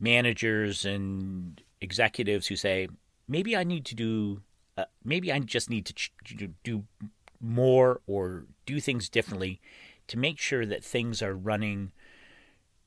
managers 0.00 0.84
and 0.84 1.62
executives 1.80 2.46
who 2.46 2.56
say, 2.56 2.88
maybe 3.28 3.56
I 3.56 3.64
need 3.64 3.84
to 3.86 3.94
do, 3.94 4.42
uh, 4.76 4.84
maybe 5.04 5.32
I 5.32 5.38
just 5.40 5.70
need 5.70 5.86
to 5.86 5.94
ch- 5.94 6.12
do 6.62 6.84
more 7.40 8.00
or 8.06 8.46
do 8.64 8.80
things 8.80 9.08
differently 9.08 9.60
to 10.08 10.18
make 10.18 10.38
sure 10.38 10.64
that 10.66 10.84
things 10.84 11.22
are 11.22 11.34
running, 11.34 11.92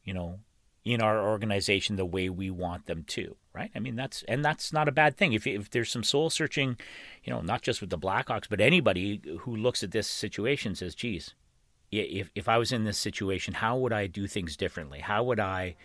you 0.04 0.14
know, 0.14 0.40
in 0.86 1.02
our 1.02 1.20
organization 1.20 1.98
the 1.98 2.06
way 2.06 2.30
we 2.30 2.50
want 2.50 2.86
them 2.86 3.04
to, 3.04 3.36
right? 3.54 3.70
I 3.76 3.80
mean, 3.80 3.96
that's 3.96 4.24
and 4.24 4.44
that's 4.44 4.72
not 4.72 4.88
a 4.88 4.94
bad 4.94 5.18
thing. 5.18 5.34
If 5.34 5.46
if 5.46 5.70
there's 5.70 5.92
some 5.92 6.04
soul 6.04 6.30
searching, 6.30 6.78
you 7.24 7.32
know, 7.32 7.42
not 7.42 7.62
just 7.62 7.82
with 7.82 7.90
the 7.90 7.98
Blackhawks, 7.98 8.48
but 8.50 8.62
anybody 8.62 9.22
who 9.42 9.56
looks 9.56 9.84
at 9.84 9.92
this 9.92 10.08
situation 10.08 10.76
says, 10.76 10.96
"Geez, 10.96 11.36
if 11.92 12.32
if 12.34 12.48
I 12.48 12.58
was 12.58 12.72
in 12.72 12.86
this 12.86 12.98
situation, 12.98 13.56
how 13.56 13.78
would 13.78 13.94
I 13.94 14.08
do 14.08 14.26
things 14.26 14.56
differently? 14.56 15.00
How 15.02 15.24
would 15.24 15.40
I 15.40 15.76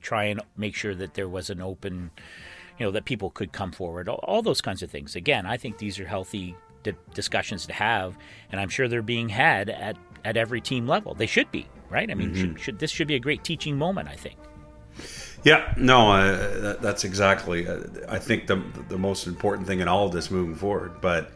try 0.00 0.24
and 0.24 0.40
make 0.56 0.74
sure 0.74 0.94
that 0.94 1.14
there 1.14 1.28
was 1.28 1.50
an 1.50 1.60
open, 1.60 2.10
you 2.78 2.86
know, 2.86 2.92
that 2.92 3.04
people 3.04 3.30
could 3.30 3.52
come 3.52 3.72
forward? 3.72 4.08
All, 4.08 4.20
all 4.24 4.42
those 4.42 4.60
kinds 4.60 4.82
of 4.82 4.90
things. 4.90 5.16
Again, 5.16 5.46
I 5.46 5.56
think 5.56 5.78
these 5.78 5.98
are 6.00 6.06
healthy 6.06 6.56
di- 6.82 6.94
discussions 7.14 7.66
to 7.66 7.72
have, 7.72 8.16
and 8.50 8.60
I'm 8.60 8.68
sure 8.68 8.88
they're 8.88 9.02
being 9.02 9.28
had 9.28 9.68
at 9.70 9.96
at 10.24 10.36
every 10.36 10.60
team 10.60 10.86
level. 10.86 11.14
They 11.14 11.26
should 11.26 11.50
be, 11.50 11.66
right? 11.90 12.10
I 12.10 12.14
mean, 12.14 12.30
mm-hmm. 12.30 12.40
should, 12.40 12.60
should, 12.60 12.78
this 12.78 12.90
should 12.90 13.08
be 13.08 13.16
a 13.16 13.20
great 13.20 13.44
teaching 13.44 13.76
moment. 13.76 14.08
I 14.08 14.16
think. 14.16 14.36
Yeah, 15.44 15.74
no, 15.76 16.12
uh, 16.12 16.60
that, 16.60 16.82
that's 16.82 17.04
exactly. 17.04 17.66
Uh, 17.66 17.80
I 18.08 18.18
think 18.18 18.46
the 18.46 18.62
the 18.88 18.98
most 18.98 19.26
important 19.26 19.66
thing 19.66 19.80
in 19.80 19.88
all 19.88 20.06
of 20.06 20.12
this 20.12 20.30
moving 20.30 20.54
forward. 20.54 21.00
But 21.00 21.32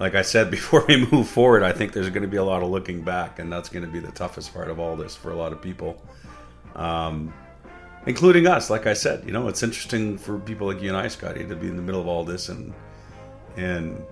like 0.00 0.14
I 0.14 0.22
said 0.22 0.50
before 0.50 0.84
we 0.86 1.06
move 1.06 1.28
forward, 1.28 1.62
I 1.62 1.72
think 1.72 1.92
there's 1.92 2.10
going 2.10 2.22
to 2.22 2.28
be 2.28 2.36
a 2.36 2.44
lot 2.44 2.62
of 2.62 2.70
looking 2.70 3.02
back, 3.02 3.38
and 3.38 3.52
that's 3.52 3.68
going 3.68 3.84
to 3.84 3.90
be 3.90 4.00
the 4.00 4.12
toughest 4.12 4.54
part 4.54 4.70
of 4.70 4.78
all 4.78 4.96
this 4.96 5.14
for 5.14 5.30
a 5.30 5.36
lot 5.36 5.52
of 5.52 5.60
people, 5.60 6.02
um, 6.74 7.32
including 8.06 8.46
us. 8.46 8.70
Like 8.70 8.86
I 8.86 8.94
said, 8.94 9.24
you 9.26 9.32
know, 9.32 9.48
it's 9.48 9.62
interesting 9.62 10.18
for 10.18 10.38
people 10.38 10.66
like 10.66 10.82
you 10.82 10.88
and 10.88 10.96
I, 10.96 11.08
Scotty, 11.08 11.44
to 11.46 11.56
be 11.56 11.68
in 11.68 11.76
the 11.76 11.82
middle 11.82 12.00
of 12.00 12.06
all 12.06 12.24
this 12.24 12.48
and 12.48 12.72
and 13.56 14.04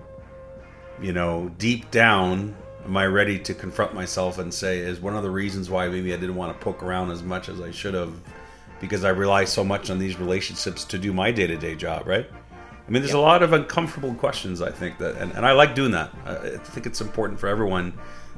you 1.01 1.11
know, 1.11 1.51
deep 1.57 1.89
down, 1.91 2.55
am 2.85 2.95
I 2.95 3.07
ready 3.07 3.39
to 3.39 3.53
confront 3.53 3.93
myself 3.93 4.37
and 4.37 4.53
say, 4.53 4.79
is 4.79 4.99
one 4.99 5.15
of 5.15 5.23
the 5.23 5.31
reasons 5.31 5.69
why 5.69 5.87
maybe 5.87 6.13
I 6.13 6.17
didn't 6.17 6.35
want 6.35 6.57
to 6.57 6.63
poke 6.63 6.83
around 6.83 7.11
as 7.11 7.23
much 7.23 7.49
as 7.49 7.59
I 7.59 7.71
should 7.71 7.93
have 7.93 8.13
because 8.79 9.03
I 9.03 9.09
rely 9.09 9.45
so 9.45 9.63
much 9.63 9.89
on 9.89 9.97
these 9.97 10.19
relationships 10.19 10.83
to 10.85 10.97
do 10.97 11.13
my 11.13 11.31
day 11.31 11.47
to 11.47 11.57
day 11.57 11.75
job, 11.75 12.07
right? 12.07 12.27
I 12.29 12.91
mean, 12.91 13.01
there's 13.01 13.11
yep. 13.11 13.19
a 13.19 13.21
lot 13.21 13.43
of 13.43 13.53
uncomfortable 13.53 14.13
questions, 14.13 14.61
I 14.61 14.71
think, 14.71 14.97
that, 14.97 15.15
and, 15.15 15.31
and 15.31 15.45
I 15.45 15.53
like 15.53 15.73
doing 15.73 15.91
that. 15.91 16.13
I 16.25 16.57
think 16.57 16.85
it's 16.85 16.99
important 16.99 17.39
for 17.39 17.47
everyone 17.47 17.93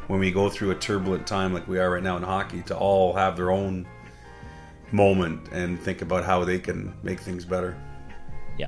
when 0.07 0.19
we 0.19 0.31
go 0.31 0.49
through 0.49 0.69
a 0.69 0.75
turbulent 0.75 1.25
time 1.25 1.51
like 1.51 1.67
we 1.67 1.79
are 1.79 1.89
right 1.89 2.03
now 2.03 2.15
in 2.15 2.21
hockey 2.21 2.61
to 2.63 2.77
all 2.77 3.13
have 3.13 3.35
their 3.35 3.49
own 3.49 3.87
moment 4.91 5.49
and 5.51 5.79
think 5.81 6.01
about 6.01 6.23
how 6.23 6.43
they 6.43 6.59
can 6.59 6.93
make 7.03 7.19
things 7.19 7.45
better. 7.45 7.77
Yeah. 8.57 8.67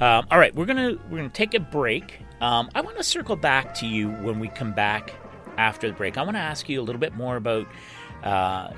Um, 0.00 0.26
all 0.30 0.38
right, 0.38 0.54
we're 0.54 0.66
gonna 0.66 0.96
we're 1.10 1.18
gonna 1.18 1.28
take 1.28 1.54
a 1.54 1.60
break. 1.60 2.20
Um, 2.40 2.70
I 2.74 2.80
want 2.80 2.96
to 2.96 3.04
circle 3.04 3.36
back 3.36 3.74
to 3.76 3.86
you 3.86 4.10
when 4.10 4.38
we 4.38 4.48
come 4.48 4.72
back 4.72 5.14
after 5.56 5.88
the 5.88 5.94
break. 5.94 6.16
I 6.16 6.22
want 6.22 6.36
to 6.36 6.40
ask 6.40 6.68
you 6.68 6.80
a 6.80 6.84
little 6.84 7.00
bit 7.00 7.14
more 7.14 7.36
about 7.36 7.66
uh, 8.22 8.70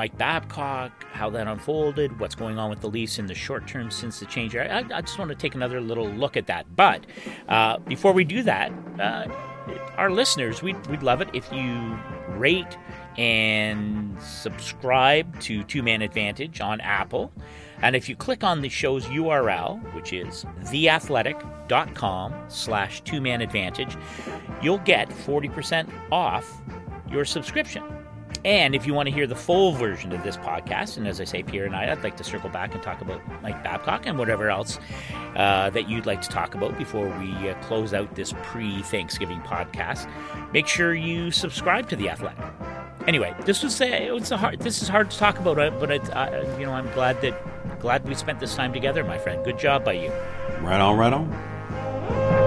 Mike 0.00 0.16
Babcock, 0.16 1.04
how 1.12 1.28
that 1.28 1.46
unfolded, 1.46 2.18
what's 2.18 2.34
going 2.34 2.58
on 2.58 2.70
with 2.70 2.80
the 2.80 2.88
Leafs 2.88 3.18
in 3.18 3.26
the 3.26 3.34
short 3.34 3.66
term 3.66 3.90
since 3.90 4.18
the 4.18 4.24
change. 4.24 4.56
I, 4.56 4.82
I 4.94 5.00
just 5.02 5.18
want 5.18 5.28
to 5.28 5.34
take 5.34 5.54
another 5.54 5.78
little 5.78 6.08
look 6.08 6.38
at 6.38 6.46
that. 6.46 6.74
But 6.74 7.04
uh, 7.50 7.80
before 7.80 8.14
we 8.14 8.24
do 8.24 8.42
that, 8.44 8.72
uh, 8.98 9.26
our 9.96 10.10
listeners, 10.10 10.62
we'd, 10.62 10.86
we'd 10.86 11.02
love 11.02 11.20
it 11.20 11.28
if 11.32 11.50
you 11.52 11.98
rate 12.28 12.76
and 13.18 14.20
subscribe 14.20 15.40
to 15.40 15.62
Two 15.64 15.82
Man 15.82 16.02
Advantage 16.02 16.60
on 16.60 16.80
Apple. 16.80 17.32
And 17.82 17.96
if 17.96 18.08
you 18.08 18.16
click 18.16 18.44
on 18.44 18.60
the 18.60 18.68
show's 18.68 19.06
URL, 19.06 19.80
which 19.94 20.12
is 20.12 20.44
theathletic.com 20.64 22.34
slash 22.48 23.00
two 23.02 23.20
man 23.20 23.40
advantage, 23.40 23.96
you'll 24.62 24.78
get 24.78 25.08
40% 25.08 25.90
off 26.12 26.60
your 27.10 27.24
subscription. 27.24 27.99
And 28.44 28.74
if 28.74 28.86
you 28.86 28.94
want 28.94 29.08
to 29.08 29.14
hear 29.14 29.26
the 29.26 29.36
full 29.36 29.72
version 29.72 30.12
of 30.12 30.22
this 30.22 30.36
podcast, 30.36 30.96
and 30.96 31.06
as 31.06 31.20
I 31.20 31.24
say, 31.24 31.42
Pierre 31.42 31.66
and 31.66 31.76
I, 31.76 31.90
I'd 31.90 32.02
like 32.02 32.16
to 32.16 32.24
circle 32.24 32.48
back 32.50 32.74
and 32.74 32.82
talk 32.82 33.00
about 33.00 33.20
Mike 33.42 33.62
Babcock 33.62 34.06
and 34.06 34.18
whatever 34.18 34.50
else 34.50 34.78
uh, 35.36 35.70
that 35.70 35.88
you'd 35.88 36.06
like 36.06 36.22
to 36.22 36.28
talk 36.28 36.54
about 36.54 36.78
before 36.78 37.08
we 37.18 37.50
uh, 37.50 37.54
close 37.62 37.92
out 37.92 38.14
this 38.14 38.34
pre-Thanksgiving 38.42 39.40
podcast. 39.40 40.10
Make 40.52 40.66
sure 40.66 40.94
you 40.94 41.30
subscribe 41.30 41.88
to 41.90 41.96
the 41.96 42.08
Athletic. 42.08 42.44
Anyway, 43.06 43.34
this 43.44 43.62
was 43.62 43.80
a, 43.80 44.06
it 44.06 44.12
was 44.12 44.30
a 44.30 44.36
hard. 44.36 44.60
This 44.60 44.82
is 44.82 44.88
hard 44.88 45.10
to 45.10 45.18
talk 45.18 45.38
about, 45.38 45.58
uh, 45.58 45.70
but 45.78 45.90
it, 45.90 46.16
uh, 46.16 46.44
you 46.58 46.66
know, 46.66 46.72
I'm 46.72 46.90
glad 46.92 47.20
that 47.22 47.80
glad 47.80 48.06
we 48.06 48.14
spent 48.14 48.40
this 48.40 48.54
time 48.54 48.72
together, 48.72 49.04
my 49.04 49.18
friend. 49.18 49.44
Good 49.44 49.58
job 49.58 49.84
by 49.84 49.92
you. 49.94 50.10
Right 50.60 50.80
on, 50.80 50.98
right 50.98 51.12
on. 51.12 52.39